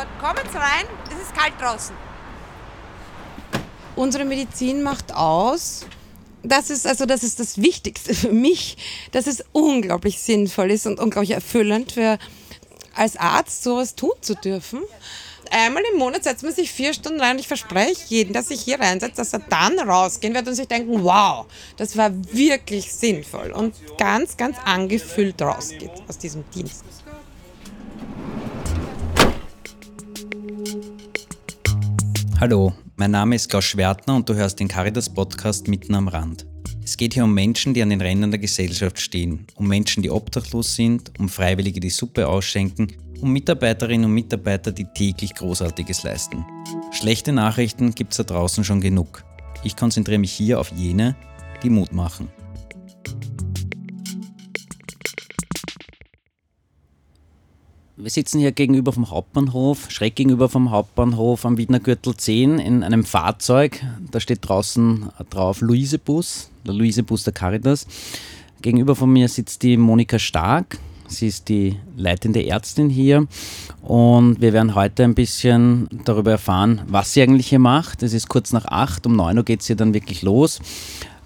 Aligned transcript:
Gott, 0.00 0.08
kommen 0.18 0.50
Sie 0.50 0.56
rein, 0.56 0.86
es 1.12 1.26
ist 1.26 1.34
kalt 1.34 1.52
draußen. 1.60 1.94
Unsere 3.96 4.24
Medizin 4.24 4.82
macht 4.82 5.14
aus, 5.14 5.84
das 6.42 6.70
ist 6.70 6.86
also 6.86 7.04
das 7.04 7.22
ist 7.22 7.38
das 7.38 7.60
Wichtigste 7.60 8.14
für 8.14 8.32
mich, 8.32 8.78
dass 9.12 9.26
es 9.26 9.44
unglaublich 9.52 10.18
sinnvoll 10.18 10.70
ist 10.70 10.86
und 10.86 11.00
unglaublich 11.00 11.32
erfüllend 11.32 11.92
für 11.92 12.18
als 12.94 13.18
Arzt 13.18 13.62
sowas 13.62 13.94
tun 13.94 14.14
zu 14.22 14.36
dürfen. 14.36 14.80
Einmal 15.50 15.82
im 15.92 15.98
Monat 15.98 16.24
setzt 16.24 16.44
man 16.44 16.54
sich 16.54 16.72
vier 16.72 16.94
Stunden 16.94 17.20
rein 17.20 17.32
und 17.32 17.40
ich 17.40 17.48
verspreche 17.48 18.06
jedem, 18.06 18.32
dass 18.32 18.50
ich 18.50 18.62
hier 18.62 18.80
reinsetze, 18.80 19.16
dass 19.16 19.34
er 19.34 19.40
dann 19.40 19.78
rausgehen 19.78 20.32
wird 20.32 20.48
und 20.48 20.54
sich 20.54 20.68
denken, 20.68 21.04
wow, 21.04 21.44
das 21.76 21.98
war 21.98 22.10
wirklich 22.32 22.90
sinnvoll 22.90 23.50
und 23.50 23.74
ganz, 23.98 24.38
ganz 24.38 24.56
angefüllt 24.64 25.42
rausgeht 25.42 25.92
aus 26.08 26.16
diesem 26.16 26.48
Dienst. 26.52 26.84
Hallo, 32.40 32.72
mein 32.96 33.10
Name 33.10 33.36
ist 33.36 33.50
Klaus 33.50 33.66
Schwertner 33.66 34.16
und 34.16 34.26
du 34.26 34.34
hörst 34.34 34.60
den 34.60 34.66
Caritas 34.66 35.12
Podcast 35.12 35.68
mitten 35.68 35.94
am 35.94 36.08
Rand. 36.08 36.46
Es 36.82 36.96
geht 36.96 37.12
hier 37.12 37.24
um 37.24 37.34
Menschen, 37.34 37.74
die 37.74 37.82
an 37.82 37.90
den 37.90 38.00
Rändern 38.00 38.30
der 38.30 38.40
Gesellschaft 38.40 38.98
stehen, 38.98 39.46
um 39.56 39.68
Menschen, 39.68 40.02
die 40.02 40.10
obdachlos 40.10 40.74
sind, 40.74 41.12
um 41.18 41.28
Freiwillige, 41.28 41.80
die 41.80 41.90
Suppe 41.90 42.26
ausschenken, 42.26 42.94
um 43.20 43.30
Mitarbeiterinnen 43.30 44.06
und 44.06 44.14
Mitarbeiter, 44.14 44.72
die 44.72 44.86
täglich 44.86 45.34
Großartiges 45.34 46.02
leisten. 46.02 46.42
Schlechte 46.92 47.30
Nachrichten 47.30 47.94
gibt 47.94 48.12
es 48.12 48.16
da 48.16 48.22
draußen 48.22 48.64
schon 48.64 48.80
genug. 48.80 49.22
Ich 49.62 49.76
konzentriere 49.76 50.18
mich 50.18 50.32
hier 50.32 50.60
auf 50.60 50.72
jene, 50.72 51.16
die 51.62 51.68
Mut 51.68 51.92
machen. 51.92 52.30
Wir 58.02 58.10
sitzen 58.10 58.38
hier 58.38 58.52
gegenüber 58.52 58.94
vom 58.94 59.10
Hauptbahnhof, 59.10 59.90
schräg 59.90 60.16
gegenüber 60.16 60.48
vom 60.48 60.70
Hauptbahnhof 60.70 61.44
am 61.44 61.58
Wiener 61.58 61.80
Gürtel 61.80 62.16
10 62.16 62.58
in 62.58 62.82
einem 62.82 63.04
Fahrzeug. 63.04 63.84
Da 64.10 64.20
steht 64.20 64.38
draußen 64.40 65.10
drauf 65.28 65.60
Luisebus, 65.60 66.50
der 66.66 66.72
Luisebus 66.72 67.24
der 67.24 67.34
Caritas. 67.34 67.86
Gegenüber 68.62 68.96
von 68.96 69.12
mir 69.12 69.28
sitzt 69.28 69.62
die 69.62 69.76
Monika 69.76 70.18
Stark. 70.18 70.78
Sie 71.08 71.26
ist 71.26 71.50
die 71.50 71.76
leitende 71.94 72.46
Ärztin 72.46 72.88
hier 72.88 73.26
und 73.82 74.40
wir 74.40 74.54
werden 74.54 74.74
heute 74.74 75.04
ein 75.04 75.14
bisschen 75.14 75.88
darüber 76.04 76.30
erfahren, 76.30 76.80
was 76.86 77.12
sie 77.12 77.20
eigentlich 77.20 77.48
hier 77.48 77.58
macht. 77.58 78.02
Es 78.02 78.14
ist 78.14 78.28
kurz 78.28 78.52
nach 78.52 78.64
acht, 78.64 79.04
um 79.04 79.14
neun 79.14 79.36
Uhr 79.36 79.44
geht 79.44 79.60
es 79.60 79.66
hier 79.66 79.76
dann 79.76 79.92
wirklich 79.92 80.22
los. 80.22 80.60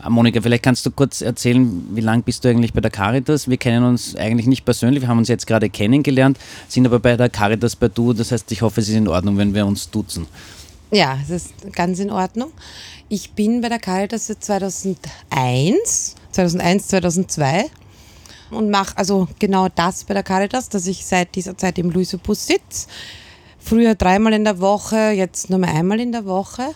Ah, 0.04 0.10
Monika, 0.10 0.42
vielleicht 0.42 0.62
kannst 0.62 0.84
du 0.84 0.90
kurz 0.90 1.22
erzählen, 1.22 1.82
wie 1.94 2.02
lange 2.02 2.22
bist 2.22 2.44
du 2.44 2.50
eigentlich 2.50 2.74
bei 2.74 2.82
der 2.82 2.90
Caritas? 2.90 3.48
Wir 3.48 3.56
kennen 3.56 3.86
uns 3.86 4.14
eigentlich 4.16 4.46
nicht 4.46 4.66
persönlich, 4.66 5.00
wir 5.00 5.08
haben 5.08 5.16
uns 5.16 5.28
jetzt 5.28 5.46
gerade 5.46 5.70
kennengelernt, 5.70 6.38
sind 6.68 6.84
aber 6.84 7.00
bei 7.00 7.16
der 7.16 7.30
Caritas 7.30 7.74
bei 7.74 7.88
Du. 7.88 8.12
Das 8.12 8.30
heißt, 8.30 8.52
ich 8.52 8.60
hoffe, 8.60 8.82
es 8.82 8.90
ist 8.90 8.96
in 8.96 9.08
Ordnung, 9.08 9.38
wenn 9.38 9.54
wir 9.54 9.64
uns 9.64 9.88
duzen. 9.88 10.26
Ja, 10.90 11.16
es 11.22 11.30
ist 11.30 11.54
ganz 11.72 12.00
in 12.00 12.10
Ordnung. 12.10 12.52
Ich 13.08 13.30
bin 13.30 13.62
bei 13.62 13.70
der 13.70 13.78
Caritas 13.78 14.26
seit 14.26 14.44
2001, 14.44 16.16
2001, 16.32 16.88
2002 16.88 17.64
und 18.50 18.68
mache 18.68 18.98
also 18.98 19.26
genau 19.38 19.68
das 19.74 20.04
bei 20.04 20.12
der 20.12 20.22
Caritas, 20.22 20.68
dass 20.68 20.86
ich 20.86 21.06
seit 21.06 21.34
dieser 21.34 21.56
Zeit 21.56 21.78
im 21.78 21.88
Luisebus 21.88 22.46
sitze. 22.46 22.88
Früher 23.58 23.94
dreimal 23.94 24.34
in 24.34 24.44
der 24.44 24.60
Woche, 24.60 25.12
jetzt 25.12 25.48
nur 25.48 25.60
mal 25.60 25.70
einmal 25.70 25.98
in 25.98 26.12
der 26.12 26.26
Woche 26.26 26.74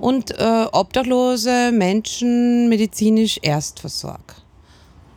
und 0.00 0.30
äh, 0.38 0.66
obdachlose 0.72 1.72
Menschen 1.72 2.68
medizinisch 2.68 3.38
erst 3.42 3.80
versorgt. 3.80 4.42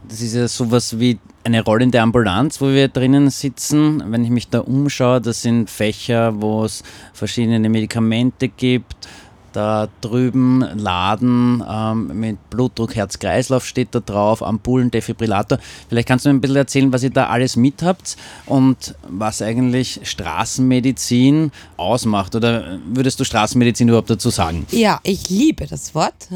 Das 0.08 0.22
ist 0.22 0.34
ja 0.34 0.48
sowas 0.48 1.00
wie 1.00 1.20
eine 1.44 1.64
rollende 1.64 2.02
Ambulanz, 2.02 2.60
wo 2.62 2.70
wir 2.70 2.88
drinnen 2.88 3.30
sitzen. 3.30 4.04
Wenn 4.12 4.24
ich 4.24 4.30
mich 4.30 4.50
da 4.50 4.60
umschaue, 4.60 5.22
das 5.22 5.42
sind 5.42 5.70
Fächer, 5.70 6.42
wo 6.42 6.66
es 6.66 6.84
verschiedene 7.14 7.70
Medikamente 7.70 8.48
gibt 8.48 9.08
da 9.54 9.90
drüben 10.02 10.62
Laden 10.78 11.64
ähm, 11.68 12.20
mit 12.20 12.50
Blutdruck, 12.50 12.96
Herz-Kreislauf 12.96 13.66
steht 13.66 13.90
da 13.92 14.00
drauf, 14.00 14.44
Ampullen, 14.44 14.92
Defibrillator. 14.92 15.60
Vielleicht 15.90 16.08
kannst 16.08 16.26
du 16.26 16.30
mir 16.30 16.36
ein 16.36 16.42
bisschen 16.42 16.56
erzählen, 16.58 16.94
was 16.94 17.04
ihr 17.04 17.10
da 17.10 17.28
alles 17.28 17.56
mit 17.56 17.82
habt 17.82 18.18
und 18.46 18.96
was 19.08 19.42
eigentlich 19.42 20.02
Straßenmedizin 20.04 21.52
ausmacht. 21.78 22.36
Oder 22.36 22.80
würdest 22.86 23.20
du 23.20 23.24
Straßenmedizin 23.24 23.88
überhaupt 23.88 24.10
dazu 24.10 24.30
sagen? 24.30 24.66
Ja, 24.72 25.00
ich 25.04 25.30
liebe 25.30 25.66
das 25.68 25.96
Wort. 25.96 26.30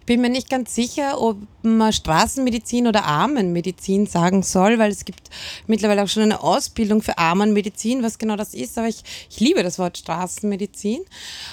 Ich 0.00 0.06
bin 0.06 0.20
mir 0.20 0.30
nicht 0.30 0.50
ganz 0.50 0.74
sicher, 0.74 1.20
ob 1.20 1.38
man 1.62 1.92
Straßenmedizin 1.92 2.86
oder 2.86 3.04
Armenmedizin 3.04 4.06
sagen 4.06 4.42
soll, 4.42 4.78
weil 4.78 4.90
es 4.90 5.04
gibt 5.04 5.30
mittlerweile 5.66 6.02
auch 6.02 6.08
schon 6.08 6.22
eine 6.22 6.42
Ausbildung 6.42 7.02
für 7.02 7.18
Armenmedizin, 7.18 8.02
was 8.02 8.18
genau 8.18 8.36
das 8.36 8.54
ist. 8.54 8.78
Aber 8.78 8.88
ich, 8.88 9.02
ich 9.30 9.40
liebe 9.40 9.62
das 9.62 9.78
Wort 9.78 9.98
Straßenmedizin. 9.98 11.00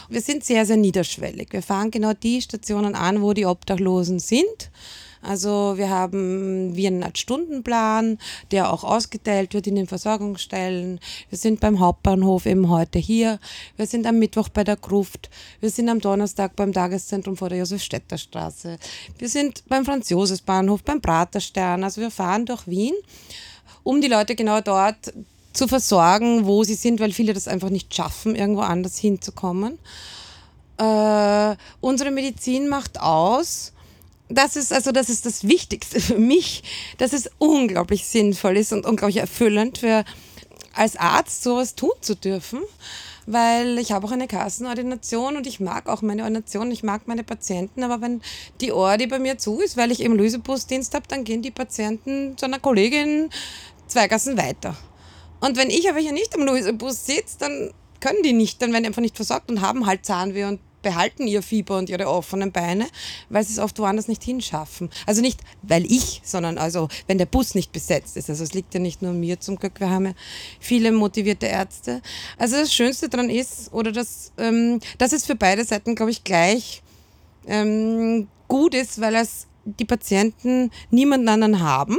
Wir 0.10 0.22
sind 0.22 0.44
sehr, 0.44 0.66
sehr 0.66 0.78
niedrig 0.78 0.97
niederschwellig. 0.98 1.54
Wir 1.54 1.62
fahren 1.62 1.92
genau 1.92 2.14
die 2.14 2.42
Stationen 2.42 2.96
an, 2.96 3.22
wo 3.22 3.34
die 3.34 3.46
Obdachlosen 3.46 4.20
sind. 4.20 4.72
Also 5.22 5.74
wir 5.78 5.90
haben 5.90 6.76
wie 6.76 6.88
einen 6.88 7.04
Art 7.04 7.18
Stundenplan, 7.18 8.18
der 8.52 8.72
auch 8.72 8.84
ausgeteilt 8.84 9.54
wird 9.54 9.68
in 9.68 9.76
den 9.76 9.88
Versorgungsstellen. 9.88 11.00
Wir 11.30 11.38
sind 11.38 11.60
beim 11.60 11.80
Hauptbahnhof 11.80 12.46
eben 12.46 12.70
heute 12.70 13.00
hier. 13.00 13.40
Wir 13.76 13.88
sind 13.88 14.06
am 14.06 14.20
Mittwoch 14.20 14.50
bei 14.50 14.64
der 14.64 14.76
Gruft. 14.76 15.30
Wir 15.60 15.70
sind 15.70 15.90
am 15.90 16.00
Donnerstag 16.00 16.56
beim 16.56 16.72
Tageszentrum 16.72 17.36
vor 17.36 17.50
der 17.50 17.60
Josefstädter 17.60 18.18
Straße. 18.18 18.78
Wir 19.18 19.30
sind 19.30 19.64
beim 19.68 19.86
Franz-Josefs-Bahnhof, 19.86 20.84
beim 20.84 21.02
Praterstern. 21.02 21.84
Also 21.84 22.02
wir 22.02 22.12
fahren 22.12 22.46
durch 22.46 22.68
Wien, 22.68 22.94
um 23.84 24.02
die 24.02 24.08
Leute 24.08 24.36
genau 24.36 24.62
dort 24.62 25.14
zu 25.52 25.68
versorgen, 25.68 26.46
wo 26.46 26.64
sie 26.64 26.76
sind, 26.76 27.00
weil 27.00 27.12
viele 27.12 27.34
das 27.34 27.48
einfach 27.48 27.72
nicht 27.72 27.94
schaffen, 27.94 28.36
irgendwo 28.36 28.62
anders 28.62 28.98
hinzukommen 28.98 29.80
äh, 30.78 31.56
unsere 31.82 32.12
Medizin 32.12 32.68
macht 32.68 33.00
aus, 33.00 33.74
das 34.30 34.56
ist 34.56 34.74
also 34.74 34.92
das 34.92 35.10
ist 35.10 35.26
das 35.26 35.48
Wichtigste 35.48 36.00
für 36.00 36.18
mich, 36.18 36.64
dass 36.98 37.14
es 37.14 37.30
unglaublich 37.38 38.06
sinnvoll 38.06 38.58
ist 38.58 38.74
und 38.74 38.86
unglaublich 38.86 39.18
erfüllend 39.18 39.78
für 39.78 40.04
als 40.74 40.96
Arzt 40.96 41.44
sowas 41.44 41.76
tun 41.76 41.92
zu 42.02 42.16
dürfen, 42.16 42.62
weil 43.26 43.80
ich 43.80 43.92
habe 43.92 44.06
auch 44.06 44.12
eine 44.12 44.28
Kassenordination 44.28 45.38
und 45.38 45.48
ich 45.48 45.60
mag 45.60 45.88
auch 45.90 46.02
meine 46.02 46.24
Ordination, 46.24 46.72
ich 46.72 46.84
mag 46.84 47.08
meine 47.08 47.24
Patienten, 47.24 47.84
aber 47.84 48.02
wenn 48.02 48.22
die 48.62 48.72
Ordi 48.72 49.08
bei 49.08 49.20
mir 49.20 49.38
zu 49.38 49.60
ist, 49.60 49.76
weil 49.76 49.92
ich 49.92 50.02
eben 50.02 50.16
Lösebusdienst 50.16 50.94
habe, 50.94 51.08
dann 51.08 51.24
gehen 51.24 51.42
die 51.42 51.52
Patienten 51.52 52.38
zu 52.38 52.46
einer 52.46 52.60
Kollegin 52.60 53.30
zwei 53.88 54.08
Gassen 54.08 54.38
weiter. 54.38 54.76
Und 55.40 55.58
wenn 55.58 55.70
ich 55.70 55.90
aber 55.90 56.00
hier 56.00 56.14
nicht 56.14 56.36
am 56.36 56.44
Lösebus 56.44 57.06
sitze, 57.06 57.38
dann 57.40 57.72
können 58.00 58.24
die 58.24 58.34
nicht, 58.34 58.62
dann 58.62 58.72
werden 58.72 58.84
die 58.84 58.88
einfach 58.88 59.02
nicht 59.02 59.16
versorgt 59.16 59.50
und 59.50 59.62
haben 59.62 59.86
halt 59.86 60.06
Zahnweh 60.06 60.46
und 60.46 60.60
behalten 60.82 61.28
ihr 61.28 61.42
Fieber 61.42 61.78
und 61.78 61.90
ihre 61.90 62.08
offenen 62.08 62.52
Beine, 62.52 62.88
weil 63.30 63.44
sie 63.44 63.54
es 63.54 63.60
oft 63.60 63.78
woanders 63.80 64.08
nicht 64.08 64.24
hinschaffen. 64.24 64.90
Also 65.06 65.22
nicht, 65.22 65.42
weil 65.62 65.86
ich, 65.86 66.22
sondern 66.24 66.58
also, 66.58 66.88
wenn 67.08 67.18
der 67.18 67.26
Bus 67.26 67.56
nicht 67.56 67.72
besetzt 67.72 68.18
ist. 68.18 68.30
Also 68.30 68.44
es 68.44 68.54
liegt 68.54 68.74
ja 68.74 68.80
nicht 68.80 69.02
nur 69.02 69.14
mir 69.14 69.40
zum 69.40 69.58
Glück, 69.58 69.80
wir 69.80 69.90
haben 69.90 70.08
ja 70.08 70.14
viele 70.60 70.92
motivierte 70.92 71.48
Ärzte. 71.48 72.02
Also 72.38 72.58
das 72.58 72.74
Schönste 72.74 73.10
daran 73.10 73.30
ist, 73.30 73.74
oder 73.74 73.92
das, 73.92 74.32
ähm, 74.38 74.80
das 74.98 75.14
ist 75.14 75.26
für 75.26 75.36
beide 75.36 75.64
Seiten, 75.64 75.96
glaube 75.96 76.12
ich, 76.12 76.24
gleich 76.24 76.82
ähm, 77.48 78.28
gut 78.48 78.74
ist, 78.74 79.02
weil 79.02 79.16
es 79.16 79.48
die 79.66 79.86
Patienten 79.86 80.72
niemanden 80.92 81.28
anderen 81.28 81.60
haben. 81.60 81.98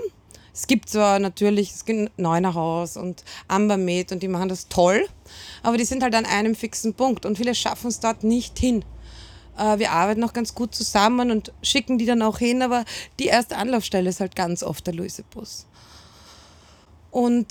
Es 0.59 0.67
gibt 0.67 0.89
zwar 0.89 1.21
natürlich, 1.21 1.71
es 1.71 1.85
gibt 1.85 2.19
Neunerhaus 2.19 2.97
und 2.97 3.23
Ambermed 3.47 4.11
und 4.11 4.25
die 4.25 4.29
machen 4.29 4.49
das 4.49 4.67
toll, 4.67 5.07
aber 5.63 5.77
die 5.77 5.85
sind 5.85 6.03
halt 6.03 6.17
an 6.17 6.27
einem 6.27 6.57
fixen 6.57 6.95
Punkt 6.95 7.25
und 7.25 7.37
viele 7.37 7.55
schaffen 7.55 7.87
es 7.87 8.01
dort 8.01 8.25
nicht 8.25 8.59
hin. 8.59 8.85
Äh, 9.57 9.79
wir 9.79 9.93
arbeiten 9.93 10.19
noch 10.19 10.33
ganz 10.33 10.57
gut 10.57 10.75
zusammen 10.75 11.31
und 11.31 11.53
schicken 11.63 11.97
die 11.97 12.07
dann 12.07 12.23
auch 12.23 12.39
hin, 12.39 12.63
aber 12.63 12.85
die 13.21 13.27
erste 13.27 13.57
Anlaufstelle 13.57 14.11
ist 14.11 14.19
halt 14.19 14.35
ganz 14.35 14.65
oft 14.65 14.85
der 14.85 14.95
Luisebus. 14.95 15.67
Und 17.13 17.47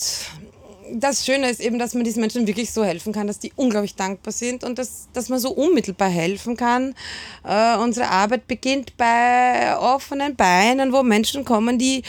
das 0.94 1.26
Schöne 1.26 1.50
ist 1.50 1.60
eben, 1.60 1.80
dass 1.80 1.94
man 1.94 2.04
diesen 2.04 2.22
Menschen 2.22 2.48
wirklich 2.48 2.72
so 2.72 2.84
helfen 2.84 3.14
kann, 3.14 3.28
dass 3.28 3.40
die 3.40 3.52
unglaublich 3.56 3.96
dankbar 3.96 4.32
sind 4.32 4.64
und 4.64 4.78
dass, 4.78 5.08
dass 5.14 5.30
man 5.30 5.40
so 5.40 5.52
unmittelbar 5.52 6.10
helfen 6.10 6.58
kann. 6.58 6.96
Äh, 7.44 7.78
unsere 7.78 8.10
Arbeit 8.10 8.48
beginnt 8.48 8.98
bei 8.98 9.78
offenen 9.78 10.36
Beinen, 10.36 10.94
wo 10.94 11.04
Menschen 11.04 11.46
kommen, 11.46 11.78
die 11.78 12.04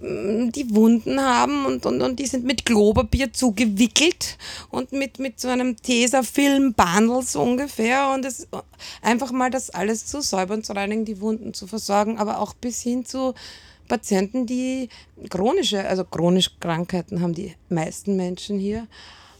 mm, 0.00 0.50
die 0.50 0.74
Wunden 0.74 1.20
haben 1.20 1.66
und, 1.66 1.86
und, 1.86 2.02
und 2.02 2.18
die 2.18 2.26
sind 2.26 2.44
mit 2.44 2.64
Klopapier 2.64 3.32
zugewickelt 3.32 4.38
und 4.70 4.92
mit, 4.92 5.18
mit 5.18 5.40
so 5.40 5.48
einem 5.48 5.76
Tesafilm-Bundle 5.76 7.22
so 7.22 7.42
ungefähr 7.42 8.10
und 8.10 8.24
es, 8.24 8.46
einfach 9.02 9.32
mal 9.32 9.50
das 9.50 9.70
alles 9.70 10.06
zu 10.06 10.20
säubern, 10.20 10.62
zu 10.62 10.72
reinigen, 10.72 11.04
die 11.04 11.20
Wunden 11.20 11.54
zu 11.54 11.66
versorgen, 11.66 12.18
aber 12.18 12.38
auch 12.38 12.54
bis 12.54 12.82
hin 12.82 13.04
zu 13.04 13.34
Patienten, 13.88 14.46
die 14.46 14.88
chronische, 15.30 15.86
also 15.86 16.04
chronische 16.04 16.50
Krankheiten 16.60 17.20
haben 17.20 17.34
die 17.34 17.54
meisten 17.68 18.16
Menschen 18.16 18.58
hier, 18.58 18.86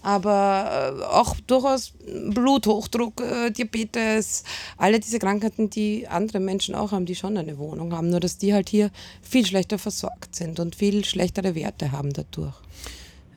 aber 0.02 0.98
äh, 1.00 1.04
auch 1.04 1.34
durchaus 1.46 1.94
Bluthochdruck, 2.28 3.20
äh, 3.20 3.50
Diabetes, 3.50 4.44
alle 4.76 5.00
diese 5.00 5.18
Krankheiten, 5.18 5.70
die 5.70 6.06
andere 6.06 6.40
Menschen 6.40 6.74
auch 6.74 6.92
haben, 6.92 7.06
die 7.06 7.14
schon 7.14 7.38
eine 7.38 7.56
Wohnung 7.58 7.94
haben, 7.94 8.10
nur 8.10 8.20
dass 8.20 8.36
die 8.36 8.52
halt 8.52 8.68
hier 8.68 8.90
viel 9.22 9.46
schlechter 9.46 9.78
versorgt 9.78 10.36
sind 10.36 10.60
und 10.60 10.76
viel 10.76 11.04
schlechtere 11.04 11.54
Werte 11.54 11.90
haben 11.90 12.12
dadurch. 12.12 12.54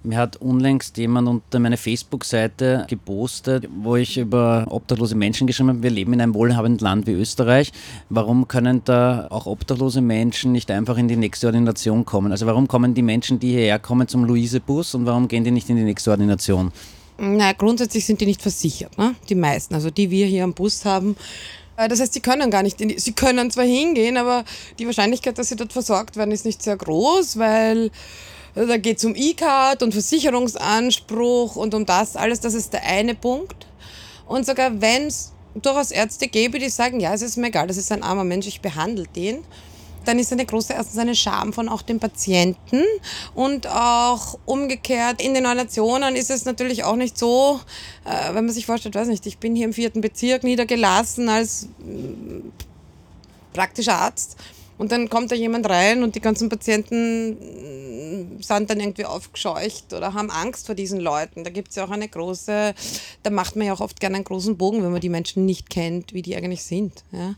Mir 0.03 0.17
hat 0.17 0.37
unlängst 0.37 0.97
jemand 0.97 1.27
unter 1.27 1.59
meine 1.59 1.77
Facebook-Seite 1.77 2.85
gepostet, 2.87 3.67
wo 3.81 3.95
ich 3.95 4.17
über 4.17 4.65
obdachlose 4.69 5.15
Menschen 5.15 5.47
geschrieben 5.47 5.69
habe, 5.69 5.83
wir 5.83 5.89
leben 5.89 6.13
in 6.13 6.21
einem 6.21 6.33
wohlhabenden 6.33 6.83
Land 6.83 7.07
wie 7.07 7.13
Österreich. 7.13 7.71
Warum 8.09 8.47
können 8.47 8.81
da 8.85 9.27
auch 9.29 9.45
obdachlose 9.45 10.01
Menschen 10.01 10.51
nicht 10.51 10.71
einfach 10.71 10.97
in 10.97 11.07
die 11.07 11.15
nächste 11.15 11.47
Ordination 11.47 12.05
kommen? 12.05 12.31
Also 12.31 12.45
warum 12.45 12.67
kommen 12.67 12.93
die 12.93 13.01
Menschen, 13.01 13.39
die 13.39 13.49
hierher 13.49 13.79
kommen, 13.79 14.07
zum 14.07 14.23
Luisebus 14.23 14.95
und 14.95 15.05
warum 15.05 15.27
gehen 15.27 15.43
die 15.43 15.51
nicht 15.51 15.69
in 15.69 15.75
die 15.75 15.83
nächste 15.83 16.11
Ordination? 16.11 16.71
Na, 17.17 17.51
grundsätzlich 17.53 18.05
sind 18.05 18.21
die 18.21 18.27
nicht 18.27 18.41
versichert, 18.41 18.97
ne? 18.97 19.15
die 19.27 19.35
meisten, 19.35 19.73
also 19.73 19.89
die 19.89 20.11
wir 20.11 20.27
hier 20.27 20.43
am 20.43 20.53
Bus 20.53 20.85
haben. 20.85 21.15
Äh, 21.75 21.87
das 21.87 21.99
heißt, 21.99 22.13
sie 22.13 22.19
können 22.19 22.51
gar 22.51 22.63
nicht, 22.63 22.79
die, 22.79 22.99
sie 22.99 23.13
können 23.13 23.49
zwar 23.49 23.65
hingehen, 23.65 24.17
aber 24.17 24.43
die 24.77 24.85
Wahrscheinlichkeit, 24.85 25.37
dass 25.37 25.49
sie 25.49 25.55
dort 25.55 25.73
versorgt 25.73 26.15
werden, 26.15 26.31
ist 26.31 26.45
nicht 26.45 26.61
sehr 26.61 26.77
groß, 26.77 27.39
weil 27.39 27.91
da 28.65 28.77
geht 28.77 28.97
es 28.97 29.05
um 29.05 29.15
E-Card 29.15 29.83
und 29.83 29.91
Versicherungsanspruch 29.91 31.55
und 31.55 31.73
um 31.75 31.85
das 31.85 32.15
alles. 32.15 32.39
Das 32.39 32.53
ist 32.53 32.73
der 32.73 32.83
eine 32.83 33.13
Punkt. 33.13 33.67
Und 34.27 34.45
sogar 34.45 34.81
wenn 34.81 35.07
es 35.07 35.33
durchaus 35.61 35.91
Ärzte 35.91 36.27
gäbe, 36.27 36.59
die 36.59 36.69
sagen, 36.69 36.99
ja, 36.99 37.13
es 37.13 37.21
ist 37.21 37.37
mir 37.37 37.47
egal, 37.47 37.67
das 37.67 37.77
ist 37.77 37.91
ein 37.91 38.03
armer 38.03 38.23
Mensch, 38.23 38.47
ich 38.47 38.61
behandle 38.61 39.05
den, 39.15 39.43
dann 40.05 40.19
ist 40.19 40.31
eine 40.31 40.45
große 40.45 40.73
erstens 40.73 40.97
eine 40.97 41.15
Scham 41.15 41.51
von 41.51 41.67
auch 41.67 41.81
den 41.81 41.99
Patienten 41.99 42.83
und 43.35 43.67
auch 43.67 44.39
umgekehrt 44.45 45.21
in 45.21 45.33
den 45.33 45.43
Nationen 45.43 46.15
ist 46.15 46.29
es 46.29 46.45
natürlich 46.45 46.83
auch 46.83 46.95
nicht 46.95 47.17
so, 47.17 47.59
äh, 48.05 48.33
wenn 48.33 48.45
man 48.45 48.53
sich 48.53 48.65
vorstellt, 48.65 48.95
weiß 48.95 49.07
nicht, 49.07 49.25
ich 49.25 49.37
bin 49.37 49.55
hier 49.55 49.65
im 49.65 49.73
vierten 49.73 50.01
Bezirk 50.01 50.43
niedergelassen 50.43 51.27
als 51.27 51.63
äh, 51.63 52.41
praktischer 53.53 53.95
Arzt 53.95 54.37
und 54.77 54.91
dann 54.91 55.09
kommt 55.09 55.31
da 55.31 55.35
jemand 55.35 55.67
rein 55.69 56.03
und 56.03 56.15
die 56.15 56.21
ganzen 56.21 56.47
Patienten 56.47 57.37
sind 58.39 58.69
dann 58.69 58.79
irgendwie 58.79 59.05
aufgescheucht 59.05 59.93
oder 59.93 60.13
haben 60.13 60.29
Angst 60.29 60.65
vor 60.65 60.75
diesen 60.75 60.99
Leuten. 60.99 61.43
Da 61.43 61.49
gibt 61.49 61.69
es 61.69 61.75
ja 61.75 61.85
auch 61.85 61.91
eine 61.91 62.07
große, 62.07 62.73
da 63.23 63.29
macht 63.29 63.55
man 63.55 63.67
ja 63.67 63.73
auch 63.73 63.81
oft 63.81 63.99
gerne 63.99 64.15
einen 64.15 64.25
großen 64.25 64.57
Bogen, 64.57 64.83
wenn 64.83 64.91
man 64.91 65.01
die 65.01 65.09
Menschen 65.09 65.45
nicht 65.45 65.69
kennt, 65.69 66.13
wie 66.13 66.21
die 66.21 66.35
eigentlich 66.35 66.63
sind. 66.63 67.03
Ja. 67.11 67.35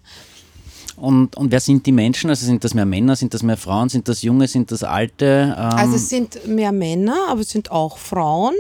Und, 0.96 1.38
und 1.38 1.52
wer 1.52 1.60
sind 1.60 1.86
die 1.86 1.92
Menschen? 1.92 2.30
Also 2.30 2.46
sind 2.46 2.64
das 2.64 2.74
mehr 2.74 2.86
Männer, 2.86 3.16
sind 3.16 3.34
das 3.34 3.42
mehr 3.42 3.58
Frauen, 3.58 3.90
sind 3.90 4.08
das 4.08 4.22
Junge, 4.22 4.48
sind 4.48 4.72
das 4.72 4.84
Alte? 4.84 5.56
Ähm 5.58 5.78
also 5.78 5.96
es 5.96 6.10
sind 6.10 6.46
mehr 6.48 6.72
Männer, 6.72 7.28
aber 7.30 7.42
es 7.42 7.50
sind 7.50 7.72
auch 7.72 7.98
Frauen. 7.98 8.54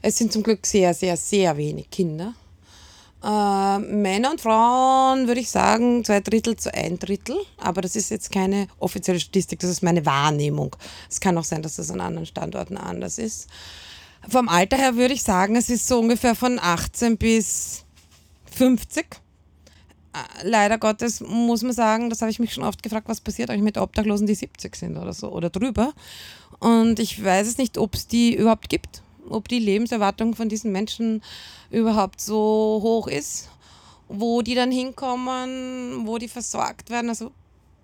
Es 0.00 0.16
sind 0.16 0.32
zum 0.32 0.42
Glück 0.42 0.66
sehr, 0.66 0.94
sehr, 0.94 1.16
sehr 1.16 1.56
wenig 1.56 1.90
Kinder. 1.90 2.34
Äh, 3.24 3.78
Männer 3.78 4.32
und 4.32 4.40
Frauen 4.42 5.26
würde 5.26 5.40
ich 5.40 5.50
sagen 5.50 6.04
zwei 6.04 6.20
Drittel 6.20 6.56
zu 6.56 6.72
ein 6.74 6.98
Drittel, 6.98 7.36
aber 7.56 7.80
das 7.80 7.96
ist 7.96 8.10
jetzt 8.10 8.30
keine 8.30 8.68
offizielle 8.78 9.18
Statistik, 9.18 9.60
das 9.60 9.70
ist 9.70 9.82
meine 9.82 10.04
Wahrnehmung. 10.04 10.76
Es 11.08 11.20
kann 11.20 11.38
auch 11.38 11.44
sein, 11.44 11.62
dass 11.62 11.76
das 11.76 11.90
an 11.90 12.02
anderen 12.02 12.26
Standorten 12.26 12.76
anders 12.76 13.16
ist. 13.16 13.48
Vom 14.28 14.50
Alter 14.50 14.76
her 14.76 14.96
würde 14.96 15.14
ich 15.14 15.22
sagen, 15.22 15.56
es 15.56 15.70
ist 15.70 15.88
so 15.88 16.00
ungefähr 16.00 16.34
von 16.34 16.58
18 16.60 17.16
bis 17.16 17.84
50. 18.52 19.06
Äh, 19.06 20.18
leider 20.42 20.76
Gottes 20.76 21.20
muss 21.20 21.62
man 21.62 21.72
sagen, 21.72 22.10
das 22.10 22.20
habe 22.20 22.30
ich 22.30 22.38
mich 22.38 22.52
schon 22.52 22.64
oft 22.64 22.82
gefragt, 22.82 23.08
was 23.08 23.22
passiert 23.22 23.48
eigentlich 23.48 23.62
mit 23.62 23.78
Obdachlosen, 23.78 24.26
die 24.26 24.34
70 24.34 24.76
sind 24.76 24.98
oder 24.98 25.14
so 25.14 25.32
oder 25.32 25.48
drüber. 25.48 25.94
Und 26.58 27.00
ich 27.00 27.24
weiß 27.24 27.46
es 27.46 27.56
nicht, 27.56 27.78
ob 27.78 27.94
es 27.94 28.06
die 28.06 28.34
überhaupt 28.34 28.68
gibt 28.68 29.03
ob 29.28 29.48
die 29.48 29.58
Lebenserwartung 29.58 30.34
von 30.34 30.48
diesen 30.48 30.72
Menschen 30.72 31.22
überhaupt 31.70 32.20
so 32.20 32.80
hoch 32.82 33.06
ist, 33.06 33.50
wo 34.08 34.42
die 34.42 34.54
dann 34.54 34.70
hinkommen, 34.70 36.06
wo 36.06 36.18
die 36.18 36.28
versorgt 36.28 36.90
werden. 36.90 37.08
Also 37.08 37.32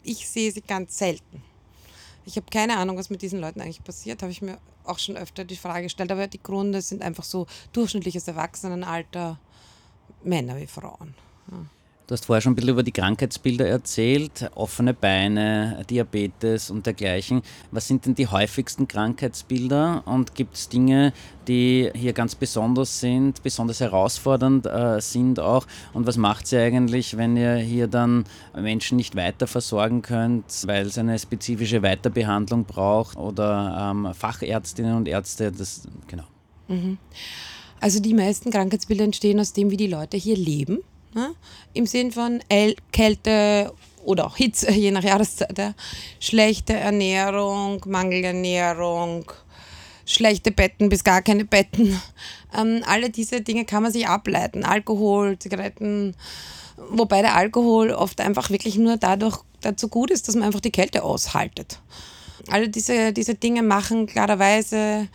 ich 0.02 0.28
sehe 0.28 0.52
sie 0.52 0.62
ganz 0.62 0.98
selten. 0.98 1.42
Ich 2.26 2.36
habe 2.36 2.46
keine 2.50 2.76
Ahnung, 2.76 2.96
was 2.96 3.10
mit 3.10 3.22
diesen 3.22 3.40
Leuten 3.40 3.60
eigentlich 3.60 3.82
passiert, 3.82 4.22
habe 4.22 4.32
ich 4.32 4.42
mir 4.42 4.58
auch 4.84 4.98
schon 4.98 5.16
öfter 5.16 5.44
die 5.44 5.56
Frage 5.56 5.84
gestellt. 5.84 6.12
Aber 6.12 6.26
die 6.26 6.42
Gründe 6.42 6.82
sind 6.82 7.02
einfach 7.02 7.24
so 7.24 7.46
durchschnittliches 7.72 8.28
Erwachsenenalter, 8.28 9.38
Männer 10.22 10.56
wie 10.56 10.66
Frauen. 10.66 11.14
Ja. 11.50 11.66
Du 12.10 12.14
hast 12.14 12.24
vorher 12.24 12.40
schon 12.40 12.54
ein 12.54 12.56
bisschen 12.56 12.70
über 12.70 12.82
die 12.82 12.90
Krankheitsbilder 12.90 13.68
erzählt, 13.68 14.50
offene 14.56 14.94
Beine, 14.94 15.84
Diabetes 15.88 16.68
und 16.68 16.84
dergleichen. 16.84 17.40
Was 17.70 17.86
sind 17.86 18.04
denn 18.04 18.16
die 18.16 18.26
häufigsten 18.26 18.88
Krankheitsbilder 18.88 20.02
und 20.06 20.34
gibt 20.34 20.56
es 20.56 20.68
Dinge, 20.68 21.12
die 21.46 21.88
hier 21.94 22.12
ganz 22.12 22.34
besonders 22.34 22.98
sind, 22.98 23.44
besonders 23.44 23.78
herausfordernd 23.78 24.66
äh, 24.66 25.00
sind 25.00 25.38
auch? 25.38 25.68
Und 25.92 26.08
was 26.08 26.16
macht 26.16 26.50
ihr 26.50 26.60
eigentlich, 26.62 27.16
wenn 27.16 27.36
ihr 27.36 27.54
hier 27.58 27.86
dann 27.86 28.24
Menschen 28.56 28.96
nicht 28.96 29.14
weiter 29.14 29.46
versorgen 29.46 30.02
könnt, 30.02 30.46
weil 30.66 30.86
es 30.86 30.98
eine 30.98 31.16
spezifische 31.16 31.80
Weiterbehandlung 31.84 32.64
braucht 32.64 33.16
oder 33.16 33.92
ähm, 33.92 34.12
Fachärztinnen 34.14 34.96
und 34.96 35.06
Ärzte? 35.06 35.52
Das, 35.52 35.86
genau. 36.08 36.24
Mhm. 36.66 36.98
Also 37.78 38.00
die 38.00 38.14
meisten 38.14 38.50
Krankheitsbilder 38.50 39.04
entstehen 39.04 39.38
aus 39.38 39.52
dem, 39.52 39.70
wie 39.70 39.76
die 39.76 39.86
Leute 39.86 40.16
hier 40.16 40.36
leben 40.36 40.80
Ne? 41.14 41.34
Im 41.72 41.86
Sinn 41.86 42.12
von 42.12 42.40
El 42.48 42.76
Kälte 42.92 43.72
oder 44.04 44.26
auch 44.26 44.36
Hitze, 44.36 44.70
je 44.72 44.90
nach 44.90 45.02
Jahreszeit. 45.02 45.56
Ja? 45.58 45.74
Schlechte 46.18 46.74
Ernährung, 46.74 47.82
Mangelernährung, 47.86 49.30
schlechte 50.06 50.50
Betten 50.52 50.88
bis 50.88 51.04
gar 51.04 51.22
keine 51.22 51.44
Betten. 51.44 52.00
Ähm, 52.52 52.82
alle 52.84 53.10
diese 53.10 53.42
Dinge 53.42 53.64
kann 53.64 53.84
man 53.84 53.92
sich 53.92 54.08
ableiten. 54.08 54.64
Alkohol, 54.64 55.38
Zigaretten. 55.38 56.16
Wobei 56.76 57.22
der 57.22 57.36
Alkohol 57.36 57.92
oft 57.92 58.20
einfach 58.20 58.50
wirklich 58.50 58.76
nur 58.76 58.96
dadurch 58.96 59.38
dazu 59.60 59.86
gut 59.86 60.10
ist, 60.10 60.26
dass 60.26 60.34
man 60.34 60.42
einfach 60.42 60.58
die 60.58 60.72
Kälte 60.72 61.04
aushaltet. 61.04 61.78
Alle 62.48 62.68
diese, 62.68 63.12
diese 63.12 63.36
Dinge 63.36 63.62
machen 63.62 64.06
klarerweise 64.06 65.06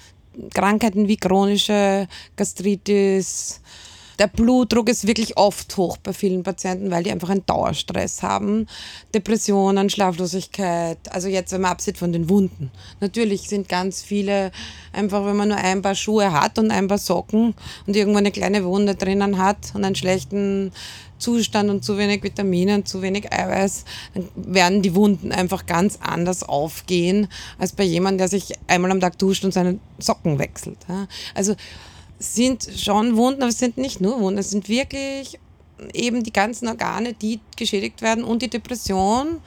Krankheiten 0.53 1.09
wie 1.09 1.17
chronische 1.17 2.07
Gastritis, 2.37 3.59
der 4.19 4.27
Blutdruck 4.27 4.89
ist 4.89 5.07
wirklich 5.07 5.37
oft 5.37 5.75
hoch 5.77 5.97
bei 5.97 6.13
vielen 6.13 6.43
Patienten, 6.43 6.91
weil 6.91 7.03
die 7.03 7.11
einfach 7.11 7.29
einen 7.29 7.45
Dauerstress 7.45 8.23
haben. 8.23 8.67
Depressionen, 9.13 9.89
Schlaflosigkeit, 9.89 10.97
also 11.11 11.27
jetzt, 11.27 11.51
wenn 11.51 11.61
man 11.61 11.71
absieht 11.71 11.97
von 11.97 12.11
den 12.11 12.29
Wunden. 12.29 12.71
Natürlich 13.01 13.49
sind 13.49 13.69
ganz 13.69 14.01
viele 14.01 14.51
einfach, 14.93 15.25
wenn 15.25 15.35
man 15.35 15.49
nur 15.49 15.57
ein 15.57 15.81
paar 15.81 15.95
Schuhe 15.95 16.31
hat 16.31 16.59
und 16.59 16.71
ein 16.71 16.87
paar 16.87 16.97
Socken 16.97 17.53
und 17.85 17.95
irgendwo 17.95 18.17
eine 18.17 18.31
kleine 18.31 18.63
Wunde 18.63 18.95
drinnen 18.95 19.37
hat 19.37 19.57
und 19.73 19.83
einen 19.83 19.95
schlechten 19.95 20.71
Zustand 21.17 21.69
und 21.69 21.83
zu 21.83 21.97
wenig 21.97 22.23
Vitamine 22.23 22.75
und 22.75 22.87
zu 22.87 23.01
wenig 23.01 23.31
Eiweiß, 23.31 23.85
dann 24.13 24.27
werden 24.35 24.81
die 24.81 24.95
Wunden 24.95 25.31
einfach 25.31 25.65
ganz 25.65 25.97
anders 26.01 26.43
aufgehen 26.43 27.29
als 27.57 27.71
bei 27.71 27.83
jemandem, 27.83 28.17
der 28.17 28.27
sich 28.27 28.53
einmal 28.67 28.91
am 28.91 28.99
Tag 28.99 29.17
duscht 29.17 29.45
und 29.45 29.53
seine 29.53 29.79
Socken 29.97 30.39
wechselt. 30.39 30.77
Also 31.33 31.55
sind 32.33 32.67
schon 32.75 33.15
Wunden, 33.15 33.41
aber 33.41 33.49
es 33.49 33.59
sind 33.59 33.77
nicht 33.77 34.01
nur 34.01 34.19
Wunden, 34.19 34.39
es 34.39 34.51
sind 34.51 34.69
wirklich 34.69 35.39
eben 35.93 36.23
die 36.23 36.33
ganzen 36.33 36.67
Organe, 36.67 37.13
die 37.13 37.39
geschädigt 37.57 38.01
werden 38.01 38.23
und 38.23 38.41
die 38.41 38.49
Depression, 38.49 39.41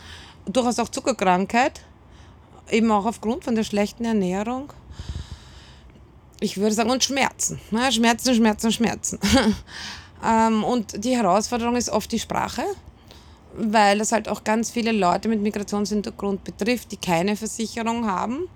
durchaus 0.47 0.79
auch 0.79 0.89
Zuckerkrankheit, 0.89 1.81
eben 2.71 2.91
auch 2.91 3.07
aufgrund 3.07 3.45
von 3.45 3.55
der 3.55 3.65
schlechten 3.65 4.05
Ernährung. 4.05 4.73
Ich 6.41 6.59
würde 6.59 6.75
sagen, 6.75 6.91
und 6.91 7.03
Schmerzen. 7.03 7.61
Ne? 7.71 7.91
Schmerzen, 7.91 8.35
Schmerzen, 8.35 8.73
Schmerzen. 8.73 9.19
ähm, 10.25 10.63
und 10.65 11.05
die 11.05 11.17
Herausforderung 11.17 11.77
ist 11.77 11.91
oft 11.91 12.13
die 12.13 12.19
Sprache, 12.19 12.63
weil 13.57 13.99
das 13.99 14.13
halt 14.13 14.29
auch 14.29 14.45
ganz 14.45 14.71
viele 14.71 14.93
Leute 14.93 15.29
mit 15.29 15.41
Migrationshintergrund 15.41 16.45
betrifft, 16.45 16.93
die 16.93 16.97
keine 16.97 17.37
Versicherung 17.37 18.07
haben 18.07 18.49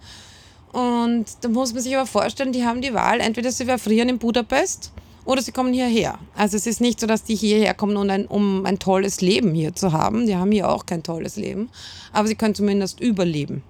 und 0.72 1.26
da 1.42 1.48
muss 1.48 1.72
man 1.72 1.82
sich 1.82 1.96
aber 1.96 2.06
vorstellen, 2.06 2.52
die 2.52 2.64
haben 2.64 2.80
die 2.80 2.94
Wahl, 2.94 3.20
entweder 3.20 3.52
sie 3.52 3.66
frieren 3.78 4.08
in 4.08 4.18
Budapest 4.18 4.92
oder 5.24 5.42
sie 5.42 5.52
kommen 5.52 5.72
hierher. 5.72 6.18
Also 6.34 6.56
es 6.56 6.66
ist 6.66 6.80
nicht 6.80 6.98
so, 6.98 7.06
dass 7.06 7.24
die 7.24 7.36
hierher 7.36 7.74
kommen, 7.74 7.96
um 7.96 8.08
ein, 8.08 8.26
um 8.26 8.66
ein 8.66 8.78
tolles 8.78 9.20
Leben 9.20 9.54
hier 9.54 9.74
zu 9.74 9.92
haben. 9.92 10.26
Die 10.26 10.36
haben 10.36 10.50
hier 10.50 10.68
auch 10.68 10.86
kein 10.86 11.02
tolles 11.02 11.36
Leben. 11.36 11.68
Aber 12.12 12.26
sie 12.26 12.34
können 12.34 12.54
zumindest 12.54 13.00
überleben. 13.00 13.62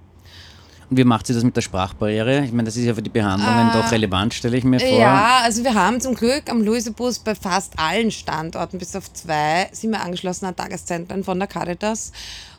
Und 0.89 0.99
wie 0.99 1.05
macht 1.05 1.27
sie 1.27 1.33
das 1.33 1.43
mit 1.43 1.57
der 1.57 1.63
Sprachbarriere? 1.63 2.45
Ich 2.45 2.53
meine, 2.53 2.67
das 2.67 2.77
ist 2.77 2.85
ja 2.85 2.95
für 2.95 3.03
die 3.03 3.11
Behandlungen 3.11 3.71
äh, 3.71 3.73
doch 3.73 3.91
relevant, 3.91 4.35
stelle 4.35 4.59
ich 4.59 4.65
mir 4.65 4.79
vor. 4.79 4.89
Ja, 4.89 5.41
also 5.43 5.65
wir 5.65 5.73
haben 5.73 6.01
zum 6.03 6.15
Glück 6.15 6.51
am 6.51 6.63
Luisebus 6.63 7.19
bei 7.19 7.35
fast 7.35 7.79
allen 7.79 8.11
Standorten, 8.11 8.79
bis 8.79 8.95
auf 8.95 9.11
zwei, 9.13 9.69
sind 9.73 9.91
wir 9.93 10.03
angeschlossen 10.03 10.45
an 10.45 10.55
Tageszentren 10.55 11.25
von 11.25 11.39
der 11.39 11.49
Caritas. 11.49 12.13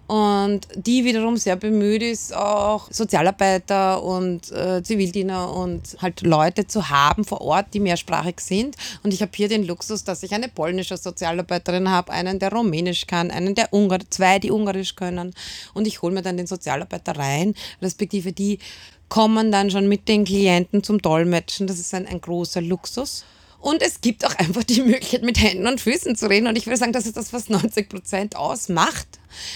Und 0.05 0.67
die 0.75 1.05
wiederum 1.05 1.37
sehr 1.37 1.55
bemüht 1.55 2.03
ist, 2.03 2.35
auch 2.35 2.91
Sozialarbeiter 2.91 4.03
und 4.03 4.51
äh, 4.51 4.83
Zivildiener 4.83 5.53
und 5.53 5.97
halt 6.01 6.21
Leute 6.21 6.67
zu 6.67 6.89
haben 6.89 7.23
vor 7.23 7.41
Ort, 7.41 7.67
die 7.73 7.79
mehrsprachig 7.79 8.41
sind. 8.41 8.75
Und 9.03 9.13
ich 9.13 9.21
habe 9.21 9.31
hier 9.33 9.47
den 9.47 9.65
Luxus, 9.65 10.03
dass 10.03 10.21
ich 10.21 10.33
eine 10.33 10.49
polnische 10.49 10.97
Sozialarbeiterin 10.97 11.89
habe, 11.89 12.11
einen, 12.11 12.37
der 12.37 12.51
Rumänisch 12.51 13.07
kann, 13.07 13.31
einen, 13.31 13.55
der 13.55 13.71
Ungar, 13.71 13.99
zwei, 14.09 14.39
die 14.39 14.51
Ungarisch 14.51 14.95
können. 14.95 15.33
Und 15.73 15.87
ich 15.87 16.01
hole 16.01 16.13
mir 16.13 16.21
dann 16.21 16.35
den 16.35 16.47
Sozialarbeiter 16.47 17.15
rein, 17.15 17.55
respektive 17.81 18.33
die 18.33 18.59
kommen 19.07 19.51
dann 19.51 19.71
schon 19.71 19.87
mit 19.87 20.07
den 20.07 20.25
Klienten 20.25 20.83
zum 20.83 21.01
Dolmetschen. 21.01 21.67
Das 21.67 21.79
ist 21.79 21.93
ein, 21.93 22.07
ein 22.07 22.19
großer 22.19 22.61
Luxus. 22.61 23.23
Und 23.63 23.81
es 23.81 24.01
gibt 24.01 24.25
auch 24.25 24.35
einfach 24.35 24.65
die 24.65 24.81
Möglichkeit, 24.81 25.23
mit 25.23 25.41
Händen 25.41 25.67
und 25.67 25.79
Füßen 25.79 26.17
zu 26.17 26.29
reden. 26.29 26.47
Und 26.47 26.57
ich 26.57 26.65
würde 26.65 26.75
sagen, 26.75 26.91
das 26.91 27.05
ist 27.05 27.15
das, 27.15 27.31
was 27.31 27.47
90 27.47 27.87
Prozent 27.87 28.35
ausmacht. 28.35 29.07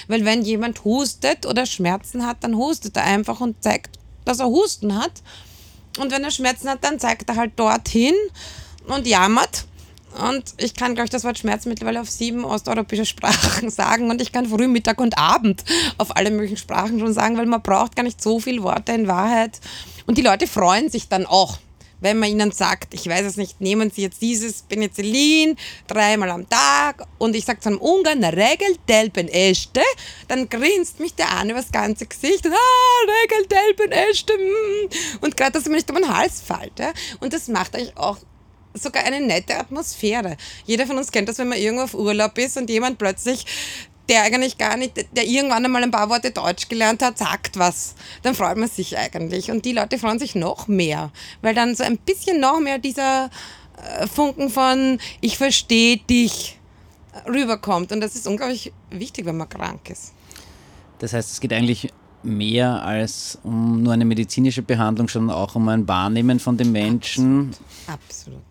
Weil 0.08 0.24
wenn 0.24 0.44
jemand 0.44 0.86
hustet 0.86 1.46
oder 1.46 1.66
Schmerzen 1.66 2.26
hat, 2.26 2.38
dann 2.40 2.56
hustet 2.56 2.96
er 2.96 3.04
einfach 3.04 3.42
und 3.42 3.62
zeigt, 3.62 4.00
dass 4.24 4.40
er 4.40 4.48
Husten 4.48 4.98
hat. 4.98 5.12
Und 6.00 6.10
wenn 6.10 6.24
er 6.24 6.32
Schmerzen 6.32 6.70
hat, 6.70 6.86
dann 6.86 7.00
zeigt 7.00 7.30
er 7.30 7.36
halt 7.36 7.60
dorthin 7.60 8.14
und 8.88 9.06
jammert. 9.06 9.66
Und 10.26 10.54
ich 10.56 10.74
kann, 10.74 10.94
glaube 10.94 11.08
ich, 11.08 11.12
das 11.12 11.26
Wort 11.26 11.38
Schmerz 11.38 11.66
mittlerweile 11.66 12.00
auf 12.00 12.10
sieben 12.10 12.46
osteuropäische 12.46 13.06
Sprachen 13.06 13.70
sagen. 13.70 14.10
Und 14.10 14.22
ich 14.22 14.32
kann 14.32 14.46
früh, 14.46 14.70
Mittag 14.70 15.02
und 15.02 15.18
Abend 15.18 15.66
auf 15.98 16.16
alle 16.16 16.32
möglichen 16.32 16.56
Sprachen 16.56 17.02
schon 17.02 17.12
sagen, 17.12 17.36
weil 17.36 17.46
man 17.46 17.62
braucht 17.62 17.98
gar 17.98 18.04
nicht 18.04 18.22
so 18.22 18.40
viele 18.40 18.64
Worte 18.64 18.94
in 18.94 19.10
Wahrheit. 19.10 19.60
Und 20.06 20.18
die 20.18 20.22
Leute 20.22 20.48
freuen 20.48 20.90
sich 20.90 21.10
dann 21.10 21.26
auch 21.26 21.58
wenn 22.00 22.20
man 22.20 22.30
ihnen 22.30 22.52
sagt, 22.52 22.94
ich 22.94 23.08
weiß 23.08 23.26
es 23.26 23.38
nicht, 23.38 23.60
nehmen 23.62 23.92
Sie 23.92 24.04
jetzt 24.04 24.22
dieses 24.22 24.62
Penicillin 24.64 25.58
dreimal 25.88 26.30
am 26.30 26.48
Tag 26.48 27.06
und 27.18 27.36
ich 27.36 27.46
sage 27.46 27.60
zu 27.60 27.70
einem 27.70 27.80
Ungarn, 27.80 28.24
Regel 28.24 28.76
delpen 28.88 29.28
este, 29.28 29.82
dann 30.28 30.50
grinst 30.50 31.00
mich 31.00 31.16
der 31.16 31.32
an 31.32 31.50
über 31.50 31.62
das 31.62 31.72
ganze 31.72 32.06
Gesicht 32.06 32.46
und 32.46 32.54
ah, 32.54 33.12
Regel 33.24 33.48
delpen 33.48 33.92
este 33.92 34.34
mm. 34.34 35.22
und 35.22 35.38
gerade, 35.38 35.54
dass 35.54 35.66
man 35.66 35.74
nicht 35.74 35.90
um 35.90 35.96
den 35.98 36.16
Hals 36.16 36.42
fällt. 36.42 36.80
Ja? 36.80 36.94
Und 37.20 37.34
das 37.34 37.48
macht 37.48 37.76
euch 37.76 37.96
auch 37.98 38.18
sogar 38.74 39.04
eine 39.04 39.20
nette 39.20 39.58
Atmosphäre. 39.58 40.38
Jeder 40.66 40.86
von 40.86 40.98
uns 40.98 41.12
kennt 41.12 41.30
das, 41.30 41.38
wenn 41.40 41.48
man 41.48 41.58
irgendwo 41.58 41.84
auf 41.84 41.94
Urlaub 41.94 42.38
ist 42.38 42.58
und 42.58 42.70
jemand 42.70 42.98
plötzlich 42.98 43.46
der 44.10 44.24
eigentlich 44.24 44.58
gar 44.58 44.78
nicht, 44.78 45.06
der 45.16 45.26
irgendwann 45.26 45.66
einmal 45.66 45.84
ein 45.84 45.92
paar 45.92 46.10
Worte 46.10 46.32
Deutsch 46.32 46.70
gelernt 46.70 47.02
hat, 47.02 47.18
sagt 47.18 47.58
was. 47.58 47.96
Dann 48.24 48.36
freut 48.36 48.58
man 48.58 48.70
sich 48.70 48.98
eigentlich. 48.98 49.52
Und 49.52 49.66
die 49.66 49.74
Leute 49.74 49.98
freuen 49.98 50.20
sich 50.20 50.36
noch 50.36 50.68
mehr, 50.68 51.12
weil 51.42 51.54
dann 51.54 51.76
so 51.76 51.84
ein 51.84 51.98
bisschen 51.98 52.40
noch 52.40 52.60
mehr 52.60 52.80
dieser 52.80 53.30
äh, 53.78 54.08
Funken 54.08 54.50
von 54.50 55.00
ich 55.22 55.38
verstehe 55.38 55.98
dich 55.98 56.60
rüberkommt. 57.28 57.92
Und 57.92 58.02
das 58.02 58.16
ist 58.16 58.28
unglaublich 58.28 58.72
wichtig, 58.90 59.26
wenn 59.26 59.38
man 59.38 59.50
krank 59.50 59.90
ist. 59.90 60.14
Das 61.00 61.14
heißt, 61.14 61.32
es 61.32 61.40
geht 61.40 61.54
eigentlich 61.54 61.92
mehr 62.24 62.84
als 62.84 63.38
um 63.44 63.84
nur 63.84 63.94
eine 63.94 64.06
medizinische 64.06 64.62
Behandlung, 64.62 65.08
sondern 65.08 65.36
auch 65.36 65.56
um 65.56 65.68
ein 65.70 65.88
Wahrnehmen 65.88 66.40
von 66.40 66.58
den 66.58 66.72
Menschen. 66.72 67.52
Absolut. 67.88 68.42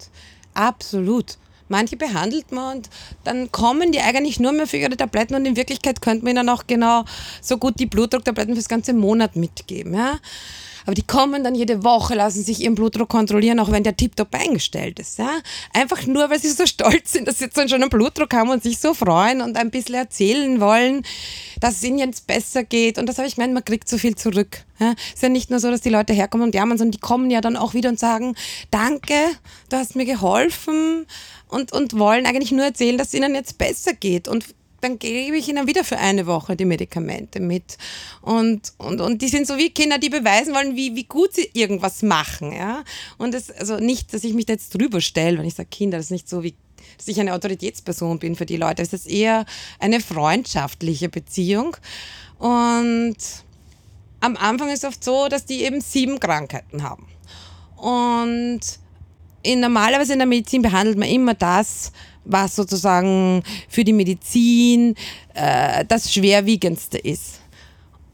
Absolut. 0.55 1.37
Absolut. 1.37 1.39
Manche 1.69 1.97
behandelt 1.97 2.53
man 2.53 2.79
und 2.79 2.91
dann 3.25 3.51
kommen 3.53 3.93
die 3.93 4.01
eigentlich 4.01 4.39
nur 4.41 4.53
mehr 4.53 4.67
für 4.67 4.77
ihre 4.77 4.97
Tabletten 4.97 5.35
und 5.35 5.47
in 5.47 5.57
Wirklichkeit 5.57 6.01
könnte 6.01 6.25
man 6.25 6.37
ihnen 6.37 6.49
auch 6.49 6.67
genau 6.67 7.05
so 7.41 7.59
gut 7.59 7.81
die 7.81 7.87
Blutdrucktabletten 7.87 8.55
fürs 8.55 8.69
ganze 8.69 8.93
Monat 8.93 9.37
mitgeben. 9.37 9.95
Ja? 9.95 10.19
Aber 10.87 10.95
die 10.95 11.07
kommen 11.07 11.45
dann 11.45 11.55
jede 11.55 11.85
Woche, 11.85 12.15
lassen 12.15 12.43
sich 12.43 12.61
ihren 12.61 12.77
Blutdruck 12.77 13.09
kontrollieren, 13.09 13.59
auch 13.59 13.73
wenn 13.73 13.83
der 13.83 13.97
tiptop 13.97 14.33
eingestellt 14.33 14.99
ist. 15.01 15.19
Ja? 15.19 15.31
Einfach 15.73 16.07
nur, 16.07 16.31
weil 16.31 16.41
sie 16.41 16.51
so 16.51 16.65
stolz 16.65 17.13
sind, 17.13 17.29
dass 17.29 17.39
sie 17.39 17.47
jetzt 17.47 17.57
schon 17.57 17.83
einen 17.83 17.91
Blutdruck 17.91 18.33
haben 18.33 18.51
und 18.51 18.63
sich 18.63 18.79
so 18.79 18.95
freuen 18.95 19.41
und 19.41 19.57
ein 19.57 19.71
bisschen 19.71 19.97
erzählen 19.97 20.61
wollen, 20.61 21.03
dass 21.61 21.77
es 21.77 21.83
ihnen 21.83 21.99
jetzt 21.99 22.27
besser 22.27 22.63
geht. 22.63 22.99
Und 22.99 23.07
das 23.07 23.19
habe 23.19 23.27
ich 23.27 23.35
gemeint, 23.35 23.53
man 23.53 23.65
kriegt 23.65 23.89
so 23.89 23.99
viel 23.99 24.15
zurück. 24.15 24.65
Ja? 24.79 24.95
Es 25.09 25.15
ist 25.15 25.23
ja 25.23 25.29
nicht 25.29 25.51
nur 25.51 25.59
so, 25.59 25.71
dass 25.71 25.81
die 25.81 25.91
Leute 25.91 26.13
herkommen 26.13 26.47
und 26.47 26.55
jammern, 26.55 26.79
sondern 26.79 26.93
die 26.93 26.99
kommen 26.99 27.31
ja 27.31 27.41
dann 27.41 27.57
auch 27.57 27.75
wieder 27.75 27.89
und 27.89 27.99
sagen, 27.99 28.37
danke, 28.71 29.15
du 29.69 29.77
hast 29.77 29.97
mir 29.97 30.05
geholfen 30.05 31.07
und, 31.49 31.73
und 31.73 31.99
wollen 31.99 32.27
eigentlich 32.27 32.53
nur 32.53 32.65
erzählen, 32.65 32.97
dass 32.97 33.09
es 33.09 33.15
ihnen 33.15 33.35
jetzt 33.35 33.59
besser 33.59 33.93
geht. 33.93 34.29
Und 34.29 34.45
dann 34.81 34.99
gebe 34.99 35.37
ich 35.37 35.49
ihnen 35.49 35.67
wieder 35.67 35.85
für 35.85 35.99
eine 35.99 36.27
Woche 36.27 36.57
die 36.57 36.65
Medikamente 36.65 37.41
mit. 37.41 37.79
Und, 38.23 38.73
und, 38.79 39.01
und 39.01 39.23
die 39.23 39.29
sind 39.29 39.47
so 39.47 39.57
wie 39.57 39.71
Kinder, 39.71 39.99
die 39.99 40.11
beweisen 40.11 40.55
wollen, 40.55 40.77
wie, 40.77 40.95
wie 40.95 41.05
gut 41.05 41.35
sie 41.35 41.51
irgendwas 41.55 42.03
machen. 42.03 42.53
Ja? 42.53 42.85
Und 43.19 43.35
es, 43.35 43.51
also 43.51 43.79
nicht, 43.79 44.13
dass 44.13 44.25
ich 44.25 44.35
mich 44.35 44.47
da 44.47 44.53
jetzt 44.53 44.75
drüber 44.75 45.01
stelle, 45.01 45.39
wenn 45.39 45.47
ich 45.47 45.55
sage 45.55 45.69
Kinder, 45.71 45.97
das 45.99 46.07
ist 46.07 46.13
nicht 46.13 46.29
so 46.29 46.43
wie 46.43 46.55
dass 46.97 47.09
ich 47.09 47.21
eine 47.21 47.35
Autoritätsperson 47.35 48.19
bin 48.19 48.37
für 48.37 48.47
die 48.47 48.57
Leute. 48.57 48.81
Es 48.81 48.93
ist 48.93 49.07
eher 49.07 49.45
eine 49.81 50.01
freundschaftliche 50.01 51.09
Beziehung. 51.09 51.77
Und 52.39 53.17
am 54.21 54.37
Anfang 54.37 54.69
ist 54.71 54.85
es 54.85 54.89
oft 54.89 55.05
so, 55.05 55.29
dass 55.29 55.45
die 55.45 55.63
eben 55.65 55.81
sieben 55.81 56.21
Krankheiten 56.21 56.83
haben. 56.83 57.07
Und 57.77 58.61
in, 59.43 59.61
normalerweise 59.61 60.15
in 60.15 60.19
der 60.19 60.27
Medizin 60.27 60.63
behandelt 60.63 60.99
man 60.99 61.09
immer 61.09 61.35
das, 61.35 61.93
was 62.27 62.57
sozusagen 62.57 63.43
für 63.69 63.85
die 63.85 63.93
Medizin 63.93 64.95
äh, 65.35 65.85
das 65.87 66.13
Schwerwiegendste 66.13 66.99
ist. 66.99 67.41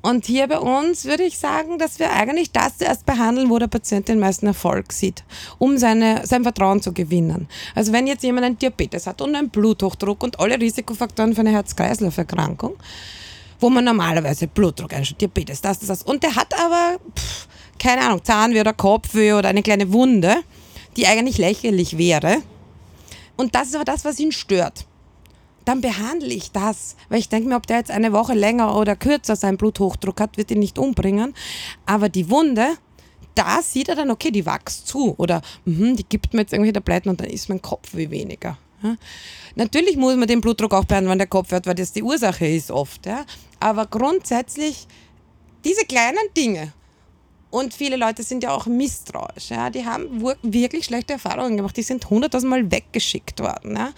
Und 0.03 0.27
hier 0.27 0.49
bei 0.49 0.59
uns 0.59 1.05
würde 1.05 1.23
ich 1.23 1.39
sagen, 1.39 1.79
dass 1.79 2.01
wir 2.01 2.13
eigentlich 2.13 2.51
das 2.51 2.81
erst 2.81 3.07
behandeln, 3.07 3.51
wo 3.51 3.59
der 3.61 3.69
Patient 3.69 4.09
den 4.09 4.19
meisten 4.19 4.49
Erfolg 4.49 4.93
sieht, 4.93 5.23
um 5.59 5.79
seine, 5.79 6.27
sein 6.27 6.43
Vertrauen 6.43 6.83
zu 6.83 6.93
gewinnen. 6.93 7.47
Also 7.77 7.93
wenn 7.93 8.09
jetzt 8.09 8.25
jemand 8.25 8.47
einen 8.47 8.59
Diabetes 8.59 9.07
hat 9.07 9.23
und 9.23 9.37
einen 9.37 9.51
Bluthochdruck 9.51 10.25
und 10.25 10.41
alle 10.41 10.61
Risikofaktoren 10.61 11.35
für 11.35 11.43
eine 11.43 11.53
Herz-Kreislauf-Erkrankung, 11.53 12.75
wo 13.61 13.71
man 13.71 13.85
normalerweise 13.85 14.49
Blutdruck 14.49 14.93
einstellt, 14.93 15.21
Diabetes, 15.21 15.61
das, 15.61 15.79
das, 15.79 15.87
das, 15.87 16.03
und 16.03 16.25
der 16.25 16.35
hat 16.35 16.53
aber, 16.59 16.99
pff, 17.17 17.47
keine 17.79 18.03
Ahnung, 18.03 18.25
Zahnweh 18.25 18.61
oder 18.61 18.73
Kopfweh 18.73 19.35
oder 19.35 19.51
eine 19.51 19.63
kleine 19.63 19.93
Wunde, 19.93 20.35
die 20.97 21.07
eigentlich 21.07 21.39
lächerlich 21.39 21.97
wäre. 21.97 22.43
Und 23.43 23.57
das 23.57 23.69
ist 23.69 23.75
aber 23.75 23.85
das, 23.85 24.05
was 24.05 24.21
ihn 24.21 24.31
stört. 24.31 24.87
Dann 25.65 25.81
behandle 25.81 26.33
ich 26.33 26.53
das, 26.53 26.95
weil 27.09 27.19
ich 27.19 27.29
denke 27.29 27.49
mir, 27.49 27.57
ob 27.57 27.67
der 27.67 27.79
jetzt 27.79 27.91
eine 27.91 28.13
Woche 28.13 28.35
länger 28.35 28.77
oder 28.77 28.95
kürzer 28.95 29.35
seinen 29.35 29.57
Bluthochdruck 29.57 30.21
hat, 30.21 30.37
wird 30.37 30.53
ihn 30.53 30.61
nicht 30.61 30.79
umbringen. 30.79 31.35
Aber 31.85 32.09
die 32.09 32.31
Wunde, 32.31 32.69
da 33.35 33.61
sieht 33.61 33.89
er 33.89 33.97
dann, 33.97 34.13
okay, 34.13 34.31
die 34.31 34.47
wächst 34.47 34.87
zu 34.87 35.17
oder 35.19 35.43
mh, 35.65 35.95
die 35.97 36.05
gibt 36.05 36.35
mir 36.35 36.43
jetzt 36.43 36.53
irgendwelche 36.53 36.75
Tabletten 36.75 37.09
und 37.09 37.21
dann 37.21 37.31
ist 37.31 37.49
mein 37.49 37.61
Kopf 37.61 37.89
wie 37.95 38.13
weniger. 38.13 38.59
Ja. 38.81 38.95
Natürlich 39.57 39.97
muss 39.97 40.15
man 40.15 40.29
den 40.29 40.41
Blutdruck 40.41 40.73
auch 40.73 40.85
behandeln, 40.85 41.11
wenn 41.11 41.19
der 41.19 41.27
Kopf 41.27 41.51
hört, 41.51 41.67
weil 41.67 41.75
das 41.75 41.93
die 41.93 42.05
Ursache 42.05 42.47
ist 42.47 42.71
oft. 42.71 43.07
Ja. 43.07 43.25
Aber 43.59 43.87
grundsätzlich 43.87 44.87
diese 45.65 45.85
kleinen 45.85 46.33
Dinge, 46.37 46.73
und 47.53 47.75
viele 47.75 47.97
Leute 47.97 48.23
sind 48.23 48.43
ja 48.43 48.51
auch 48.51 48.65
misstrauisch. 48.65 49.51
Ja? 49.51 49.69
Die 49.69 49.85
haben 49.85 50.23
wirklich 50.43 50.87
schlechte 50.87 51.13
Erfahrungen 51.13 51.59
gemacht. 51.59 51.77
Die 51.77 51.83
sind 51.83 52.09
hunderttausendmal 52.09 52.71
weggeschickt 52.71 53.41
worden. 53.41 53.77
Ja? 53.77 53.93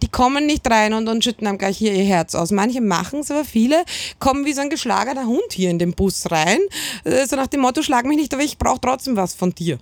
Die 0.00 0.06
kommen 0.06 0.46
nicht 0.46 0.70
rein 0.70 0.94
und, 0.94 1.08
und 1.08 1.24
schütten 1.24 1.44
einem 1.48 1.58
gleich 1.58 1.76
hier 1.76 1.92
ihr 1.92 2.04
Herz 2.04 2.36
aus. 2.36 2.52
Manche 2.52 2.80
machen 2.80 3.18
es, 3.18 3.32
aber 3.32 3.44
viele 3.44 3.84
kommen 4.20 4.46
wie 4.46 4.52
so 4.52 4.60
ein 4.60 4.70
geschlagener 4.70 5.26
Hund 5.26 5.52
hier 5.52 5.70
in 5.70 5.80
den 5.80 5.92
Bus 5.92 6.30
rein. 6.30 6.60
Äh, 7.02 7.26
so 7.26 7.34
nach 7.34 7.48
dem 7.48 7.62
Motto, 7.62 7.82
schlag 7.82 8.06
mich 8.06 8.16
nicht, 8.16 8.32
aber 8.32 8.44
ich 8.44 8.58
brauche 8.58 8.80
trotzdem 8.80 9.16
was 9.16 9.34
von 9.34 9.52
dir. 9.52 9.80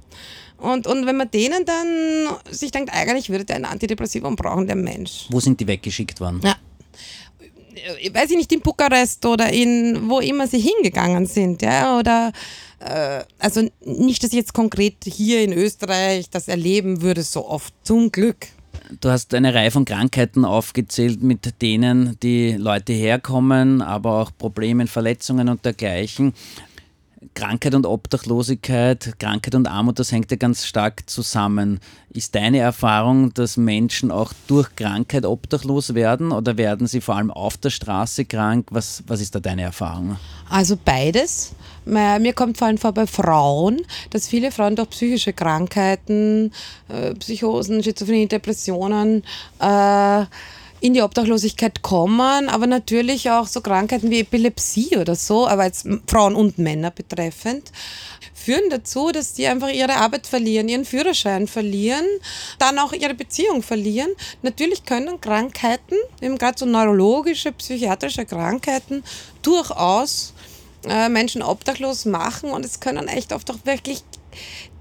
Und, 0.57 0.87
und 0.87 1.05
wenn 1.05 1.17
man 1.17 1.31
denen 1.31 1.67
dann 1.67 2.29
sich 2.51 2.71
denkt, 2.71 2.95
eigentlich 2.95 3.29
würde 3.29 3.45
der 3.45 3.57
ein 3.57 3.67
Antidepressivum 3.67 4.37
brauchen, 4.37 4.67
der 4.67 4.77
Mensch. 4.77 5.27
Wo 5.29 5.39
sind 5.39 5.61
die 5.61 5.67
weggeschickt 5.67 6.19
worden? 6.19 6.41
Ja 6.43 6.57
weiß 8.13 8.31
ich 8.31 8.37
nicht, 8.37 8.53
in 8.53 8.61
Bukarest 8.61 9.25
oder 9.27 9.51
in 9.53 10.09
wo 10.09 10.21
immer 10.21 10.47
sie 10.47 10.61
hingegangen 10.61 11.27
sind, 11.27 11.63
ja, 11.63 11.99
oder 11.99 12.33
äh, 12.85 13.25
also 13.39 13.69
nicht, 13.85 14.23
dass 14.23 14.31
ich 14.31 14.37
jetzt 14.37 14.55
konkret 14.55 14.97
hier 15.05 15.43
in 15.43 15.53
Österreich 15.53 16.31
das 16.31 16.49
erleben 16.49 17.03
würde, 17.03 17.23
so 17.23 17.49
oft, 17.49 17.75
zum 17.83 18.13
Glück. 18.13 18.49
Du 19.01 19.11
hast 19.11 19.33
eine 19.35 19.55
Reihe 19.55 19.71
von 19.71 19.85
Krankheiten 19.85 20.45
aufgezählt, 20.45 21.23
mit 21.23 21.63
denen 21.63 22.19
die 22.23 22.53
Leute 22.53 22.93
herkommen, 22.93 23.81
aber 23.81 24.21
auch 24.21 24.31
Probleme, 24.37 24.87
Verletzungen 24.87 25.49
und 25.49 25.65
dergleichen. 25.65 26.35
Krankheit 27.35 27.75
und 27.75 27.87
Obdachlosigkeit, 27.87 29.19
Krankheit 29.19 29.55
und 29.55 29.67
Armut, 29.67 29.99
das 29.99 30.13
hängt 30.13 30.31
ja 30.31 30.37
ganz 30.37 30.67
stark 30.67 31.09
zusammen. 31.09 31.81
Ist 32.11 32.35
deine 32.35 32.59
Erfahrung, 32.59 33.33
dass 33.33 33.57
Menschen 33.57 34.11
auch 34.11 34.33
durch 34.49 34.75
Krankheit 34.77 35.25
obdachlos 35.25 35.95
werden 35.95 36.33
oder 36.33 36.59
werden 36.59 36.87
sie 36.87 37.01
vor 37.01 37.17
allem 37.17 37.31
auf 37.31 37.57
der 37.57 37.71
Straße 37.71 38.25
krank? 38.25 38.69
Was, 38.71 39.03
was 39.07 39.21
ist 39.21 39.35
da 39.35 39.41
deine 39.41 39.63
Erfahrung? 39.63 40.17
Also 40.51 40.77
beides. 40.77 41.55
Mir 41.85 42.33
kommt 42.33 42.59
vor 42.59 42.69
allem 42.69 42.79
vor 42.79 42.93
bei 42.93 43.07
Frauen, 43.07 43.83
dass 44.11 44.29
viele 44.29 44.53
Frauen 44.53 44.77
durch 44.77 44.91
psychische 44.91 45.33
Krankheiten, 45.33 46.53
äh, 46.89 47.15
Psychosen, 47.15 47.83
Schizophrenie, 47.83 48.29
Depressionen, 48.29 49.25
äh, 49.61 50.25
in 50.83 50.95
die 50.95 51.03
Obdachlosigkeit 51.03 51.81
kommen, 51.83 52.49
aber 52.49 52.67
natürlich 52.67 53.31
auch 53.31 53.47
so 53.47 53.61
Krankheiten 53.61 54.11
wie 54.11 54.21
Epilepsie 54.21 54.97
oder 54.97 55.15
so, 55.15 55.47
aber 55.47 55.65
jetzt 55.65 55.87
Frauen 56.09 56.35
und 56.35 56.59
Männer 56.59 56.91
betreffend, 56.91 57.71
führen 58.35 58.69
dazu, 58.69 59.13
dass 59.13 59.35
die 59.35 59.47
einfach 59.47 59.69
ihre 59.69 59.95
Arbeit 59.95 60.27
verlieren, 60.27 60.69
ihren 60.69 60.85
Führerschein 60.85 61.47
verlieren, 61.47 62.05
dann 62.59 62.81
auch 62.81 62.93
ihre 62.93 63.15
Beziehung 63.15 63.63
verlieren. 63.63 64.11
Natürlich 64.43 64.85
können 64.85 65.21
Krankheiten, 65.21 65.95
eben 66.21 66.37
gerade 66.37 66.59
so 66.59 66.67
neurologische, 66.67 67.53
psychiatrische 67.53 68.27
Krankheiten, 68.27 69.05
durchaus 69.43 70.35
äh, 70.89 71.09
Menschen 71.09 71.43
obdachlos 71.43 72.05
machen 72.05 72.51
und 72.51 72.65
es 72.65 72.81
können 72.81 73.09
echt 73.09 73.33
oft 73.33 73.51
auch 73.51 73.59
wirklich 73.65 74.03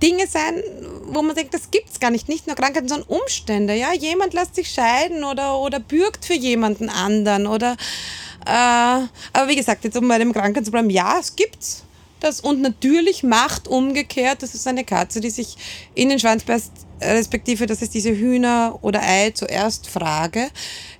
Dinge 0.01 0.27
sein, 0.27 0.63
wo 1.05 1.22
man 1.22 1.36
denkt, 1.36 1.53
das 1.53 1.72
gibt 1.72 1.89
es 1.91 2.00
gar 2.00 2.10
nicht. 2.10 2.29
Nicht 2.29 2.48
nur 2.48 2.55
Krankheiten, 2.55 2.88
sondern 2.88 3.08
Umstände. 3.08 3.75
Ja? 3.75 3.93
Jemand 3.93 4.34
lässt 4.34 4.55
sich 4.55 4.70
scheiden 4.70 5.24
oder, 5.24 5.60
oder 5.60 5.79
bürgt 5.79 6.25
für 6.25 6.34
jemanden 6.34 6.89
anderen. 6.89 7.48
Oder, 7.48 7.74
äh, 8.46 8.50
aber 9.34 9.48
wie 9.48 9.55
gesagt, 9.55 9.84
jetzt 9.84 9.98
um 9.98 10.08
bei 10.08 10.17
dem 10.17 10.34
Krankheit 10.34 10.65
zu 10.65 10.72
bleiben, 10.72 10.89
ja, 10.89 11.20
es 11.20 11.36
gibt's 11.36 11.84
das. 12.20 12.39
Und 12.39 12.62
natürlich 12.62 13.24
macht 13.24 13.67
umgekehrt, 13.67 14.41
das 14.41 14.55
ist 14.55 14.67
eine 14.67 14.84
Katze, 14.84 15.20
die 15.20 15.29
sich 15.29 15.58
in 15.93 16.10
den 16.10 16.20
Schwanz 16.20 16.43
beißt, 16.43 16.72
respektive, 17.01 17.65
das 17.65 17.81
ist 17.81 17.93
diese 17.93 18.12
Hühner- 18.12 18.79
oder 18.81 19.01
Ei 19.01 19.31
zuerst 19.31 19.88
Frage. 19.88 20.50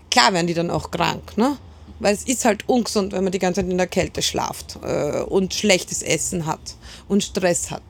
Klar 0.10 0.34
werden 0.34 0.48
die 0.48 0.53
dann 0.53 0.70
auch 0.70 0.91
krank, 0.91 1.38
ne? 1.38 1.58
Weil 2.01 2.13
es 2.13 2.24
ist 2.24 2.46
halt 2.46 2.67
ungesund, 2.67 3.13
wenn 3.13 3.24
man 3.24 3.31
die 3.31 3.39
ganze 3.39 3.62
Zeit 3.62 3.72
in 3.72 3.77
der 3.77 3.88
Kälte 3.88 4.22
schlaft 4.22 4.79
äh, 4.84 5.22
und 5.22 5.53
schlechtes 5.53 6.01
Essen 6.01 6.46
hat 6.46 6.75
und 7.08 7.24
Stress 7.24 7.72
hat 7.72 7.84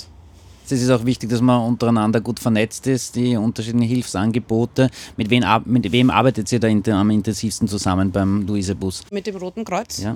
es 0.74 0.82
ist 0.82 0.90
auch 0.90 1.06
wichtig, 1.06 1.30
dass 1.30 1.42
man 1.42 1.62
untereinander 1.68 2.22
gut 2.22 2.40
vernetzt 2.40 2.88
ist, 2.88 3.16
die 3.16 3.36
unterschiedlichen 3.36 3.88
Hilfsangebote. 3.88 4.90
Mit 5.18 5.30
wem, 5.30 5.44
mit 5.66 5.92
wem 5.92 6.10
arbeitet 6.10 6.52
ihr 6.52 6.60
da 6.60 6.68
am 6.68 7.10
intensivsten 7.10 7.68
zusammen 7.68 8.12
beim 8.12 8.46
Luisebus? 8.48 9.04
Mit 9.12 9.28
dem 9.28 9.36
Roten 9.36 9.66
Kreuz. 9.66 10.02
Ja 10.02 10.16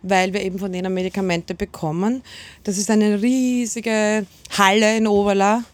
weil 0.00 0.32
wir 0.32 0.42
eben 0.42 0.60
von 0.60 0.72
denen 0.72 0.94
Medikamente 0.94 1.56
bekommen. 1.56 2.22
Das 2.62 2.78
ist 2.78 2.88
eine 2.88 3.20
riesige 3.20 4.26
Halle 4.56 4.96
in 4.96 5.08
Oberla 5.08 5.64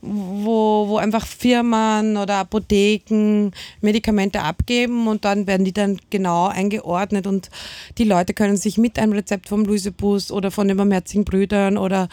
wo, 0.00 0.88
wo 0.88 0.96
einfach 0.96 1.26
Firmen 1.26 2.16
oder 2.16 2.36
Apotheken 2.36 3.50
Medikamente 3.80 4.40
abgeben 4.40 5.08
und 5.08 5.24
dann 5.24 5.46
werden 5.46 5.64
die 5.64 5.72
dann 5.72 5.98
genau 6.10 6.46
eingeordnet 6.46 7.26
und 7.26 7.50
die 7.98 8.04
Leute 8.04 8.34
können 8.34 8.56
sich 8.56 8.78
mit 8.78 8.98
einem 8.98 9.12
Rezept 9.12 9.48
vom 9.48 9.64
Luisebus 9.64 10.30
oder 10.30 10.50
von 10.50 10.68
den 10.68 10.76
Barmherzigen 10.76 11.24
Brüdern 11.24 11.76
oder 11.76 12.08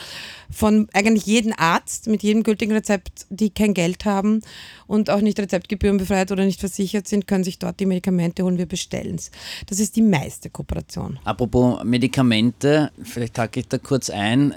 von 0.56 0.88
eigentlich 0.94 1.26
jedem 1.26 1.54
Arzt 1.58 2.08
mit 2.08 2.24
jedem 2.24 2.44
gültigen 2.44 2.72
Rezept, 2.72 3.28
die 3.30 3.50
kein 3.50 3.74
Geld 3.74 4.06
haben 4.06 4.40
und 4.88 5.10
auch 5.10 5.20
nicht 5.20 5.38
rezeptgebührenbefreit 5.38 6.32
oder 6.32 6.46
nicht 6.46 6.62
versichert 6.62 7.10
sind, 7.10 7.28
können 7.28 7.44
sich 7.44 7.60
dort 7.60 7.80
die 7.82 7.86
Medikamente 7.86 8.44
holen. 8.44 8.58
Wir 8.58 8.66
bestellen 8.66 9.16
es. 9.16 9.32
Das 9.68 9.80
ist 9.80 9.98
die 9.98 10.02
meiste 10.02 10.50
Kooperation. 10.50 11.20
Apropos 11.26 11.84
Medikamente, 11.84 12.90
vielleicht 13.04 13.38
hake 13.38 13.60
ich 13.60 13.68
da 13.68 13.78
kurz 13.78 14.10
ein 14.10 14.54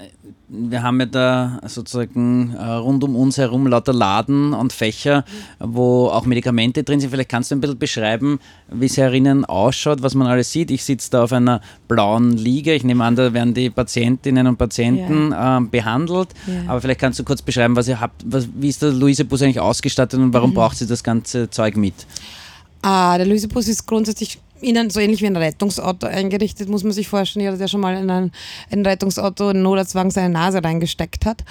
wir 0.49 0.81
haben 0.81 0.99
ja 0.99 1.05
da 1.05 1.61
sozusagen 1.65 2.55
äh, 2.55 2.63
rund 2.63 3.03
um 3.03 3.15
uns 3.15 3.37
herum 3.37 3.67
lauter 3.67 3.93
Laden 3.93 4.53
und 4.53 4.73
Fächer, 4.73 5.23
wo 5.59 6.07
auch 6.07 6.25
Medikamente 6.25 6.83
drin 6.83 6.99
sind. 6.99 7.11
Vielleicht 7.11 7.29
kannst 7.29 7.51
du 7.51 7.55
ein 7.55 7.61
bisschen 7.61 7.77
beschreiben, 7.77 8.39
wie 8.71 8.87
es 8.87 8.97
herinnen 8.97 9.45
ausschaut, 9.45 10.01
was 10.01 10.15
man 10.15 10.27
alles 10.27 10.51
sieht. 10.51 10.71
Ich 10.71 10.83
sitze 10.83 11.11
da 11.11 11.23
auf 11.23 11.33
einer 11.33 11.61
blauen 11.87 12.35
Liege. 12.35 12.73
Ich 12.73 12.83
nehme 12.83 13.03
an, 13.03 13.15
da 13.15 13.33
werden 13.33 13.53
die 13.53 13.69
Patientinnen 13.69 14.47
und 14.47 14.57
Patienten 14.57 15.31
ja. 15.31 15.59
äh, 15.59 15.61
behandelt. 15.89 16.29
Ja. 16.47 16.71
Aber 16.71 16.81
vielleicht 16.81 16.99
kannst 16.99 17.19
du 17.19 17.23
kurz 17.23 17.41
beschreiben, 17.41 17.75
was 17.75 17.87
ihr 17.87 17.99
habt. 17.99 18.23
Was, 18.25 18.47
wie 18.53 18.69
ist 18.69 18.81
der 18.81 18.91
Luisebus 18.91 19.41
eigentlich 19.41 19.59
ausgestattet 19.59 20.19
und 20.19 20.33
warum 20.33 20.51
mhm. 20.51 20.55
braucht 20.55 20.77
sie 20.77 20.87
das 20.87 21.03
ganze 21.03 21.49
Zeug 21.49 21.75
mit? 21.75 21.93
Ah, 22.81 23.17
der 23.17 23.25
Luisebus 23.25 23.67
ist 23.67 23.85
grundsätzlich 23.85 24.39
Ihnen 24.61 24.89
so 24.89 24.99
ähnlich 24.99 25.21
wie 25.21 25.27
ein 25.27 25.37
Rettungsauto 25.37 26.05
eingerichtet, 26.07 26.67
muss 26.67 26.83
man 26.83 26.91
sich 26.91 27.07
vorstellen. 27.07 27.45
Jeder, 27.45 27.57
der 27.57 27.69
schon 27.69 27.79
mal 27.79 27.95
in 27.95 28.09
ein, 28.09 28.31
ein 28.71 28.85
Rettungsauto, 28.85 29.47
einen 29.47 29.61
Notarztwagen 29.61 30.11
seine 30.11 30.33
Nase 30.33 30.61
reingesteckt 30.61 31.25
hat, 31.25 31.45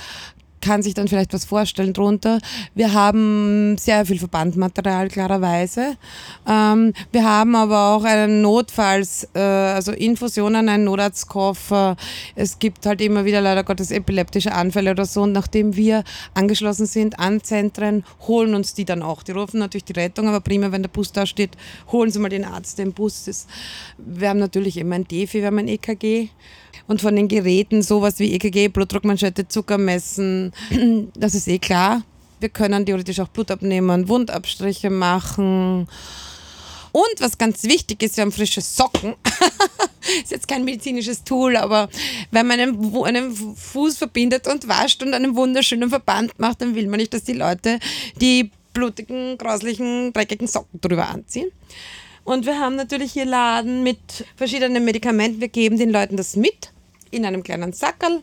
kann 0.60 0.82
sich 0.82 0.94
dann 0.94 1.08
vielleicht 1.08 1.32
was 1.32 1.44
vorstellen 1.44 1.92
drunter. 1.92 2.38
Wir 2.74 2.92
haben 2.92 3.76
sehr 3.78 4.04
viel 4.06 4.18
Verbandmaterial, 4.18 5.08
klarerweise. 5.08 5.96
Ähm, 6.46 6.92
wir 7.12 7.24
haben 7.24 7.54
aber 7.54 7.94
auch 7.94 8.04
einen 8.04 8.42
Notfalls, 8.42 9.28
äh, 9.34 9.38
also 9.40 9.92
Infusionen, 9.92 10.68
einen 10.68 10.84
Notarztkoffer. 10.84 11.96
Es 12.34 12.58
gibt 12.58 12.86
halt 12.86 13.00
immer 13.00 13.24
wieder 13.24 13.40
leider 13.40 13.64
Gottes 13.64 13.90
epileptische 13.90 14.52
Anfälle 14.52 14.90
oder 14.90 15.04
so. 15.04 15.22
Und 15.22 15.32
nachdem 15.32 15.76
wir 15.76 16.04
angeschlossen 16.34 16.86
sind 16.86 17.18
an 17.18 17.42
Zentren, 17.42 18.04
holen 18.26 18.54
uns 18.54 18.74
die 18.74 18.84
dann 18.84 19.02
auch. 19.02 19.22
Die 19.22 19.32
rufen 19.32 19.58
natürlich 19.58 19.84
die 19.84 19.92
Rettung, 19.92 20.28
aber 20.28 20.40
prima, 20.40 20.72
wenn 20.72 20.82
der 20.82 20.90
Bus 20.90 21.12
da 21.12 21.26
steht, 21.26 21.56
holen 21.92 22.10
sie 22.10 22.18
mal 22.18 22.28
den 22.28 22.44
Arzt, 22.44 22.78
im 22.80 22.92
Bus 22.92 23.28
ist. 23.28 23.48
Wir 23.98 24.30
haben 24.30 24.38
natürlich 24.38 24.76
immer 24.76 24.96
ein 24.96 25.06
Defi, 25.06 25.40
wir 25.40 25.46
haben 25.46 25.58
ein 25.58 25.68
EKG. 25.68 26.28
Und 26.88 27.02
von 27.02 27.14
den 27.14 27.28
Geräten, 27.28 27.83
sowas 27.83 28.18
wie 28.18 28.33
EKG, 28.33 28.68
Blutdruckmanschette, 28.68 29.47
Zucker 29.47 29.78
messen, 29.78 30.52
das 31.14 31.35
ist 31.35 31.47
eh 31.47 31.59
klar. 31.59 32.02
Wir 32.40 32.49
können 32.49 32.87
theoretisch 32.87 33.21
auch 33.21 33.28
Blut 33.28 33.50
abnehmen, 33.50 34.09
Wundabstriche 34.09 34.90
machen. 34.90 35.87
Und 36.92 37.21
was 37.21 37.37
ganz 37.37 37.64
wichtig 37.64 38.02
ist, 38.02 38.16
wir 38.16 38.23
haben 38.23 38.33
frische 38.33 38.62
Socken. 38.62 39.14
ist 40.23 40.30
jetzt 40.30 40.49
kein 40.49 40.64
medizinisches 40.64 41.25
Tool, 41.25 41.57
aber 41.57 41.88
wenn 42.30 42.47
man 42.47 42.59
einen, 42.59 43.04
einen, 43.04 43.35
Fuß 43.35 43.99
verbindet 43.99 44.47
und 44.49 44.66
wascht 44.66 45.02
und 45.02 45.12
einen 45.12 45.37
wunderschönen 45.37 45.90
Verband 45.90 46.38
macht, 46.38 46.62
dann 46.62 46.75
will 46.75 46.87
man 46.87 47.00
nicht, 47.00 47.12
dass 47.12 47.25
die 47.25 47.35
Leute 47.35 47.79
die 48.20 48.51
blutigen, 48.72 49.37
grauslichen, 49.37 50.12
dreckigen 50.14 50.46
Socken 50.46 50.81
drüber 50.81 51.09
anziehen. 51.09 51.51
Und 52.24 52.46
wir 52.46 52.59
haben 52.59 52.77
natürlich 52.77 53.12
hier 53.12 53.24
Laden 53.24 53.83
mit 53.83 53.98
verschiedenen 54.37 54.85
Medikamenten. 54.85 55.40
Wir 55.40 55.48
geben 55.48 55.79
den 55.79 55.90
Leuten 55.90 56.16
das 56.16 56.37
mit 56.37 56.70
in 57.11 57.25
einem 57.25 57.42
kleinen 57.42 57.73
Sackerl 57.73 58.23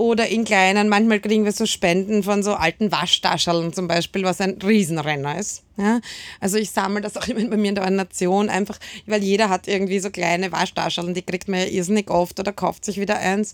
oder 0.00 0.28
in 0.28 0.44
kleinen, 0.44 0.88
manchmal 0.88 1.20
kriegen 1.20 1.44
wir 1.44 1.52
so 1.52 1.66
Spenden 1.66 2.22
von 2.22 2.42
so 2.42 2.54
alten 2.54 2.90
Waschtascheln 2.90 3.74
zum 3.74 3.86
Beispiel, 3.86 4.22
was 4.22 4.40
ein 4.40 4.56
Riesenrenner 4.62 5.38
ist. 5.38 5.62
Ja? 5.76 6.00
Also 6.40 6.56
ich 6.56 6.70
sammle 6.70 7.02
das 7.02 7.18
auch 7.18 7.28
immer 7.28 7.44
bei 7.50 7.58
mir 7.58 7.68
in 7.68 7.74
der 7.74 7.84
Ordination, 7.84 8.48
einfach, 8.48 8.78
weil 9.04 9.22
jeder 9.22 9.50
hat 9.50 9.68
irgendwie 9.68 9.98
so 9.98 10.08
kleine 10.10 10.52
Waschtascheln, 10.52 11.12
die 11.12 11.20
kriegt 11.20 11.48
man 11.48 11.60
ja 11.60 11.66
irrsinnig 11.66 12.10
oft 12.10 12.40
oder 12.40 12.52
kauft 12.52 12.86
sich 12.86 12.98
wieder 12.98 13.18
eins. 13.18 13.52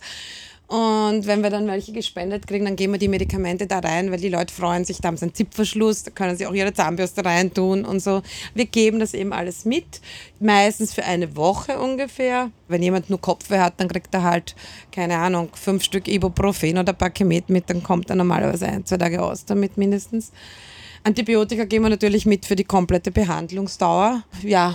Und 0.69 1.29
wenn 1.29 1.45
wir 1.45 1.51
dann 1.51 1.69
welche 1.69 1.93
gespendet 1.93 2.49
kriegen, 2.49 2.65
dann 2.65 2.75
geben 2.75 2.95
wir 2.95 2.99
die 2.99 3.07
Medikamente 3.07 3.69
da 3.69 3.79
rein, 3.79 4.11
weil 4.11 4.19
die 4.19 4.29
Leute 4.29 4.53
freuen 4.53 4.85
sich, 4.85 4.99
da 4.99 5.09
haben 5.09 5.17
sie 5.17 5.27
einen 5.27 5.35
Zipfverschluss, 5.35 6.03
da 6.03 6.11
können 6.11 6.37
sie 6.37 6.45
auch 6.45 6.55
ihre 6.55 6.73
Zahnbürste 6.73 7.25
rein 7.25 7.55
tun 7.55 7.85
und 7.85 8.01
so. 8.01 8.23
Wir 8.55 8.67
geben 8.67 8.99
das 8.99 9.15
eben 9.15 9.33
alles 9.33 9.65
mit, 9.65 10.01
meistens 10.41 10.93
für 10.93 11.05
eine 11.05 11.37
Woche 11.37 11.79
ungefähr. 11.79 12.51
Wenn 12.67 12.83
jemand 12.83 13.11
nur 13.11 13.21
Kopfweh 13.21 13.61
hat, 13.61 13.75
dann 13.77 13.87
kriegt 13.87 14.13
er 14.13 14.25
halt, 14.25 14.57
keine 14.91 15.19
Ahnung, 15.19 15.51
fünf 15.55 15.85
Stück 15.85 16.09
Ibuprofen 16.09 16.79
oder 16.79 16.93
Pakemet 16.93 17.49
mit, 17.49 17.71
dann 17.71 17.85
kommt 17.85 18.11
er 18.11 18.17
normalerweise 18.17 18.67
ein, 18.67 18.85
zwei 18.85 18.97
Tage 18.97 19.23
aus 19.23 19.45
damit 19.45 19.79
mindestens. 19.79 20.33
Antibiotika 21.05 21.65
geben 21.65 21.85
wir 21.85 21.91
natürlich 21.91 22.27
mit 22.27 22.45
für 22.45 22.57
die 22.57 22.65
komplette 22.65 23.13
Behandlungsdauer. 23.13 24.25
Ja, 24.43 24.75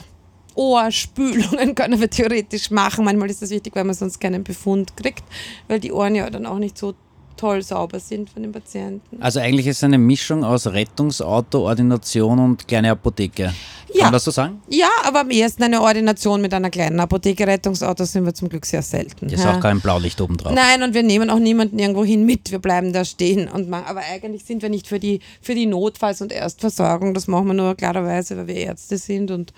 Ohrspülungen 0.56 1.76
können 1.76 2.00
wir 2.00 2.10
theoretisch 2.10 2.72
machen. 2.72 3.06
Manchmal 3.06 3.30
ist 3.30 3.42
das 3.42 3.50
wichtig, 3.50 3.76
weil 3.76 3.84
man 3.84 3.96
sonst 3.96 4.20
keinen 4.20 4.44
Befund 4.44 4.96
kriegt, 4.98 5.24
weil 5.68 5.80
die 5.80 5.92
Ohren 5.92 6.16
ja 6.16 6.30
dann 6.30 6.46
auch 6.46 6.60
nicht 6.60 6.78
so 6.78 6.94
toll 7.42 7.64
sauber 7.64 8.00
sind 8.00 8.30
von 8.30 8.44
den 8.44 8.52
Patienten. 8.52 9.20
Also 9.20 9.40
eigentlich 9.40 9.66
ist 9.66 9.78
es 9.78 9.84
eine 9.84 9.98
Mischung 9.98 10.44
aus 10.44 10.68
Rettungsauto, 10.68 11.66
Ordination 11.66 12.38
und 12.38 12.68
kleine 12.68 12.92
Apotheke. 12.92 13.54
Ja. 13.94 13.94
Kann 13.94 14.04
man 14.04 14.14
das 14.14 14.24
so 14.26 14.32
sagen? 14.32 14.62
Ja, 14.70 14.90
aber 15.04 15.22
am 15.22 15.32
ehesten 15.32 15.64
eine 15.64 15.82
Ordination 15.82 16.40
mit 16.42 16.54
einer 16.54 16.70
kleinen 16.70 17.00
Apotheke. 17.00 17.48
Rettungsauto 17.48 18.06
sind 18.06 18.26
wir 18.26 18.34
zum 18.34 18.48
Glück 18.48 18.66
sehr 18.66 18.84
selten. 18.84 19.28
Ist 19.28 19.44
ja. 19.44 19.56
auch 19.56 19.60
kein 19.60 19.82
Blaulicht 19.82 20.22
oben 20.22 20.38
drauf. 20.38 20.54
Nein, 20.54 20.84
und 20.84 20.94
wir 20.94 21.04
nehmen 21.04 21.30
auch 21.32 21.40
niemanden 21.40 21.80
irgendwo 21.80 22.06
hin 22.06 22.26
mit. 22.26 22.52
Wir 22.52 22.60
bleiben 22.60 22.94
da 22.94 23.04
stehen. 23.04 23.50
Und 23.50 23.70
machen, 23.70 23.86
aber 23.88 24.02
eigentlich 24.02 24.46
sind 24.46 24.62
wir 24.62 24.70
nicht 24.70 24.88
für 24.88 25.00
die, 25.00 25.20
für 25.42 25.56
die 25.56 25.66
Notfalls- 25.66 26.22
und 26.22 26.32
Erstversorgung. 26.32 27.14
Das 27.16 27.28
machen 27.28 27.48
wir 27.48 27.54
nur 27.54 27.76
klarerweise, 27.76 28.38
weil 28.38 28.48
wir 28.48 28.56
Ärzte 28.56 28.98
sind 28.98 29.32
und 29.32 29.52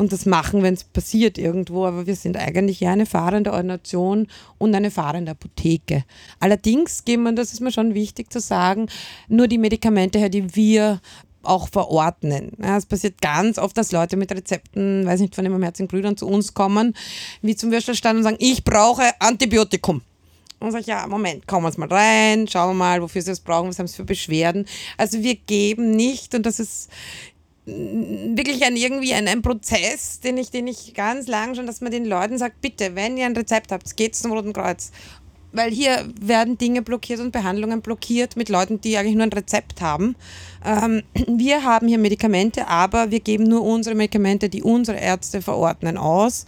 und 0.00 0.12
das 0.12 0.26
machen, 0.26 0.62
wenn 0.62 0.74
es 0.74 0.82
passiert 0.82 1.38
irgendwo. 1.38 1.84
Aber 1.84 2.06
wir 2.06 2.16
sind 2.16 2.36
eigentlich 2.36 2.80
ja 2.80 2.90
eine 2.90 3.06
fahrende 3.06 3.52
Ordination 3.52 4.26
und 4.58 4.74
eine 4.74 4.90
fahrende 4.90 5.32
Apotheke. 5.32 6.04
Allerdings 6.40 7.04
geben 7.04 7.24
wir, 7.24 7.32
das 7.32 7.52
ist 7.52 7.60
mir 7.60 7.70
schon 7.70 7.94
wichtig 7.94 8.32
zu 8.32 8.40
sagen, 8.40 8.88
nur 9.28 9.46
die 9.46 9.58
Medikamente 9.58 10.18
her, 10.18 10.30
die 10.30 10.56
wir 10.56 11.00
auch 11.42 11.68
verordnen. 11.68 12.52
Ja, 12.62 12.76
es 12.76 12.86
passiert 12.86 13.20
ganz 13.20 13.58
oft, 13.58 13.76
dass 13.76 13.92
Leute 13.92 14.16
mit 14.16 14.32
Rezepten, 14.32 15.06
weiß 15.06 15.20
nicht, 15.20 15.34
von 15.34 15.44
den 15.44 15.52
barmherzigen 15.52 15.88
Brüdern 15.88 16.16
zu 16.16 16.26
uns 16.26 16.54
kommen, 16.54 16.94
wie 17.42 17.56
zum 17.56 17.70
Würstelstand 17.70 18.18
und 18.18 18.24
sagen, 18.24 18.36
ich 18.40 18.64
brauche 18.64 19.02
Antibiotikum. 19.20 20.02
Und 20.60 20.72
sage 20.72 20.82
ich, 20.82 20.88
ja, 20.88 21.06
Moment, 21.06 21.46
kommen 21.46 21.64
wir 21.64 21.86
mal 21.86 21.94
rein, 21.94 22.46
schauen 22.46 22.70
wir 22.70 22.74
mal, 22.74 23.00
wofür 23.00 23.22
sie 23.22 23.30
das 23.30 23.40
brauchen, 23.40 23.70
was 23.70 23.78
haben 23.78 23.86
sie 23.86 23.96
für 23.96 24.04
Beschwerden. 24.04 24.66
Also 24.98 25.22
wir 25.22 25.34
geben 25.34 25.92
nicht, 25.92 26.34
und 26.34 26.44
das 26.44 26.60
ist 26.60 26.90
wirklich 28.36 28.64
ein, 28.64 28.76
irgendwie 28.76 29.14
ein, 29.14 29.28
ein 29.28 29.42
Prozess, 29.42 30.20
den 30.20 30.36
ich, 30.36 30.50
den 30.50 30.66
ich 30.66 30.94
ganz 30.94 31.26
lang 31.28 31.54
schon, 31.54 31.66
dass 31.66 31.80
man 31.80 31.92
den 31.92 32.04
Leuten 32.04 32.38
sagt, 32.38 32.60
bitte, 32.60 32.94
wenn 32.94 33.16
ihr 33.16 33.26
ein 33.26 33.36
Rezept 33.36 33.72
habt, 33.72 33.96
geht 33.96 34.14
zum 34.14 34.32
Roten 34.32 34.52
Kreuz. 34.52 34.92
Weil 35.52 35.72
hier 35.72 36.08
werden 36.20 36.58
Dinge 36.58 36.82
blockiert 36.82 37.18
und 37.18 37.32
Behandlungen 37.32 37.80
blockiert 37.80 38.36
mit 38.36 38.48
Leuten, 38.48 38.80
die 38.80 38.96
eigentlich 38.96 39.16
nur 39.16 39.24
ein 39.24 39.32
Rezept 39.32 39.80
haben. 39.80 40.14
Ähm, 40.64 41.02
wir 41.26 41.64
haben 41.64 41.88
hier 41.88 41.98
Medikamente, 41.98 42.68
aber 42.68 43.10
wir 43.10 43.20
geben 43.20 43.44
nur 43.44 43.62
unsere 43.62 43.96
Medikamente, 43.96 44.48
die 44.48 44.62
unsere 44.62 44.98
Ärzte 44.98 45.42
verordnen, 45.42 45.96
aus. 45.96 46.46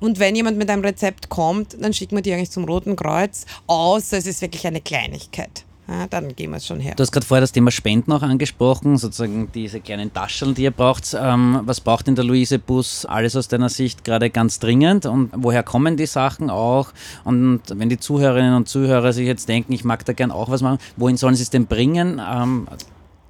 Und 0.00 0.18
wenn 0.18 0.34
jemand 0.34 0.58
mit 0.58 0.68
einem 0.68 0.82
Rezept 0.82 1.28
kommt, 1.28 1.76
dann 1.80 1.94
schicken 1.94 2.16
wir 2.16 2.22
die 2.22 2.32
eigentlich 2.32 2.50
zum 2.50 2.64
Roten 2.64 2.96
Kreuz, 2.96 3.46
außer 3.66 4.18
es 4.18 4.26
ist 4.26 4.42
wirklich 4.42 4.66
eine 4.66 4.80
Kleinigkeit. 4.80 5.65
Ja, 5.88 6.06
dann 6.08 6.34
gehen 6.34 6.50
wir 6.50 6.56
es 6.56 6.66
schon 6.66 6.80
her. 6.80 6.94
Du 6.96 7.02
hast 7.02 7.12
gerade 7.12 7.24
vorher 7.24 7.42
das 7.42 7.52
Thema 7.52 7.70
Spenden 7.70 8.10
auch 8.10 8.22
angesprochen, 8.22 8.96
sozusagen 8.96 9.48
diese 9.54 9.80
kleinen 9.80 10.12
Taschen, 10.12 10.54
die 10.54 10.64
ihr 10.64 10.72
braucht. 10.72 11.16
Ähm, 11.18 11.60
was 11.64 11.80
braucht 11.80 12.08
denn 12.08 12.16
der 12.16 12.24
Luise 12.24 12.58
Bus 12.58 13.04
alles 13.04 13.36
aus 13.36 13.46
deiner 13.46 13.68
Sicht 13.68 14.02
gerade 14.02 14.30
ganz 14.30 14.58
dringend 14.58 15.06
und 15.06 15.30
woher 15.36 15.62
kommen 15.62 15.96
die 15.96 16.06
Sachen 16.06 16.50
auch? 16.50 16.92
Und 17.22 17.60
wenn 17.68 17.88
die 17.88 17.98
Zuhörerinnen 17.98 18.54
und 18.54 18.68
Zuhörer 18.68 19.12
sich 19.12 19.26
jetzt 19.26 19.48
denken, 19.48 19.72
ich 19.72 19.84
mag 19.84 20.04
da 20.04 20.12
gern 20.12 20.32
auch 20.32 20.50
was 20.50 20.60
machen, 20.60 20.78
wohin 20.96 21.16
sollen 21.16 21.36
sie 21.36 21.44
es 21.44 21.50
denn 21.50 21.66
bringen? 21.66 22.20
Ähm, 22.20 22.66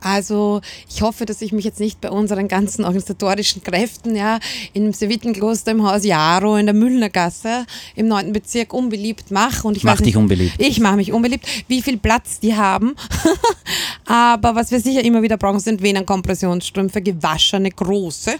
also 0.01 0.61
ich 0.89 1.03
hoffe, 1.03 1.25
dass 1.27 1.43
ich 1.43 1.53
mich 1.53 1.65
jetzt 1.65 1.81
nicht 1.81 2.01
bei 2.01 2.11
unseren 2.11 2.49
ganzen 2.49 2.85
organisatorischen 2.85 3.63
Kräften 3.63 4.15
ja, 4.15 4.39
im 4.73 4.93
Sevitenkloster 4.93 5.73
im 5.73 5.83
Haus 5.83 6.05
Jaro 6.05 6.57
in 6.57 6.67
der 6.67 6.75
Müllner 6.75 7.11
Gasse 7.11 7.67
im 7.95 8.09
9. 8.09 8.33
Bezirk 8.33 8.73
unbeliebt 8.73 9.31
mache. 9.31 9.67
Und 9.67 9.77
ich 9.77 9.85
Mach 9.85 10.01
dich 10.01 10.17
unbeliebt. 10.17 10.55
Ich 10.59 10.81
mache 10.81 10.97
mich 10.97 11.13
unbeliebt, 11.13 11.47
wie 11.69 11.83
viel 11.83 11.97
Platz 11.97 12.41
die 12.41 12.55
haben. 12.55 12.95
Aber 14.07 14.55
was 14.55 14.71
wir 14.71 14.81
sicher 14.81 15.03
immer 15.05 15.23
wieder 15.23 15.37
brauchen, 15.37 15.61
sind 15.61 15.83
Venenkompressionsstrümpfe, 15.83 17.03
gewaschene, 17.03 17.71
große 17.71 18.37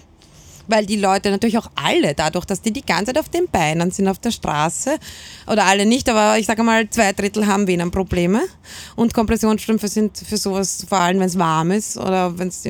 weil 0.69 0.87
die 0.87 0.97
Leute 0.97 1.31
natürlich 1.31 1.59
auch 1.59 1.71
alle, 1.75 2.15
dadurch, 2.15 2.45
dass 2.45 2.63
die 2.63 2.73
die 2.73 2.85
ganze 2.85 3.07
Zeit 3.07 3.19
auf 3.19 3.29
den 3.29 3.49
Beinen 3.49 3.91
sind 3.91 4.09
auf 4.09 4.19
der 4.19 4.31
Straße, 4.31 4.99
oder 5.47 5.65
alle 5.65 5.87
nicht, 5.87 6.09
aber 6.09 6.39
ich 6.39 6.47
sage 6.47 6.63
mal, 6.63 6.89
zwei 6.91 7.13
Drittel 7.13 7.47
haben 7.47 7.67
Venenprobleme. 7.67 8.43
Und 8.97 9.15
Kompressionsstrümpfe 9.15 9.89
sind 9.89 10.19
für 10.19 10.37
sowas, 10.37 10.87
vor 10.89 10.99
allem 10.99 11.21
wenn 11.21 11.29
es 11.29 11.39
warm 11.39 11.71
ist 11.71 11.97
oder 11.97 12.39
wenn 12.39 12.49
es 12.49 12.65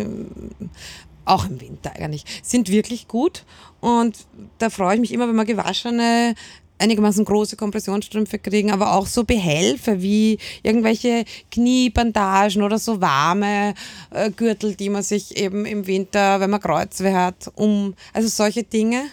auch 1.24 1.46
im 1.48 1.60
Winter 1.60 1.92
eigentlich, 1.96 2.24
sind 2.42 2.70
wirklich 2.70 3.08
gut. 3.08 3.44
Und 3.80 4.16
da 4.58 4.70
freue 4.70 4.94
ich 4.94 5.00
mich 5.00 5.12
immer, 5.12 5.28
wenn 5.28 5.36
man 5.36 5.46
gewaschene 5.46 6.34
einigermaßen 6.78 7.24
große 7.24 7.56
Kompressionsstrümpfe 7.56 8.38
kriegen, 8.38 8.70
aber 8.70 8.94
auch 8.94 9.06
so 9.06 9.24
Behelfe 9.24 10.02
wie 10.02 10.38
irgendwelche 10.62 11.24
Kniebandagen 11.50 12.62
oder 12.62 12.78
so 12.78 13.00
warme 13.00 13.74
äh, 14.10 14.30
Gürtel, 14.30 14.74
die 14.74 14.90
man 14.90 15.02
sich 15.02 15.36
eben 15.36 15.66
im 15.66 15.86
Winter, 15.86 16.40
wenn 16.40 16.50
man 16.50 16.60
Kreuzweh 16.60 17.14
hat, 17.14 17.50
um, 17.54 17.94
also 18.12 18.28
solche 18.28 18.62
Dinge. 18.62 19.04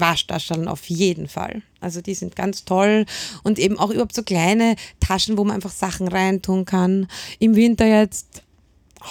Waschtaschen 0.00 0.68
auf 0.68 0.88
jeden 0.88 1.26
Fall. 1.26 1.62
Also 1.80 2.00
die 2.00 2.14
sind 2.14 2.36
ganz 2.36 2.64
toll 2.64 3.04
und 3.42 3.58
eben 3.58 3.78
auch 3.78 3.90
überhaupt 3.90 4.14
so 4.14 4.22
kleine 4.22 4.76
Taschen, 5.00 5.36
wo 5.36 5.44
man 5.44 5.56
einfach 5.56 5.72
Sachen 5.72 6.06
reintun 6.06 6.64
kann. 6.64 7.08
Im 7.40 7.56
Winter 7.56 7.86
jetzt 7.86 8.42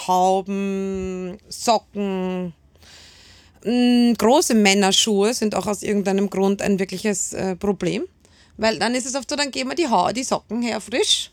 Hauben, 0.06 1.38
Socken, 1.48 2.52
Mm, 3.64 4.14
große 4.14 4.54
Männerschuhe 4.54 5.34
sind 5.34 5.54
auch 5.54 5.66
aus 5.66 5.82
irgendeinem 5.82 6.30
Grund 6.30 6.62
ein 6.62 6.78
wirkliches 6.78 7.32
äh, 7.32 7.56
Problem. 7.56 8.04
Weil 8.56 8.78
dann 8.78 8.94
ist 8.94 9.06
es 9.06 9.14
oft 9.14 9.30
so, 9.30 9.36
dann 9.36 9.50
geben 9.50 9.70
wir 9.70 9.76
die, 9.76 9.88
ha 9.88 10.12
die 10.12 10.24
Socken 10.24 10.62
her 10.62 10.80
frisch 10.80 11.30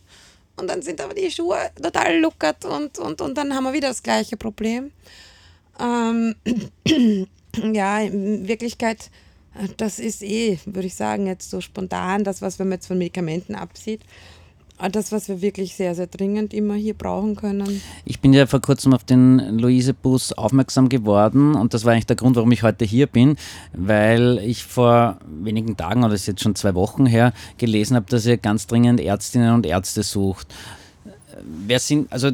und 0.58 0.68
dann 0.70 0.82
sind 0.82 1.02
aber 1.02 1.14
die 1.14 1.32
Schuhe 1.32 1.58
total 1.82 2.20
luckert 2.20 2.66
und, 2.66 3.00
und, 3.00 3.22
und 3.22 3.38
dann 3.38 3.54
haben 3.54 3.64
wir 3.64 3.74
wieder 3.74 3.90
das 3.90 4.04
gleiche 4.04 4.38
Problem. 4.38 4.92
Ähm, 5.80 6.36
ja, 7.74 8.00
in 8.00 8.48
Wirklichkeit, 8.48 9.10
äh, 9.56 9.68
das 9.78 10.00
ist 10.00 10.24
eh, 10.24 10.60
würde 10.66 10.88
ich 10.88 10.96
sagen, 10.96 11.28
jetzt 11.28 11.50
so 11.50 11.62
spontan, 11.62 12.24
das, 12.24 12.42
was 12.42 12.60
wenn 12.60 12.70
man 12.70 12.78
jetzt 12.78 12.88
von 12.88 12.98
Medikamenten 12.98 13.56
absieht, 13.56 14.02
das, 14.92 15.12
was 15.12 15.30
wir 15.30 15.42
wirklich 15.42 15.76
sehr, 15.76 15.96
sehr 15.96 16.08
dringend 16.08 16.54
immer 16.54 16.76
hier 16.76 16.94
brauchen 16.94 17.36
können. 17.36 17.82
Ich 18.04 18.20
bin 18.20 18.34
ja 18.34 18.46
vor 18.46 18.62
kurzem 18.62 18.94
auf 18.94 19.04
den 19.04 19.58
Luise-Bus 19.58 20.34
aufmerksam 20.34 20.90
geworden 20.90 21.56
und 21.56 21.74
das 21.74 21.86
war 21.86 21.94
eigentlich 21.94 22.06
der 22.08 22.16
Grund, 22.16 22.36
warum 22.36 22.52
ich 22.52 22.64
heute 22.64 22.86
hier 22.86 23.08
bin, 23.08 23.38
weil 23.74 24.40
ich 24.40 24.64
vor 24.64 25.18
wenigen 25.28 25.78
Tagen, 25.78 26.04
oder 26.04 26.14
ist 26.14 26.28
jetzt 26.28 26.42
schon 26.42 26.56
zwei 26.56 26.76
Wochen 26.76 27.06
her, 27.06 27.34
gelesen 27.58 27.96
habe, 27.96 28.06
dass 28.10 28.26
ihr 28.26 28.38
ganz 28.38 28.68
dringend 28.68 29.00
Ärztinnen 29.00 29.54
und 29.54 29.66
Ärzte 29.66 30.04
sucht. 30.04 30.54
Wer 31.68 31.80
sind, 31.80 32.12
also 32.12 32.32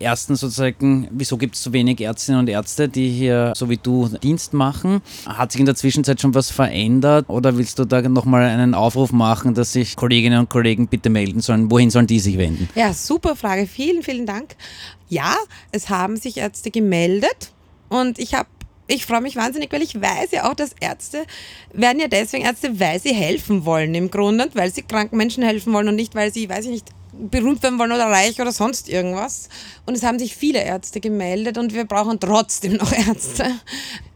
Erstens 0.00 0.40
sozusagen, 0.40 1.08
wieso 1.10 1.36
gibt 1.36 1.56
es 1.56 1.62
so 1.62 1.72
wenig 1.72 2.00
Ärztinnen 2.00 2.40
und 2.40 2.48
Ärzte, 2.48 2.88
die 2.88 3.08
hier 3.08 3.52
so 3.56 3.68
wie 3.68 3.78
du 3.78 4.08
Dienst 4.22 4.52
machen? 4.52 5.02
Hat 5.26 5.50
sich 5.50 5.58
in 5.58 5.66
der 5.66 5.74
Zwischenzeit 5.74 6.20
schon 6.20 6.34
was 6.34 6.52
verändert 6.52 7.28
oder 7.28 7.56
willst 7.56 7.80
du 7.80 7.84
da 7.84 8.00
nochmal 8.02 8.44
einen 8.44 8.74
Aufruf 8.74 9.10
machen, 9.10 9.54
dass 9.54 9.72
sich 9.72 9.96
Kolleginnen 9.96 10.38
und 10.38 10.50
Kollegen 10.50 10.86
bitte 10.86 11.10
melden 11.10 11.40
sollen? 11.40 11.70
Wohin 11.70 11.90
sollen 11.90 12.06
die 12.06 12.20
sich 12.20 12.38
wenden? 12.38 12.68
Ja, 12.76 12.94
super 12.94 13.34
Frage. 13.34 13.66
Vielen, 13.66 14.04
vielen 14.04 14.24
Dank. 14.24 14.54
Ja, 15.08 15.34
es 15.72 15.88
haben 15.88 16.16
sich 16.16 16.36
Ärzte 16.36 16.70
gemeldet 16.70 17.52
und 17.88 18.20
ich 18.20 18.34
habe 18.34 18.48
ich 18.90 19.04
freue 19.04 19.20
mich 19.20 19.36
wahnsinnig, 19.36 19.70
weil 19.70 19.82
ich 19.82 20.00
weiß 20.00 20.30
ja 20.30 20.50
auch, 20.50 20.54
dass 20.54 20.70
Ärzte 20.80 21.26
werden 21.74 22.00
ja 22.00 22.08
deswegen 22.08 22.44
Ärzte, 22.44 22.80
weil 22.80 22.98
sie 22.98 23.12
helfen 23.12 23.66
wollen 23.66 23.94
im 23.94 24.10
Grunde, 24.10 24.48
weil 24.54 24.72
sie 24.72 24.82
kranken 24.82 25.18
Menschen 25.18 25.42
helfen 25.42 25.74
wollen 25.74 25.88
und 25.88 25.96
nicht, 25.96 26.14
weil 26.14 26.32
sie, 26.32 26.48
weiß 26.48 26.64
ich 26.64 26.70
nicht, 26.70 26.88
berühmt 27.12 27.62
werden 27.62 27.78
wollen 27.78 27.92
oder 27.92 28.06
reich 28.06 28.40
oder 28.40 28.52
sonst 28.52 28.88
irgendwas. 28.88 29.48
Und 29.86 29.96
es 29.96 30.02
haben 30.02 30.18
sich 30.18 30.36
viele 30.36 30.62
Ärzte 30.62 31.00
gemeldet 31.00 31.58
und 31.58 31.74
wir 31.74 31.84
brauchen 31.84 32.20
trotzdem 32.20 32.74
noch 32.74 32.92
Ärzte, 33.08 33.50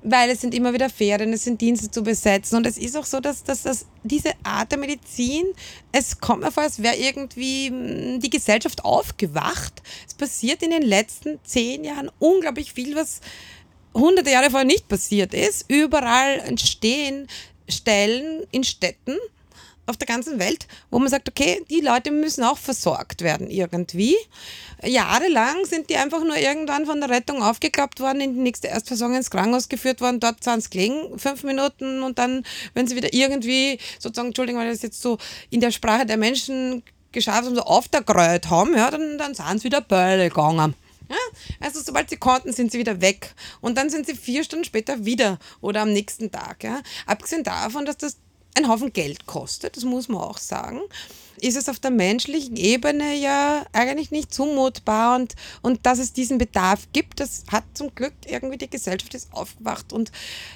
weil 0.02 0.30
es 0.30 0.40
sind 0.40 0.54
immer 0.54 0.72
wieder 0.72 0.90
Ferien, 0.90 1.32
es 1.32 1.44
sind 1.44 1.60
Dienste 1.60 1.90
zu 1.90 2.02
besetzen 2.02 2.56
und 2.56 2.66
es 2.66 2.78
ist 2.78 2.96
auch 2.96 3.04
so, 3.04 3.20
dass, 3.20 3.44
dass, 3.44 3.62
dass 3.62 3.86
diese 4.02 4.32
Art 4.42 4.70
der 4.70 4.78
Medizin, 4.78 5.44
es 5.92 6.20
kommt 6.20 6.42
mir 6.42 6.52
vor, 6.52 6.62
als 6.64 6.82
wäre 6.82 6.96
irgendwie 6.96 7.68
hm, 7.68 8.20
die 8.20 8.30
Gesellschaft 8.30 8.84
aufgewacht. 8.84 9.82
Es 10.06 10.14
passiert 10.14 10.62
in 10.62 10.70
den 10.70 10.82
letzten 10.82 11.38
zehn 11.44 11.84
Jahren 11.84 12.10
unglaublich 12.18 12.72
viel, 12.72 12.96
was 12.96 13.20
hunderte 13.94 14.30
Jahre 14.30 14.50
vorher 14.50 14.66
nicht 14.66 14.88
passiert 14.88 15.34
ist. 15.34 15.66
Überall 15.68 16.40
entstehen 16.40 17.28
Stellen 17.68 18.44
in 18.50 18.64
Städten, 18.64 19.16
auf 19.86 19.96
der 19.96 20.06
ganzen 20.06 20.38
Welt, 20.38 20.66
wo 20.90 20.98
man 20.98 21.08
sagt, 21.08 21.28
okay, 21.28 21.64
die 21.70 21.80
Leute 21.80 22.10
müssen 22.10 22.44
auch 22.44 22.58
versorgt 22.58 23.22
werden 23.22 23.50
irgendwie. 23.50 24.16
Jahrelang 24.82 25.64
sind 25.64 25.90
die 25.90 25.96
einfach 25.96 26.22
nur 26.22 26.36
irgendwann 26.36 26.86
von 26.86 27.00
der 27.00 27.10
Rettung 27.10 27.42
aufgeklappt 27.42 28.00
worden, 28.00 28.20
in 28.20 28.34
die 28.34 28.40
nächste 28.40 28.68
Erstversorgung 28.68 29.16
ins 29.16 29.30
Krankenhaus 29.30 29.68
geführt 29.68 30.00
worden, 30.00 30.20
dort 30.20 30.42
sind 30.44 30.62
sie 30.62 30.70
gelegen, 30.70 31.18
fünf 31.18 31.42
Minuten 31.42 32.02
und 32.02 32.18
dann, 32.18 32.44
wenn 32.74 32.86
sie 32.86 32.96
wieder 32.96 33.12
irgendwie, 33.12 33.78
sozusagen, 33.98 34.28
Entschuldigung, 34.28 34.60
weil 34.60 34.70
das 34.70 34.82
jetzt 34.82 35.02
so 35.02 35.18
in 35.50 35.60
der 35.60 35.72
Sprache 35.72 36.06
der 36.06 36.16
Menschen 36.16 36.82
geschafft 37.10 37.44
haben, 37.44 37.54
so 37.54 37.62
aufgegrölt 37.62 38.50
haben, 38.50 38.74
ja, 38.74 38.90
dann, 38.90 39.18
dann 39.18 39.34
sind 39.34 39.58
sie 39.58 39.64
wieder 39.64 39.80
Bälle 39.80 40.28
gegangen. 40.28 40.74
Ja? 41.08 41.16
Also 41.60 41.80
sobald 41.80 42.08
sie 42.10 42.16
konnten, 42.16 42.52
sind 42.52 42.72
sie 42.72 42.78
wieder 42.78 43.00
weg. 43.00 43.34
Und 43.60 43.76
dann 43.76 43.90
sind 43.90 44.06
sie 44.06 44.14
vier 44.14 44.44
Stunden 44.44 44.64
später 44.64 45.04
wieder 45.04 45.38
oder 45.60 45.82
am 45.82 45.92
nächsten 45.92 46.30
Tag. 46.30 46.64
Ja? 46.64 46.80
Abgesehen 47.06 47.44
davon, 47.44 47.84
dass 47.84 47.98
das 47.98 48.16
ein 48.54 48.68
Haufen 48.68 48.92
Geld 48.92 49.26
kostet, 49.26 49.76
das 49.76 49.84
muss 49.84 50.08
man 50.08 50.20
auch 50.20 50.38
sagen, 50.38 50.80
ist 51.42 51.56
es 51.56 51.68
auf 51.68 51.80
der 51.80 51.90
menschlichen 51.90 52.56
Ebene 52.56 53.14
ja 53.16 53.66
eigentlich 53.72 54.10
nicht 54.10 54.32
zumutbar 54.32 55.16
und, 55.16 55.34
und 55.60 55.84
dass 55.84 55.98
es 55.98 56.12
diesen 56.12 56.38
Bedarf 56.38 56.86
gibt, 56.92 57.18
das 57.20 57.44
hat 57.50 57.64
zum 57.74 57.94
Glück 57.94 58.14
irgendwie 58.26 58.58
die 58.58 58.70
Gesellschaft 58.70 59.12
ist 59.14 59.32
aufgewacht 59.32 59.92
und 59.92 60.12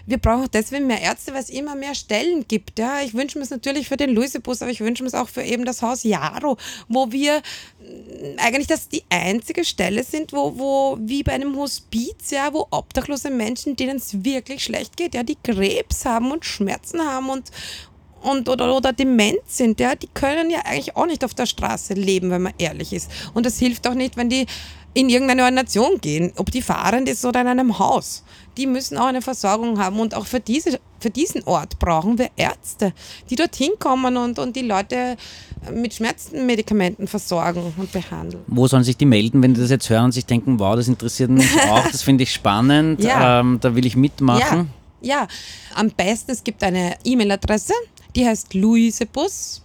wir 0.07 0.19
brauchen 0.19 0.49
deswegen 0.53 0.87
mehr 0.87 1.01
Ärzte, 1.01 1.33
weil 1.33 1.43
es 1.43 1.51
immer 1.51 1.75
mehr 1.75 1.95
Stellen 1.95 2.47
gibt. 2.47 2.79
Ja. 2.79 3.01
Ich 3.01 3.15
wünsche 3.15 3.39
mir 3.39 3.45
es 3.45 3.51
natürlich 3.51 3.89
für 3.89 3.97
den 3.97 4.11
Luisebus, 4.11 4.63
aber 4.63 4.71
ich 4.71 4.81
wünsche 4.81 5.03
mir 5.03 5.09
es 5.09 5.15
auch 5.15 5.29
für 5.29 5.43
eben 5.43 5.65
das 5.65 5.83
Haus 5.83 6.05
Jaro, 6.05 6.57
wo 6.89 7.11
wir 7.11 7.39
mm, 7.39 8.39
eigentlich 8.39 8.69
das 8.69 8.89
die 8.89 9.03
einzige 9.11 9.65
Stelle 9.65 10.05
sind, 10.05 10.33
wo, 10.33 10.59
wo 10.59 10.99
wie 11.01 11.25
bei 11.25 11.33
einem 11.33 11.57
Hospiz, 11.57 12.31
ja, 12.31 12.53
wo 12.53 12.69
obdachlose 12.71 13.31
Menschen, 13.31 13.75
denen 13.75 13.97
es 13.97 14.25
wirklich 14.25 14.63
schlecht 14.63 14.97
geht, 14.97 15.15
ja, 15.15 15.25
die 15.25 15.39
Krebs 15.43 16.05
haben 16.05 16.31
und 16.31 16.45
Schmerzen 16.45 17.01
haben 17.01 17.29
und, 17.29 17.51
und, 18.23 18.49
oder, 18.49 18.75
oder 18.75 18.93
dement 18.93 19.39
sind, 19.47 19.81
ja, 19.81 19.95
die 19.95 20.09
können 20.09 20.51
ja 20.51 20.61
eigentlich 20.65 20.97
auch 20.97 21.07
nicht 21.07 21.25
auf 21.25 21.35
der 21.35 21.47
Straße 21.47 21.95
leben, 21.95 22.31
wenn 22.31 22.43
man 22.43 22.55
ehrlich 22.59 22.93
ist. 22.93 23.11
Und 23.35 23.47
das 23.47 23.59
hilft 23.59 23.87
auch 23.87 23.95
nicht, 23.95 24.17
wenn 24.17 24.29
die 24.29 24.47
in 24.97 25.11
irgendeine 25.11 25.45
Ordination 25.45 26.01
gehen, 26.01 26.33
ob 26.37 26.51
die 26.51 26.63
fahrend 26.63 27.07
ist 27.07 27.23
oder 27.27 27.43
in 27.43 27.49
einem 27.49 27.79
Haus. 27.79 28.25
Die 28.57 28.67
müssen 28.67 28.97
auch 28.97 29.09
eine 29.09 29.21
Versorgung 29.21 29.79
haben 29.79 30.01
und 30.01 30.15
auch 30.15 30.25
für, 30.25 30.41
diese, 30.41 30.81
für 31.01 31.11
diesen 31.11 31.43
Ort 31.43 31.79
brauchen 31.79 32.17
wir 32.17 32.31
Ärzte, 32.37 32.95
die 33.29 33.37
dorthin 33.37 33.73
kommen 33.79 34.17
und, 34.17 34.39
und 34.39 34.57
die 34.57 34.63
Leute 34.63 35.19
mit 35.71 35.93
Schmerzmedikamenten 35.93 37.09
versorgen 37.09 37.75
und 37.77 37.93
behandeln. 37.93 38.43
Wo 38.47 38.67
sollen 38.67 38.85
sich 38.85 38.97
die 38.97 39.05
melden, 39.05 39.43
wenn 39.43 39.53
die 39.53 39.61
das 39.61 39.69
jetzt 39.69 39.91
hören 39.91 40.07
und 40.07 40.13
sich 40.13 40.25
denken, 40.25 40.59
wow, 40.59 40.75
das 40.75 40.89
interessiert 40.89 41.29
mich 41.29 41.47
auch, 41.69 41.87
das 41.87 42.01
finde 42.01 42.23
ich 42.23 42.33
spannend, 42.33 43.05
ja. 43.05 43.41
ähm, 43.41 43.59
da 43.61 43.75
will 43.75 43.85
ich 43.85 43.97
mitmachen? 43.97 44.71
Ja. 45.03 45.21
ja, 45.21 45.29
am 45.75 45.91
besten, 45.91 46.31
es 46.31 46.43
gibt 46.43 46.63
eine 46.63 46.97
E-Mail-Adresse, 47.05 47.75
die 48.17 48.27
heißt 48.27 48.55
Luisebus. 48.55 49.63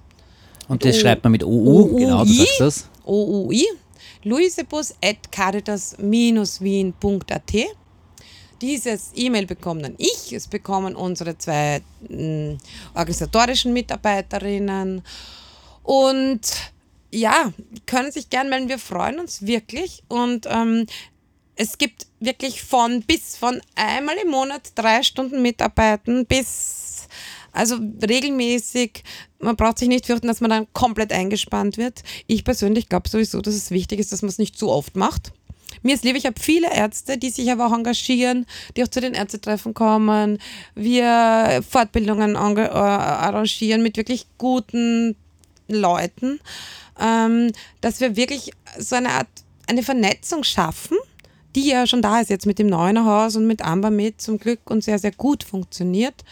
Und 0.68 0.86
das 0.86 0.98
o 0.98 1.00
schreibt 1.00 1.24
man 1.24 1.32
mit 1.32 1.44
OU, 1.44 1.96
genau, 1.96 2.24
du 2.24 2.34
sagst 2.34 2.60
das. 2.60 2.88
OUI. 3.04 3.66
Luisebus 4.24 4.94
at 5.04 5.32
caritas-wien.at. 5.32 7.54
Dieses 8.62 9.10
E-Mail 9.16 9.48
bekomme 9.48 9.82
dann 9.82 9.96
ich, 9.98 10.32
es 10.34 10.48
bekommen 10.48 10.96
unsere 10.96 11.36
zwei 11.38 11.82
äh, 12.08 12.56
organisatorischen 12.94 13.74
Mitarbeiterinnen 13.74 15.02
und 15.82 16.42
ja, 17.12 17.52
können 17.88 18.12
sich 18.12 18.30
gern 18.30 18.50
melden, 18.50 18.70
wir 18.70 18.78
freuen 18.78 19.20
uns 19.20 19.48
wirklich 19.48 20.04
und 20.08 20.46
ähm, 20.48 20.86
es 21.56 21.80
gibt 21.80 22.06
wirklich 22.20 22.62
von 22.62 23.02
bis 23.02 23.36
von 23.36 23.60
einmal 23.76 24.16
im 24.24 24.30
Monat 24.30 24.74
drei 24.76 25.02
Stunden 25.04 25.42
Mitarbeiten 25.42 26.28
bis 26.28 26.91
also 27.52 27.78
regelmäßig, 28.02 29.04
man 29.40 29.56
braucht 29.56 29.80
sich 29.80 29.88
nicht 29.88 30.06
fürchten, 30.06 30.28
dass 30.28 30.42
man 30.42 30.50
dann 30.50 30.68
komplett 30.74 31.12
eingespannt 31.12 31.78
wird. 31.78 32.04
Ich 32.28 32.44
persönlich 32.44 32.90
glaube 32.90 33.10
sowieso, 33.10 33.42
dass 33.42 33.56
es 33.56 33.72
wichtig 33.72 34.00
ist, 34.00 34.12
dass 34.12 34.22
man 34.22 34.30
es 34.30 34.38
nicht 34.38 34.58
zu 34.58 34.70
oft 34.70 34.96
macht. 34.96 35.34
Mir 35.84 35.96
ist 35.96 36.04
lieb, 36.04 36.16
ich 36.16 36.26
habe 36.26 36.40
viele 36.40 36.74
Ärzte, 36.74 37.18
die 37.18 37.30
sich 37.30 37.52
aber 37.52 37.68
auch 37.68 37.74
engagieren, 37.74 38.46
die 38.76 38.84
auch 38.84 38.88
zu 38.88 39.02
den 39.02 39.14
Ärztetreffen 39.14 39.74
kommen, 39.74 40.38
wir 40.76 41.64
Fortbildungen 41.68 42.36
äh, 42.36 42.68
arrangieren 42.70 43.82
mit 43.82 43.98
wirklich 43.98 44.28
guten 44.38 45.16
Leuten, 45.68 46.40
ähm, 47.00 47.52
dass 47.80 48.00
wir 48.00 48.16
wirklich 48.16 48.52
so 48.78 48.96
eine 48.96 49.10
Art, 49.10 49.30
eine 49.68 49.82
Vernetzung 49.82 50.44
schaffen, 50.44 50.98
die 51.56 51.68
ja 51.68 51.88
schon 51.88 52.02
da 52.02 52.20
ist 52.20 52.30
jetzt 52.30 52.46
mit 52.46 52.60
dem 52.60 52.68
Neunerhaus 52.68 53.36
und 53.36 53.48
mit 53.48 53.62
Amber 53.62 53.92
mit 53.92 54.22
zum 54.22 54.38
Glück 54.38 54.70
und 54.70 54.84
sehr, 54.84 55.00
sehr 55.00 55.12
gut 55.12 55.44
funktioniert 55.44 56.24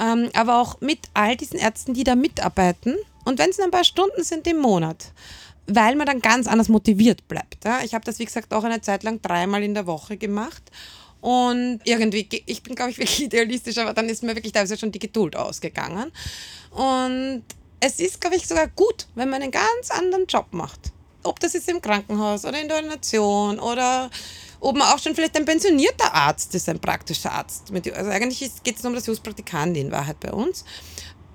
ähm, 0.00 0.30
aber 0.34 0.60
auch 0.60 0.80
mit 0.80 1.00
all 1.14 1.36
diesen 1.36 1.58
Ärzten, 1.58 1.94
die 1.94 2.04
da 2.04 2.14
mitarbeiten. 2.14 2.96
Und 3.24 3.38
wenn 3.38 3.50
es 3.50 3.58
nur 3.58 3.66
ein 3.66 3.70
paar 3.70 3.84
Stunden 3.84 4.22
sind 4.22 4.46
im 4.46 4.58
Monat, 4.58 5.12
weil 5.66 5.96
man 5.96 6.06
dann 6.06 6.20
ganz 6.20 6.46
anders 6.46 6.68
motiviert 6.68 7.26
bleibt. 7.28 7.64
Ja? 7.64 7.82
Ich 7.82 7.94
habe 7.94 8.04
das, 8.04 8.18
wie 8.18 8.24
gesagt, 8.24 8.52
auch 8.52 8.64
eine 8.64 8.80
Zeit 8.80 9.02
lang 9.02 9.22
dreimal 9.22 9.62
in 9.62 9.74
der 9.74 9.86
Woche 9.86 10.16
gemacht. 10.16 10.62
Und 11.20 11.80
irgendwie, 11.84 12.28
ich 12.44 12.62
bin, 12.62 12.74
glaube 12.74 12.90
ich, 12.90 12.98
wirklich 12.98 13.22
idealistisch, 13.24 13.78
aber 13.78 13.94
dann 13.94 14.08
ist 14.08 14.22
mir 14.22 14.34
wirklich 14.34 14.52
teilweise 14.52 14.76
schon 14.76 14.92
die 14.92 14.98
Geduld 14.98 15.36
ausgegangen. 15.36 16.12
Und 16.70 17.44
es 17.80 18.00
ist, 18.00 18.20
glaube 18.20 18.36
ich, 18.36 18.46
sogar 18.46 18.68
gut, 18.68 19.06
wenn 19.14 19.30
man 19.30 19.42
einen 19.42 19.50
ganz 19.50 19.90
anderen 19.90 20.26
Job 20.26 20.46
macht. 20.50 20.92
Ob 21.22 21.40
das 21.40 21.54
ist 21.54 21.68
im 21.70 21.80
Krankenhaus 21.80 22.44
oder 22.44 22.60
in 22.60 22.68
der 22.68 22.76
Ordination 22.76 23.58
oder 23.58 24.10
ob 24.64 24.76
man 24.76 24.88
auch 24.88 24.98
schon 24.98 25.14
vielleicht 25.14 25.36
ein 25.36 25.44
pensionierter 25.44 26.12
Arzt 26.14 26.54
ist, 26.54 26.68
ein 26.68 26.78
praktischer 26.78 27.32
Arzt. 27.32 27.70
Also 27.94 28.10
eigentlich 28.10 28.50
geht 28.62 28.78
es 28.78 28.84
um 28.84 28.94
das 28.94 29.06
Justpraktikant 29.06 29.76
in 29.76 29.90
Wahrheit 29.90 30.18
bei 30.20 30.32
uns. 30.32 30.64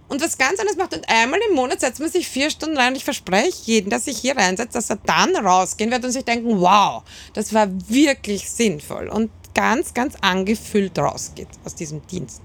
Und 0.07 0.21
was 0.21 0.39
ganz 0.39 0.59
anderes 0.59 0.77
macht. 0.77 0.95
Und 0.95 1.07
einmal 1.07 1.39
im 1.47 1.55
Monat 1.55 1.81
setzt 1.81 1.99
man 1.99 2.09
sich 2.09 2.27
vier 2.27 2.49
Stunden 2.49 2.77
rein 2.77 2.93
und 2.93 2.97
ich 2.97 3.03
verspreche 3.03 3.61
jedem, 3.65 3.91
dass 3.91 4.05
sich 4.05 4.17
hier 4.17 4.35
reinsetzt, 4.35 4.73
dass 4.73 4.89
er 4.89 4.95
dann 4.95 5.35
rausgehen 5.35 5.91
wird 5.91 6.03
und 6.03 6.11
sich 6.11 6.25
denken, 6.25 6.59
wow, 6.59 7.03
das 7.33 7.53
war 7.53 7.67
wirklich 7.87 8.49
sinnvoll 8.49 9.07
und 9.07 9.29
ganz, 9.53 9.93
ganz 9.93 10.15
angefüllt 10.21 10.97
rausgeht 10.97 11.49
aus 11.63 11.75
diesem 11.75 12.05
Dienst 12.07 12.41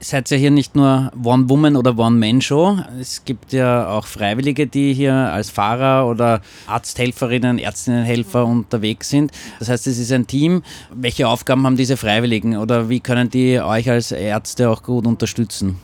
seid 0.00 0.30
ja 0.30 0.36
hier 0.36 0.50
nicht 0.50 0.76
nur 0.76 1.12
One-Woman- 1.22 1.76
oder 1.76 1.98
One-Man-Show. 1.98 2.78
Es 3.00 3.24
gibt 3.24 3.52
ja 3.52 3.88
auch 3.88 4.06
Freiwillige, 4.06 4.66
die 4.66 4.94
hier 4.94 5.14
als 5.14 5.50
Fahrer 5.50 6.08
oder 6.08 6.40
Arzthelferinnen, 6.66 7.58
Ärztinnenhelfer 7.58 8.44
unterwegs 8.44 9.08
sind. 9.08 9.32
Das 9.58 9.68
heißt, 9.68 9.86
es 9.86 9.98
ist 9.98 10.12
ein 10.12 10.26
Team. 10.26 10.62
Welche 10.94 11.28
Aufgaben 11.28 11.64
haben 11.66 11.76
diese 11.76 11.96
Freiwilligen 11.96 12.56
oder 12.56 12.88
wie 12.88 13.00
können 13.00 13.30
die 13.30 13.60
euch 13.60 13.90
als 13.90 14.12
Ärzte 14.12 14.70
auch 14.70 14.82
gut 14.82 15.06
unterstützen? 15.06 15.78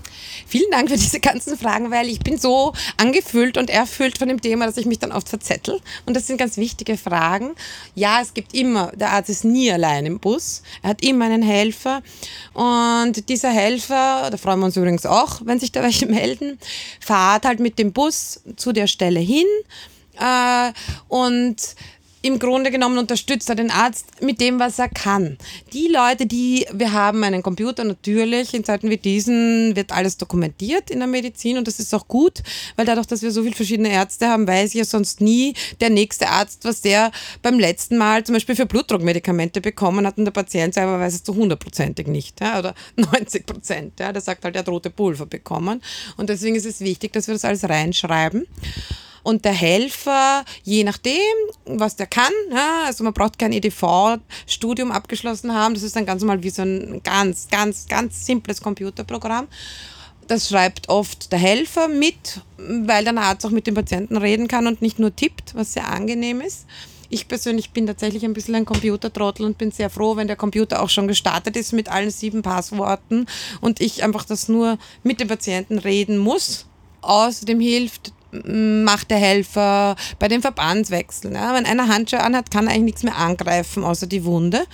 Vielen 0.47 0.71
Dank 0.71 0.89
für 0.89 0.97
diese 0.97 1.21
ganzen 1.21 1.57
Fragen, 1.57 1.91
weil 1.91 2.09
ich 2.09 2.21
bin 2.21 2.39
so 2.39 2.73
angefüllt 2.97 3.57
und 3.57 3.71
erfüllt 3.71 4.19
von 4.19 4.29
dem 4.29 4.41
Thema, 4.41 4.67
dass 4.67 4.77
ich 4.77 4.87
mich 4.87 4.99
dann 4.99 5.13
oft 5.13 5.29
verzettel. 5.29 5.81
Und 6.07 6.15
das 6.15 6.27
sind 6.27 6.39
ganz 6.39 6.57
wichtige 6.57 6.97
Fragen. 6.97 7.55
Ja, 7.95 8.21
es 8.23 8.35
gibt 8.35 8.55
immer, 8.55 8.93
der 8.95 9.11
Arzt 9.11 9.31
ist 9.31 9.45
nie 9.45 9.71
allein 9.71 10.07
im 10.07 10.19
Bus. 10.19 10.63
Er 10.83 10.91
hat 10.91 11.05
immer 11.05 11.27
einen 11.27 11.43
Helfer. 11.43 12.03
Und 12.55 13.29
dieser 13.29 13.51
Helfer, 13.51 14.29
da 14.31 14.37
freuen 14.37 14.61
wir 14.61 14.67
uns 14.67 14.77
übrigens 14.77 15.07
auch, 15.07 15.41
wenn 15.45 15.61
sich 15.61 15.73
da 15.73 15.83
welche 15.83 16.07
melden, 16.07 16.59
fahrt 17.01 17.45
halt 17.45 17.61
mit 17.61 17.79
dem 17.79 17.93
Bus 17.93 18.41
zu 18.57 18.73
der 18.73 18.87
Stelle 18.87 19.21
hin. 19.21 19.47
Äh, 20.19 20.73
und 21.09 21.57
im 22.23 22.39
Grunde 22.39 22.71
genommen 22.71 22.99
unterstützt 22.99 23.49
er 23.49 23.55
den 23.55 23.71
Arzt 23.71 24.07
mit 24.21 24.41
dem, 24.41 24.59
was 24.59 24.79
er 24.79 24.89
kann. 24.89 25.39
Die 25.73 25.89
Leute, 25.89 26.27
die, 26.27 26.67
wir 26.73 26.93
haben 26.93 27.25
einen 27.25 27.43
Computer 27.43 27.85
natürlich, 27.85 28.53
in 28.53 28.65
Zeiten 28.65 28.91
wie 28.91 28.99
diesen 28.99 29.75
wird 29.75 29.93
alles 29.93 30.19
dokumentiert 30.19 30.91
in 30.91 30.99
der 30.99 31.09
Medizin 31.09 31.57
und 31.57 31.67
das 31.67 31.81
ist 31.81 31.95
auch 31.95 32.09
gut, 32.09 32.43
weil 32.77 32.85
dadurch, 32.85 33.07
dass 33.07 33.23
wir 33.23 33.31
so 33.31 33.43
viele 33.43 33.55
verschiedene 33.55 33.91
Ärzte 33.91 34.29
haben, 34.29 34.47
weiß 34.47 34.71
ich 34.71 34.75
ja 34.75 34.85
sonst 34.85 35.21
nie 35.21 35.55
der 35.81 35.91
nächste 35.91 36.29
Arzt, 36.29 36.65
was 36.65 36.83
der 36.83 37.11
beim 37.43 37.59
letzten 37.59 37.97
Mal 37.97 38.25
zum 38.25 38.35
Beispiel 38.35 38.57
für 38.57 38.67
Blutdruckmedikamente 38.67 39.61
bekommen 39.61 40.07
hat 40.07 40.19
und 40.19 40.27
der 40.27 40.33
Patient 40.33 40.75
selber 40.75 41.01
weiß 41.01 41.15
es 41.15 41.23
zu 41.23 41.35
hundertprozentig 41.35 42.07
nicht 42.07 42.41
ja, 42.41 42.59
oder 42.59 42.75
90 42.97 43.47
Prozent. 43.47 44.01
Ja, 44.01 44.13
der 44.13 44.21
sagt 44.21 44.45
halt, 44.45 44.57
er 44.57 44.61
hat 44.61 44.69
rote 44.69 44.91
Pulver 44.91 45.27
bekommen 45.27 45.83
und 46.17 46.29
deswegen 46.29 46.57
ist 46.57 46.67
es 46.67 46.81
wichtig, 46.81 47.13
dass 47.13 47.29
wir 47.29 47.35
das 47.35 47.45
alles 47.45 47.69
reinschreiben. 47.69 48.47
Und 49.23 49.45
der 49.45 49.53
Helfer, 49.53 50.45
je 50.63 50.85
nachdem, 50.85 51.21
was 51.67 51.97
der 51.97 52.07
kann, 52.07 52.33
ja, 52.53 52.85
also 52.87 53.05
man 53.05 53.13
braucht 53.13 53.39
kein 53.39 53.53
EDV-Studium 53.53 54.91
abgeschlossen 54.93 55.55
haben, 55.55 55.75
das 55.75 55.83
ist 55.83 55.97
dann 55.97 56.07
ganz 56.07 56.23
normal 56.23 56.43
wie 56.43 56.51
so 56.51 56.63
ein 56.63 57.01
ganz, 57.03 57.49
ganz, 57.49 57.87
ganz 57.87 58.25
simples 58.25 58.61
Computerprogramm. 58.61 59.49
Das 60.27 60.49
schreibt 60.49 60.89
oft 60.89 61.33
der 61.33 61.41
Helfer 61.41 61.89
mit, 61.89 62.41
weil 62.57 63.05
der 63.05 63.17
Arzt 63.17 63.45
auch 63.45 63.51
mit 63.51 63.67
dem 63.67 63.75
Patienten 63.75 64.17
reden 64.17 64.47
kann 64.47 64.67
und 64.67 64.81
nicht 64.81 64.99
nur 64.99 65.15
tippt, 65.15 65.55
was 65.57 65.73
sehr 65.73 65.89
angenehm 65.89 66.41
ist. 66.41 66.67
Ich 67.13 67.27
persönlich 67.27 67.73
bin 67.73 67.89
tatsächlich 67.89 68.25
ein 68.25 68.33
bisschen 68.33 68.55
ein 68.55 68.65
Computertrottel 68.65 69.45
und 69.45 69.59
bin 69.59 69.73
sehr 69.73 69.91
froh, 69.91 70.15
wenn 70.15 70.29
der 70.29 70.37
Computer 70.37 70.81
auch 70.81 70.89
schon 70.89 71.09
gestartet 71.09 71.57
ist 71.57 71.73
mit 71.73 71.89
allen 71.89 72.13
sieben 72.13 72.43
Passworten 72.43 73.27
und 73.61 73.81
ich 73.81 74.05
einfach 74.05 74.25
das 74.25 74.49
nur 74.49 74.79
mit 75.03 75.19
dem 75.19 75.27
Patienten 75.27 75.79
reden 75.79 76.17
muss. 76.17 76.67
Außerdem 77.03 77.59
hilft 77.59 78.13
macht 78.33 79.11
der 79.11 79.19
Helfer 79.19 79.97
bei 80.19 80.29
den 80.29 80.43
Verbandswechseln. 80.43 81.35
Ja. 81.35 81.55
Wenn 81.55 81.67
einer 81.67 81.89
Handschuhe 81.89 82.21
anhat, 82.21 82.51
kann 82.51 82.67
er 82.67 82.75
eigentlich 82.75 82.85
nichts 82.85 83.03
mehr 83.03 83.17
angreifen, 83.17 83.85
außer 83.85 84.07
die 84.07 84.25
Wunde. 84.25 84.65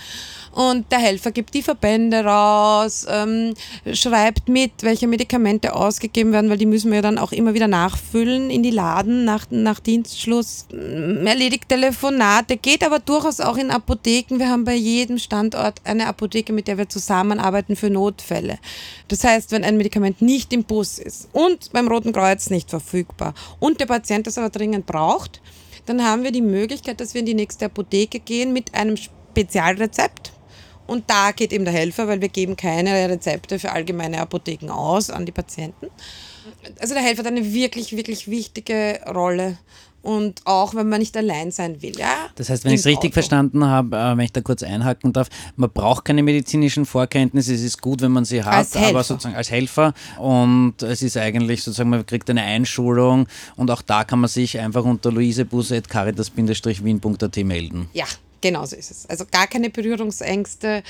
Und 0.57 0.91
der 0.91 0.97
Helfer 0.97 1.29
gibt 1.29 1.53
die 1.53 1.61
Verbände 1.61 2.25
raus, 2.25 3.05
ähm, 3.07 3.53
schreibt 3.93 4.49
mit, 4.49 4.71
welche 4.81 5.05
Medikamente 5.05 5.75
ausgegeben 5.75 6.31
werden, 6.31 6.49
weil 6.49 6.57
die 6.57 6.65
müssen 6.65 6.91
wir 6.91 7.03
dann 7.03 7.19
auch 7.19 7.31
immer 7.31 7.53
wieder 7.53 7.67
nachfüllen 7.67 8.49
in 8.49 8.63
die 8.63 8.71
Laden 8.71 9.23
nach, 9.23 9.45
nach 9.51 9.79
Dienstschluss. 9.79 10.65
Erledigt 10.71 11.69
Telefonate, 11.69 12.57
geht 12.57 12.83
aber 12.83 12.97
durchaus 12.97 13.39
auch 13.39 13.55
in 13.55 13.69
Apotheken. 13.69 14.39
Wir 14.39 14.49
haben 14.49 14.63
bei 14.63 14.73
jedem 14.73 15.19
Standort 15.19 15.79
eine 15.83 16.07
Apotheke, 16.07 16.53
mit 16.53 16.67
der 16.67 16.79
wir 16.79 16.89
zusammenarbeiten 16.89 17.75
für 17.75 17.91
Notfälle. 17.91 18.57
Das 19.09 19.23
heißt, 19.23 19.51
wenn 19.51 19.63
ein 19.63 19.77
Medikament 19.77 20.23
nicht 20.23 20.51
im 20.53 20.63
Bus 20.63 20.97
ist 20.97 21.29
und 21.33 21.71
beim 21.71 21.87
Roten 21.87 22.13
Kreuz 22.13 22.49
nicht 22.49 22.71
verfügbar 22.71 23.35
und 23.59 23.79
der 23.79 23.85
Patient 23.85 24.25
das 24.25 24.39
aber 24.39 24.49
dringend 24.49 24.87
braucht, 24.87 25.39
dann 25.85 26.03
haben 26.03 26.23
wir 26.23 26.31
die 26.31 26.41
Möglichkeit, 26.41 26.99
dass 26.99 27.13
wir 27.13 27.19
in 27.19 27.27
die 27.27 27.35
nächste 27.35 27.65
Apotheke 27.65 28.19
gehen 28.19 28.53
mit 28.53 28.73
einem 28.73 28.97
Spezialrezept 28.97 30.31
und 30.87 31.03
da 31.07 31.31
geht 31.31 31.53
eben 31.53 31.65
der 31.65 31.73
Helfer, 31.73 32.07
weil 32.07 32.21
wir 32.21 32.29
geben 32.29 32.55
keine 32.55 33.09
Rezepte 33.09 33.59
für 33.59 33.71
allgemeine 33.71 34.19
Apotheken 34.19 34.71
aus 34.71 35.09
an 35.09 35.25
die 35.25 35.31
Patienten. 35.31 35.87
Also 36.79 36.93
der 36.93 37.03
Helfer 37.03 37.19
hat 37.19 37.27
eine 37.27 37.53
wirklich, 37.53 37.95
wirklich 37.95 38.29
wichtige 38.29 38.99
Rolle. 39.13 39.57
Und 40.03 40.41
auch 40.45 40.73
wenn 40.73 40.87
man 40.87 40.99
nicht 40.99 41.17
allein 41.17 41.51
sein 41.51 41.81
will. 41.81 41.99
Ja? 41.99 42.29
Das 42.35 42.49
heißt, 42.49 42.63
wenn 42.63 42.71
ich 42.71 42.79
es 42.79 42.85
richtig 42.85 43.09
Auto. 43.09 43.15
verstanden 43.15 43.65
habe, 43.65 43.97
äh, 43.97 44.15
wenn 44.15 44.23
ich 44.23 44.31
da 44.31 44.39
kurz 44.39 44.63
einhaken 44.63 45.11
darf, 45.11 45.27
man 45.57 45.69
braucht 45.69 46.05
keine 46.05 46.23
medizinischen 46.23 46.85
Vorkenntnisse, 46.85 47.53
es 47.53 47.61
ist 47.61 47.81
gut, 47.81 48.01
wenn 48.01 48.13
man 48.13 48.23
sie 48.23 48.41
hat, 48.41 48.73
aber 48.77 49.03
sozusagen 49.03 49.35
als 49.35 49.51
Helfer. 49.51 49.93
Und 50.17 50.81
es 50.81 51.01
ist 51.01 51.17
eigentlich 51.17 51.63
sozusagen, 51.63 51.89
man 51.89 52.05
kriegt 52.05 52.29
eine 52.29 52.43
Einschulung 52.43 53.27
und 53.57 53.69
auch 53.69 53.81
da 53.81 54.05
kann 54.05 54.21
man 54.21 54.29
sich 54.29 54.57
einfach 54.59 54.85
unter 54.85 55.11
luisebuse.caritas-wien.at 55.11 57.37
melden. 57.37 57.89
Ja, 57.91 58.05
Genauso 58.47 58.77
ist 58.77 58.91
es. 58.91 59.05
Also 59.07 59.25
gar 59.29 59.45
keine 59.45 59.69
Berührungsängste. 59.69 60.81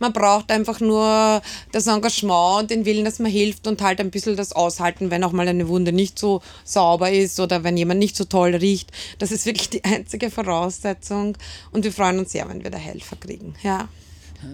Man 0.00 0.12
braucht 0.12 0.52
einfach 0.52 0.80
nur 0.80 1.40
das 1.72 1.86
Engagement 1.86 2.60
und 2.60 2.70
den 2.70 2.84
Willen, 2.84 3.06
dass 3.06 3.20
man 3.20 3.30
hilft 3.30 3.66
und 3.66 3.80
halt 3.80 4.00
ein 4.00 4.10
bisschen 4.10 4.36
das 4.36 4.52
aushalten, 4.52 5.10
wenn 5.10 5.24
auch 5.24 5.32
mal 5.32 5.48
eine 5.48 5.66
Wunde 5.68 5.92
nicht 5.92 6.18
so 6.18 6.42
sauber 6.62 7.10
ist 7.10 7.40
oder 7.40 7.64
wenn 7.64 7.78
jemand 7.78 8.00
nicht 8.00 8.16
so 8.16 8.24
toll 8.24 8.54
riecht. 8.54 8.92
Das 9.18 9.32
ist 9.32 9.46
wirklich 9.46 9.70
die 9.70 9.82
einzige 9.82 10.30
Voraussetzung. 10.30 11.38
Und 11.72 11.84
wir 11.84 11.92
freuen 11.92 12.18
uns 12.18 12.32
sehr, 12.32 12.46
wenn 12.50 12.62
wir 12.62 12.70
da 12.70 12.76
Helfer 12.76 13.16
kriegen. 13.16 13.54
Ja 13.62 13.88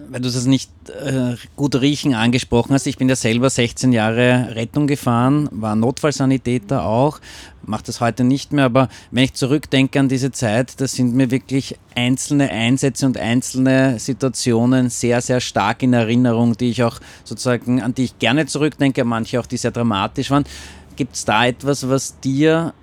weil 0.09 0.21
du 0.21 0.29
das 0.29 0.45
nicht 0.45 0.71
äh, 0.89 1.35
gut 1.55 1.75
riechen 1.75 2.13
angesprochen 2.13 2.73
hast. 2.73 2.87
Ich 2.87 2.97
bin 2.97 3.09
ja 3.09 3.15
selber 3.15 3.49
16 3.49 3.91
Jahre 3.93 4.55
Rettung 4.55 4.87
gefahren, 4.87 5.49
war 5.51 5.75
Notfallsanitäter 5.75 6.85
auch, 6.85 7.19
mache 7.65 7.83
das 7.85 8.01
heute 8.01 8.23
nicht 8.23 8.53
mehr, 8.53 8.65
aber 8.65 8.89
wenn 9.11 9.23
ich 9.23 9.33
zurückdenke 9.33 9.99
an 9.99 10.09
diese 10.09 10.31
Zeit, 10.31 10.79
da 10.79 10.87
sind 10.87 11.13
mir 11.15 11.31
wirklich 11.31 11.77
einzelne 11.95 12.49
Einsätze 12.49 13.05
und 13.05 13.17
einzelne 13.17 13.99
Situationen 13.99 14.89
sehr, 14.89 15.21
sehr 15.21 15.39
stark 15.39 15.83
in 15.83 15.93
Erinnerung, 15.93 16.57
die 16.57 16.69
ich 16.69 16.83
auch 16.83 16.99
sozusagen, 17.23 17.81
an 17.81 17.93
die 17.93 18.05
ich 18.05 18.19
gerne 18.19 18.45
zurückdenke, 18.45 19.03
manche 19.03 19.39
auch, 19.39 19.45
die 19.45 19.57
sehr 19.57 19.71
dramatisch 19.71 20.31
waren. 20.31 20.45
Gibt 20.95 21.15
es 21.15 21.25
da 21.25 21.47
etwas, 21.47 21.89
was 21.89 22.19
dir 22.19 22.73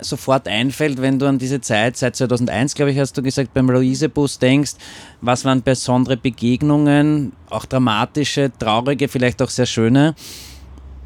sofort 0.00 0.48
einfällt, 0.48 1.00
wenn 1.00 1.18
du 1.18 1.26
an 1.26 1.38
diese 1.38 1.60
Zeit, 1.60 1.96
seit 1.96 2.16
2001, 2.16 2.74
glaube 2.74 2.92
ich, 2.92 2.98
hast 2.98 3.16
du 3.16 3.22
gesagt, 3.22 3.54
beim 3.54 3.70
Luisebus 3.70 4.38
denkst, 4.38 4.72
was 5.20 5.44
waren 5.44 5.62
besondere 5.62 6.16
Begegnungen, 6.16 7.32
auch 7.50 7.64
dramatische, 7.64 8.50
traurige, 8.58 9.08
vielleicht 9.08 9.42
auch 9.42 9.50
sehr 9.50 9.66
schöne? 9.66 10.14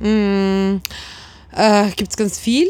Mm, 0.00 0.76
äh, 1.54 1.90
Gibt 1.96 2.10
es 2.10 2.16
ganz 2.16 2.38
viel. 2.38 2.68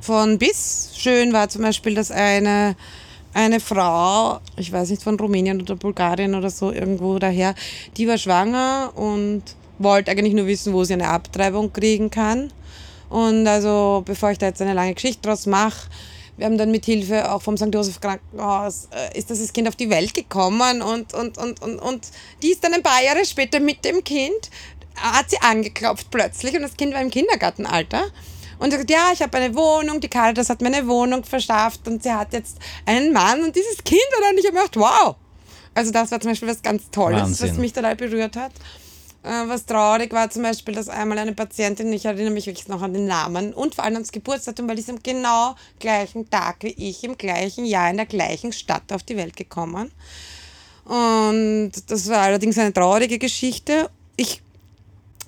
Von 0.00 0.38
bis. 0.38 0.90
Schön 0.96 1.32
war 1.32 1.48
zum 1.48 1.62
Beispiel, 1.62 1.94
dass 1.94 2.10
eine, 2.10 2.76
eine 3.34 3.60
Frau, 3.60 4.40
ich 4.56 4.72
weiß 4.72 4.90
nicht, 4.90 5.02
von 5.02 5.18
Rumänien 5.18 5.60
oder 5.60 5.76
Bulgarien 5.76 6.34
oder 6.34 6.50
so, 6.50 6.72
irgendwo 6.72 7.18
daher, 7.18 7.54
die 7.96 8.08
war 8.08 8.18
schwanger 8.18 8.92
und 8.94 9.42
wollte 9.78 10.10
eigentlich 10.10 10.34
nur 10.34 10.46
wissen, 10.46 10.72
wo 10.72 10.84
sie 10.84 10.94
eine 10.94 11.08
Abtreibung 11.08 11.72
kriegen 11.72 12.10
kann. 12.10 12.50
Und 13.08 13.46
also, 13.46 14.02
bevor 14.04 14.30
ich 14.30 14.38
da 14.38 14.46
jetzt 14.46 14.60
eine 14.60 14.74
lange 14.74 14.94
Geschichte 14.94 15.22
draus 15.22 15.46
mache, 15.46 15.88
wir 16.38 16.46
haben 16.46 16.56
dann 16.56 16.70
mit 16.70 16.84
Hilfe 16.84 17.30
auch 17.32 17.42
vom 17.42 17.56
St. 17.56 17.74
Josef 17.74 18.00
Krankenhaus, 18.00 18.88
äh, 18.92 19.18
ist 19.18 19.30
das 19.30 19.52
Kind 19.52 19.66
auf 19.66 19.76
die 19.76 19.90
Welt 19.90 20.14
gekommen 20.14 20.82
und, 20.82 21.12
und, 21.12 21.36
und, 21.36 21.60
und, 21.60 21.78
und 21.80 22.08
die 22.42 22.52
ist 22.52 22.62
dann 22.62 22.74
ein 22.74 22.82
paar 22.82 23.02
Jahre 23.02 23.24
später 23.24 23.58
mit 23.58 23.84
dem 23.84 24.04
Kind, 24.04 24.50
hat 24.96 25.30
sie 25.30 25.38
angeklopft 25.40 26.10
plötzlich 26.10 26.54
und 26.54 26.62
das 26.62 26.76
Kind 26.76 26.94
war 26.94 27.02
im 27.02 27.10
Kindergartenalter. 27.10 28.04
Und 28.60 28.72
sagt, 28.72 28.90
ja, 28.90 29.10
ich 29.12 29.22
habe 29.22 29.36
eine 29.36 29.54
Wohnung, 29.54 30.00
die 30.00 30.08
Caritas 30.08 30.50
hat 30.50 30.60
mir 30.60 30.66
eine 30.66 30.86
Wohnung 30.88 31.22
verschafft 31.22 31.86
und 31.86 32.02
sie 32.02 32.10
hat 32.10 32.32
jetzt 32.32 32.58
einen 32.86 33.12
Mann 33.12 33.42
und 33.44 33.54
dieses 33.54 33.84
Kind 33.84 34.00
hat 34.16 34.24
dann 34.24 34.34
nicht 34.34 34.48
gemacht, 34.48 34.76
wow. 34.76 35.14
Also 35.74 35.92
das 35.92 36.10
war 36.10 36.20
zum 36.20 36.32
Beispiel 36.32 36.48
was 36.48 36.60
ganz 36.60 36.90
Tolles, 36.90 37.20
Wahnsinn. 37.20 37.50
was 37.50 37.56
mich 37.56 37.72
total 37.72 37.94
berührt 37.94 38.34
hat. 38.34 38.50
Äh, 39.28 39.46
was 39.46 39.66
traurig 39.66 40.10
war 40.14 40.30
zum 40.30 40.42
Beispiel, 40.42 40.74
dass 40.74 40.88
einmal 40.88 41.18
eine 41.18 41.34
Patientin, 41.34 41.92
ich 41.92 42.06
erinnere 42.06 42.32
mich 42.32 42.46
wirklich 42.46 42.68
noch 42.68 42.80
an 42.80 42.94
den 42.94 43.06
Namen 43.06 43.52
und 43.52 43.74
vor 43.74 43.84
allem 43.84 43.96
ans 43.96 44.10
Geburtsdatum, 44.10 44.66
weil 44.66 44.76
die 44.76 44.80
ist 44.80 44.88
am 44.88 45.02
genau 45.02 45.54
gleichen 45.78 46.30
Tag 46.30 46.62
wie 46.62 46.68
ich, 46.68 47.04
im 47.04 47.18
gleichen 47.18 47.66
Jahr 47.66 47.90
in 47.90 47.98
der 47.98 48.06
gleichen 48.06 48.52
Stadt 48.54 48.90
auf 48.90 49.02
die 49.02 49.18
Welt 49.18 49.36
gekommen. 49.36 49.92
Und 50.86 51.72
das 51.88 52.08
war 52.08 52.20
allerdings 52.20 52.56
eine 52.56 52.72
traurige 52.72 53.18
Geschichte. 53.18 53.90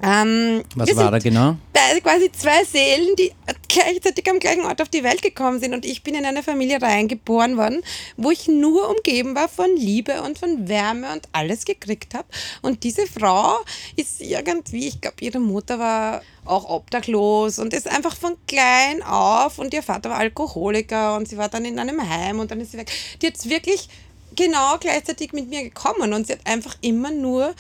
Ähm, 0.03 0.63
Was 0.75 0.95
war 0.97 1.11
da 1.11 1.19
genau? 1.19 1.57
quasi 2.03 2.31
zwei 2.33 2.65
Seelen, 2.65 3.17
die 3.17 3.33
gleichzeitig 3.69 4.29
am 4.31 4.39
gleichen 4.39 4.65
Ort 4.65 4.81
auf 4.81 4.89
die 4.89 5.03
Welt 5.03 5.23
gekommen 5.23 5.61
sind. 5.61 5.75
Und 5.75 5.85
ich 5.85 6.03
bin 6.03 6.15
in 6.15 6.25
eine 6.25 6.43
Familie 6.43 6.81
reingeboren 6.81 7.57
worden, 7.57 7.83
wo 8.17 8.31
ich 8.31 8.49
nur 8.49 8.89
umgeben 8.89 9.35
war 9.35 9.49
von 9.49 9.77
Liebe 9.77 10.23
und 10.23 10.39
von 10.39 10.69
Wärme 10.69 11.13
und 11.13 11.29
alles 11.33 11.65
gekriegt 11.65 12.15
habe. 12.15 12.29
Und 12.63 12.85
diese 12.85 13.07
Frau 13.07 13.59
ist 13.97 14.21
irgendwie, 14.21 14.89
ich 14.89 15.01
glaube, 15.01 15.17
ihre 15.21 15.41
Mutter 15.41 15.79
war 15.79 16.23
auch 16.45 16.69
obdachlos 16.69 17.59
und 17.59 17.75
ist 17.75 17.89
einfach 17.89 18.17
von 18.17 18.37
klein 18.47 19.03
auf 19.03 19.59
und 19.59 19.75
ihr 19.75 19.83
Vater 19.83 20.11
war 20.11 20.19
Alkoholiker 20.19 21.17
und 21.17 21.29
sie 21.29 21.37
war 21.37 21.49
dann 21.49 21.65
in 21.65 21.79
einem 21.79 22.09
Heim 22.09 22.41
und 22.41 22.51
dann 22.51 22.61
ist 22.61 22.73
sie 22.73 22.79
weg. 22.79 22.91
Die 23.21 23.27
hat 23.27 23.49
wirklich 23.49 23.89
genau 24.37 24.79
gleichzeitig 24.79 25.33
mit 25.33 25.49
mir 25.49 25.63
gekommen 25.63 26.13
und 26.13 26.27
sie 26.27 26.33
hat 26.35 26.47
einfach 26.47 26.77
immer 26.81 27.11
nur 27.11 27.55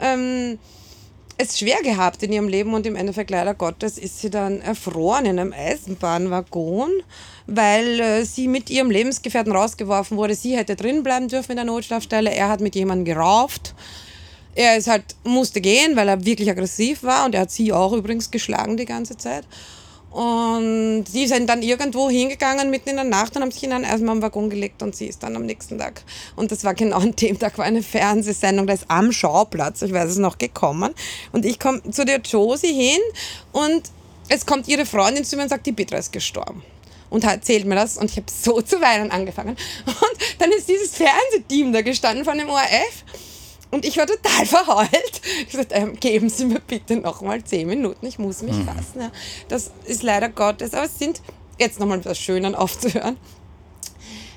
ähm, 0.00 0.58
es 1.38 1.58
schwer 1.58 1.82
gehabt 1.82 2.22
in 2.22 2.32
ihrem 2.32 2.48
Leben 2.48 2.72
und 2.74 2.86
im 2.86 2.96
Endeffekt 2.96 3.30
leider 3.30 3.54
Gottes 3.54 3.98
ist 3.98 4.20
sie 4.20 4.30
dann 4.30 4.60
erfroren 4.60 5.26
in 5.26 5.38
einem 5.38 5.52
Eisenbahnwaggon, 5.52 6.90
weil 7.46 8.00
äh, 8.00 8.24
sie 8.24 8.48
mit 8.48 8.70
ihrem 8.70 8.90
Lebensgefährten 8.90 9.52
rausgeworfen 9.52 10.16
wurde. 10.16 10.34
Sie 10.34 10.56
hätte 10.56 10.76
drin 10.76 11.02
bleiben 11.02 11.28
dürfen 11.28 11.52
in 11.52 11.56
der 11.56 11.66
Notschlafstelle. 11.66 12.32
Er 12.32 12.48
hat 12.48 12.60
mit 12.60 12.74
jemandem 12.74 13.04
gerauft. 13.04 13.74
Er 14.54 14.78
ist 14.78 14.88
halt, 14.88 15.04
musste 15.24 15.60
gehen, 15.60 15.96
weil 15.96 16.08
er 16.08 16.24
wirklich 16.24 16.48
aggressiv 16.48 17.02
war 17.02 17.26
und 17.26 17.34
er 17.34 17.42
hat 17.42 17.50
sie 17.50 17.72
auch 17.72 17.92
übrigens 17.92 18.30
geschlagen 18.30 18.78
die 18.78 18.86
ganze 18.86 19.18
Zeit. 19.18 19.44
Und 20.10 21.04
die 21.12 21.26
sind 21.26 21.46
dann 21.48 21.62
irgendwo 21.62 22.08
hingegangen 22.08 22.70
mitten 22.70 22.90
in 22.90 22.96
der 22.96 23.04
Nacht 23.04 23.36
und 23.36 23.42
haben 23.42 23.50
sich 23.50 23.64
in 23.64 23.72
einen 23.72 23.84
Eisenbahnwaggon 23.84 24.48
gelegt 24.48 24.82
und 24.82 24.96
sie 24.96 25.06
ist 25.06 25.22
dann 25.22 25.36
am 25.36 25.44
nächsten 25.44 25.78
Tag. 25.78 26.02
Und 26.36 26.50
das 26.52 26.64
war 26.64 26.74
genau 26.74 26.98
an 26.98 27.14
dem 27.16 27.38
Tag, 27.38 27.58
war 27.58 27.66
eine 27.66 27.82
Fernsehsendung, 27.82 28.66
da 28.66 28.72
ist 28.72 28.86
am 28.88 29.12
Schauplatz, 29.12 29.82
ich 29.82 29.92
weiß 29.92 30.10
es 30.10 30.16
noch, 30.16 30.38
gekommen. 30.38 30.94
Und 31.32 31.44
ich 31.44 31.58
komme 31.58 31.82
zu 31.90 32.04
der 32.04 32.20
Josie 32.20 32.72
hin 32.72 33.00
und 33.52 33.82
es 34.28 34.46
kommt 34.46 34.68
ihre 34.68 34.86
Freundin 34.86 35.24
zu 35.24 35.36
mir 35.36 35.42
und 35.42 35.48
sagt, 35.50 35.66
die 35.66 35.72
Petra 35.72 35.98
ist 35.98 36.12
gestorben. 36.12 36.62
Und 37.10 37.24
erzählt 37.24 37.66
mir 37.66 37.76
das 37.76 37.98
und 37.98 38.10
ich 38.10 38.16
habe 38.16 38.26
so 38.30 38.60
zu 38.62 38.80
weinen 38.80 39.10
angefangen. 39.10 39.56
Und 39.86 40.16
dann 40.38 40.50
ist 40.52 40.68
dieses 40.68 40.96
Fernsehteam 40.96 41.72
da 41.72 41.82
gestanden 41.82 42.24
von 42.24 42.38
dem 42.38 42.48
ORF 42.48 43.04
und 43.76 43.84
ich 43.84 43.98
war 43.98 44.06
total 44.06 44.46
verheult. 44.64 45.20
Ich 45.40 45.50
gesagt, 45.50 45.72
ähm, 45.74 46.00
geben 46.00 46.30
Sie 46.30 46.46
mir 46.46 46.60
bitte 46.60 46.96
noch 46.96 47.20
mal 47.20 47.44
zehn 47.44 47.68
Minuten, 47.68 48.06
ich 48.06 48.18
muss 48.18 48.42
mich 48.42 48.56
fassen. 48.56 49.00
Ja. 49.00 49.12
Das 49.48 49.70
ist 49.84 50.02
leider 50.02 50.30
Gottes, 50.30 50.72
aber 50.72 50.86
es 50.86 50.98
sind 50.98 51.20
jetzt 51.58 51.78
nochmal 51.78 52.02
was 52.04 52.18
Schönen 52.18 52.54
aufzuhören. 52.54 53.18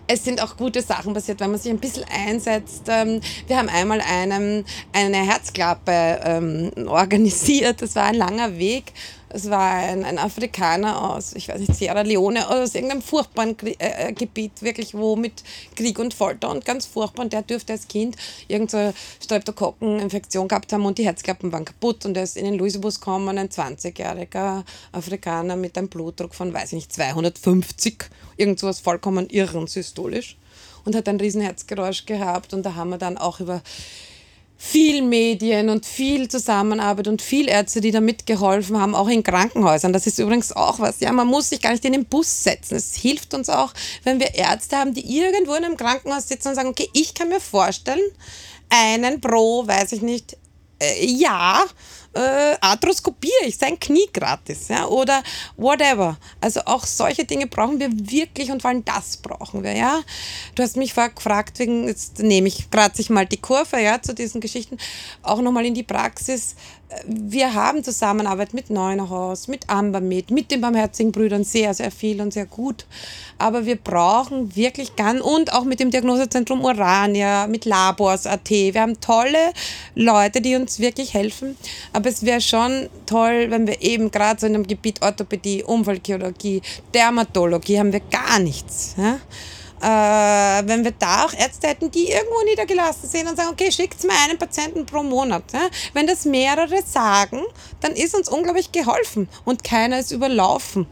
Es 0.07 0.23
sind 0.23 0.41
auch 0.41 0.57
gute 0.57 0.81
Sachen 0.81 1.13
passiert, 1.13 1.39
wenn 1.39 1.51
man 1.51 1.59
sich 1.59 1.71
ein 1.71 1.77
bisschen 1.77 2.03
einsetzt. 2.03 2.83
Ähm, 2.87 3.21
Wir 3.47 3.57
haben 3.57 3.69
einmal 3.69 4.01
einem, 4.01 4.65
eine 4.91 5.17
Herzklappe 5.17 6.19
ähm, 6.23 6.71
organisiert. 6.87 7.81
Das 7.81 7.95
war 7.95 8.05
ein 8.05 8.15
langer 8.15 8.57
Weg. 8.57 8.91
Es 9.31 9.49
war 9.49 9.73
ein, 9.73 10.03
ein 10.05 10.17
Afrikaner 10.17 11.11
aus, 11.11 11.33
ich 11.33 11.47
weiß 11.47 11.59
nicht, 11.59 11.75
Sierra 11.75 12.01
Leone 12.01 12.47
oder 12.47 12.63
aus 12.63 12.73
irgendeinem 12.73 13.03
furchtbaren 13.03 13.55
Krie 13.55 13.75
äh, 13.77 14.11
Gebiet, 14.11 14.61
wirklich 14.61 14.95
wo 14.95 15.15
mit 15.15 15.43
Krieg 15.75 15.99
und 15.99 16.15
Folter 16.15 16.49
und 16.49 16.65
ganz 16.65 16.87
furchtbar. 16.87 17.23
Und 17.25 17.33
der 17.33 17.43
dürfte 17.43 17.73
als 17.73 17.87
Kind 17.87 18.15
irgendeine 18.47 18.93
Streptokokkeninfektion 19.23 20.47
gehabt 20.47 20.73
haben 20.73 20.85
und 20.85 20.97
die 20.97 21.05
Herzklappen 21.05 21.51
waren 21.51 21.63
kaputt. 21.63 22.05
Und 22.05 22.17
er 22.17 22.23
ist 22.23 22.37
in 22.37 22.45
den 22.45 22.55
Louisebus 22.55 22.99
gekommen, 22.99 23.37
ein 23.37 23.49
20-jähriger 23.49 24.63
Afrikaner 24.91 25.55
mit 25.55 25.77
einem 25.77 25.89
Blutdruck 25.89 26.33
von, 26.33 26.51
weiß 26.51 26.69
ich 26.69 26.73
nicht, 26.73 26.93
250, 26.93 28.05
irgendwas 28.37 28.79
vollkommen 28.79 29.29
irren 29.29 29.67
systolisch. 29.67 30.37
Und 30.85 30.95
hat 30.95 31.07
ein 31.07 31.19
riesen 31.19 31.41
Herzgeräusch 31.41 32.07
gehabt. 32.07 32.53
Und 32.53 32.65
da 32.65 32.73
haben 32.73 32.89
wir 32.89 32.97
dann 32.97 33.17
auch 33.17 33.39
über 33.39 33.61
viel 34.61 35.01
Medien 35.01 35.69
und 35.69 35.85
viel 35.85 36.27
Zusammenarbeit 36.27 37.07
und 37.07 37.21
viel 37.21 37.47
Ärzte, 37.47 37.79
die 37.79 37.91
da 37.91 38.01
mitgeholfen 38.01 38.77
haben, 38.77 38.93
auch 38.93 39.07
in 39.07 39.23
Krankenhäusern. 39.23 39.93
Das 39.93 40.05
ist 40.05 40.19
übrigens 40.19 40.51
auch 40.51 40.79
was. 40.79 40.99
Ja, 40.99 41.13
man 41.13 41.27
muss 41.27 41.49
sich 41.49 41.61
gar 41.61 41.71
nicht 41.71 41.85
in 41.85 41.93
den 41.93 42.03
Bus 42.03 42.43
setzen. 42.43 42.75
Es 42.75 42.93
hilft 42.93 43.33
uns 43.33 43.47
auch, 43.47 43.73
wenn 44.03 44.19
wir 44.19 44.35
Ärzte 44.35 44.75
haben, 44.75 44.93
die 44.93 45.17
irgendwo 45.17 45.53
in 45.53 45.63
einem 45.63 45.77
Krankenhaus 45.77 46.27
sitzen 46.27 46.49
und 46.49 46.55
sagen, 46.55 46.67
okay, 46.67 46.89
ich 46.93 47.13
kann 47.13 47.29
mir 47.29 47.39
vorstellen, 47.39 48.03
einen 48.69 49.21
pro, 49.21 49.65
weiß 49.65 49.93
ich 49.93 50.01
nicht, 50.01 50.37
äh, 50.79 51.05
Jahr 51.05 51.65
äh, 52.13 52.55
arthroskopiere 52.59 53.45
ich 53.45 53.57
sein 53.57 53.79
Knie 53.79 54.07
gratis 54.11 54.67
ja, 54.69 54.87
oder 54.87 55.23
whatever. 55.57 56.17
Also 56.41 56.61
auch 56.65 56.85
solche 56.85 57.25
Dinge 57.25 57.47
brauchen 57.47 57.79
wir 57.79 57.89
wirklich 57.91 58.51
und 58.51 58.61
vor 58.61 58.69
allem 58.71 58.83
das 58.85 59.17
brauchen 59.17 59.63
wir. 59.63 59.73
Ja. 59.73 60.01
Du 60.55 60.63
hast 60.63 60.75
mich 60.75 60.95
gefragt, 60.95 61.59
wegen, 61.59 61.87
jetzt 61.87 62.19
nehme 62.19 62.47
ich 62.47 62.69
gerade 62.71 62.95
sich 62.95 63.09
mal 63.09 63.25
die 63.25 63.37
Kurve 63.37 63.81
ja, 63.81 64.01
zu 64.01 64.13
diesen 64.13 64.41
Geschichten, 64.41 64.77
auch 65.21 65.41
nochmal 65.41 65.65
in 65.65 65.73
die 65.73 65.83
Praxis. 65.83 66.55
Wir 67.05 67.53
haben 67.53 67.83
Zusammenarbeit 67.83 68.55
mit 68.55 68.71
Neunerhaus, 68.71 69.47
mit 69.47 69.69
Ambermed, 69.69 70.31
mit 70.31 70.49
den 70.49 70.61
Barmherzigen 70.61 71.11
Brüdern 71.11 71.43
sehr, 71.43 71.75
sehr 71.75 71.91
viel 71.91 72.19
und 72.19 72.33
sehr 72.33 72.47
gut. 72.47 72.87
Aber 73.37 73.67
wir 73.67 73.75
brauchen 73.75 74.55
wirklich 74.55 74.95
ganz, 74.95 75.21
und 75.21 75.53
auch 75.53 75.65
mit 75.65 75.79
dem 75.79 75.91
Diagnosezentrum 75.91 76.65
Urania, 76.65 77.45
mit 77.45 77.65
Labors.at. 77.65 78.49
Wir 78.49 78.81
haben 78.81 78.99
tolle 78.99 79.53
Leute, 79.93 80.41
die 80.41 80.55
uns 80.55 80.79
wirklich 80.79 81.13
helfen. 81.13 81.55
Aber 81.93 81.98
es 82.05 82.23
wäre 82.23 82.41
schon 82.41 82.89
toll, 83.05 83.47
wenn 83.49 83.67
wir 83.67 83.81
eben 83.81 84.11
gerade 84.11 84.39
so 84.39 84.47
in 84.47 84.53
dem 84.53 84.67
Gebiet 84.67 85.01
Orthopädie, 85.01 85.63
Unfallchirurgie, 85.63 86.61
Dermatologie 86.93 87.79
haben 87.79 87.91
wir 87.91 88.01
gar 88.01 88.39
nichts. 88.39 88.95
Ja? 88.97 89.19
Äh, 89.81 90.67
wenn 90.67 90.83
wir 90.83 90.91
da 90.91 91.25
auch 91.25 91.33
Ärzte 91.33 91.67
hätten, 91.67 91.89
die 91.89 92.09
irgendwo 92.09 92.43
niedergelassen 92.43 93.07
sind 93.09 93.29
und 93.29 93.37
sagen, 93.37 93.49
okay, 93.51 93.71
schickt 93.71 94.03
mir 94.03 94.13
einen 94.27 94.37
Patienten 94.37 94.85
pro 94.85 95.03
Monat. 95.03 95.43
Ja? 95.53 95.69
Wenn 95.93 96.05
das 96.05 96.25
mehrere 96.25 96.81
sagen, 96.83 97.41
dann 97.79 97.93
ist 97.93 98.13
uns 98.13 98.29
unglaublich 98.29 98.71
geholfen 98.71 99.29
und 99.45 99.63
keiner 99.63 99.99
ist 99.99 100.11
überlaufen. 100.11 100.85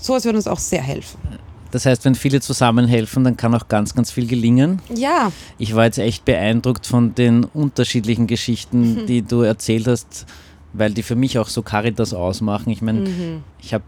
So 0.00 0.14
etwas 0.14 0.24
würde 0.24 0.38
uns 0.38 0.48
auch 0.48 0.58
sehr 0.58 0.82
helfen. 0.82 1.41
Das 1.72 1.86
heißt, 1.86 2.04
wenn 2.04 2.14
viele 2.14 2.40
zusammenhelfen, 2.40 3.24
dann 3.24 3.36
kann 3.36 3.54
auch 3.54 3.66
ganz, 3.66 3.94
ganz 3.94 4.12
viel 4.12 4.26
gelingen. 4.26 4.80
Ja, 4.94 5.32
Ich 5.58 5.74
war 5.74 5.86
jetzt 5.86 5.98
echt 5.98 6.24
beeindruckt 6.24 6.86
von 6.86 7.14
den 7.14 7.44
unterschiedlichen 7.44 8.26
Geschichten, 8.26 9.06
die 9.06 9.22
du 9.22 9.40
erzählt 9.40 9.88
hast, 9.88 10.26
weil 10.74 10.92
die 10.92 11.02
für 11.02 11.16
mich 11.16 11.38
auch 11.38 11.48
so 11.48 11.62
Caritas 11.62 12.12
ausmachen. 12.12 12.70
Ich 12.70 12.82
meine, 12.82 13.40
ich 13.60 13.72
hab, 13.72 13.82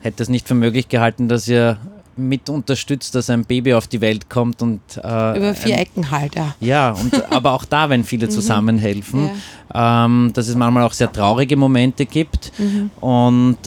hätte 0.00 0.22
es 0.22 0.30
nicht 0.30 0.48
für 0.48 0.54
möglich 0.54 0.88
gehalten, 0.88 1.28
dass 1.28 1.46
ihr 1.46 1.78
mit 2.16 2.48
unterstützt, 2.48 3.14
dass 3.14 3.30
ein 3.30 3.44
Baby 3.44 3.74
auf 3.74 3.86
die 3.86 4.00
Welt 4.00 4.28
kommt 4.28 4.60
und 4.60 4.80
äh, 4.96 5.36
über 5.38 5.54
vier 5.54 5.76
ein, 5.76 5.82
Ecken 5.82 6.10
halt, 6.10 6.34
ja. 6.34 6.54
ja, 6.58 6.90
und, 6.90 7.30
aber 7.32 7.52
auch 7.52 7.64
da, 7.64 7.90
wenn 7.90 8.02
viele 8.04 8.28
zusammenhelfen, 8.28 9.30
ähm, 9.72 10.32
dass 10.34 10.48
es 10.48 10.56
manchmal 10.56 10.82
auch 10.82 10.94
sehr 10.94 11.12
traurige 11.12 11.56
Momente 11.56 12.06
gibt. 12.06 12.52
Und 13.00 13.58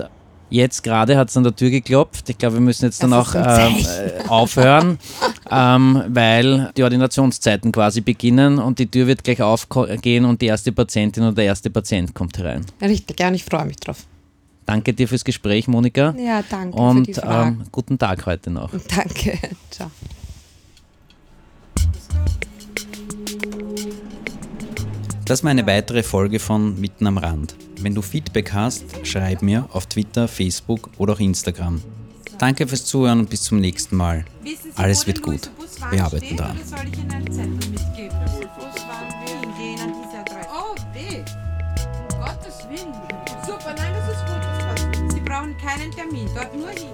jetzt 0.52 0.84
gerade 0.84 1.18
hat 1.18 1.30
es 1.30 1.38
an 1.38 1.44
der 1.44 1.56
Tür 1.56 1.70
geklopft. 1.72 2.30
Ich 2.30 2.38
glaube, 2.38 2.56
wir 2.58 2.62
müssen 2.62 2.86
jetzt 2.86 3.02
dann 3.02 3.10
Das 3.12 3.20
auch 3.28 3.36
ist 3.36 3.48
ein 3.48 3.76
ähm, 3.76 3.86
äh, 4.26 4.28
aufhören, 4.30 5.00
ähm, 5.50 6.04
weil 6.10 6.72
die 6.78 6.84
Ordinationszeiten 6.84 7.72
quasi 7.72 8.02
beginnen 8.02 8.60
und 8.60 8.78
die 8.78 8.86
Tür 8.86 9.08
wird 9.08 9.24
gleich 9.24 9.42
aufgehen 9.42 10.26
und 10.26 10.42
die 10.42 10.46
erste 10.48 10.72
Patientin 10.72 11.24
oder 11.24 11.34
der 11.34 11.46
erste 11.46 11.70
Patient 11.70 12.14
kommt 12.14 12.38
herein. 12.38 12.66
Richtig, 12.82 13.18
gern, 13.18 13.34
ich 13.34 13.44
freue 13.44 13.66
mich 13.66 13.78
drauf. 13.78 14.06
Danke 14.66 14.94
dir 14.94 15.08
fürs 15.08 15.26
Gespräch, 15.26 15.68
Monika. 15.68 16.14
Ja, 16.18 16.44
danke 16.48 16.78
für 16.78 16.84
Und 16.84 17.08
die 17.08 17.14
Fragen. 17.16 17.62
ähm, 17.62 17.68
guten 17.72 17.98
Tag 17.98 18.26
heute 18.26 18.52
noch. 18.52 18.70
Danke, 18.96 19.38
ciao. 19.72 19.90
Das 25.32 25.46
war 25.46 25.52
eine 25.52 25.65
weitere 25.65 26.04
Folge 26.04 26.39
von 26.39 26.78
Mitten 26.82 27.08
am 27.08 27.17
Rand. 27.17 27.56
Wenn 27.80 27.96
du 27.96 28.02
Feedback 28.02 28.52
hast, 28.52 28.84
schreib 29.08 29.41
mir 29.41 29.65
auf 29.72 29.86
Twitter, 29.86 30.28
Facebook 30.28 30.89
oder 30.98 31.13
auch 31.13 31.22
Instagram. 31.22 31.82
Danke 32.38 32.67
fürs 32.67 32.84
Zuhören 32.84 33.20
und 33.20 33.30
bis 33.30 33.44
zum 33.44 33.62
nächsten 33.62 33.96
Mal. 33.96 34.26
Alles 34.76 35.08
wird 35.08 35.22
gut. 35.22 35.50
Wir 35.89 36.04
arbeiten 36.04 36.36
dran. 36.36 36.60
Oh, 40.54 40.76
nein, 43.77 43.94
das 43.96 44.10
ist 44.10 44.25
gut. 44.25 45.13
Sie 45.13 45.21
brauchen 45.21 45.56
keinen 45.60 45.92
Termin. 45.92 46.27
Dort 46.36 46.54
nur 46.58 46.71
hin. 46.71 46.90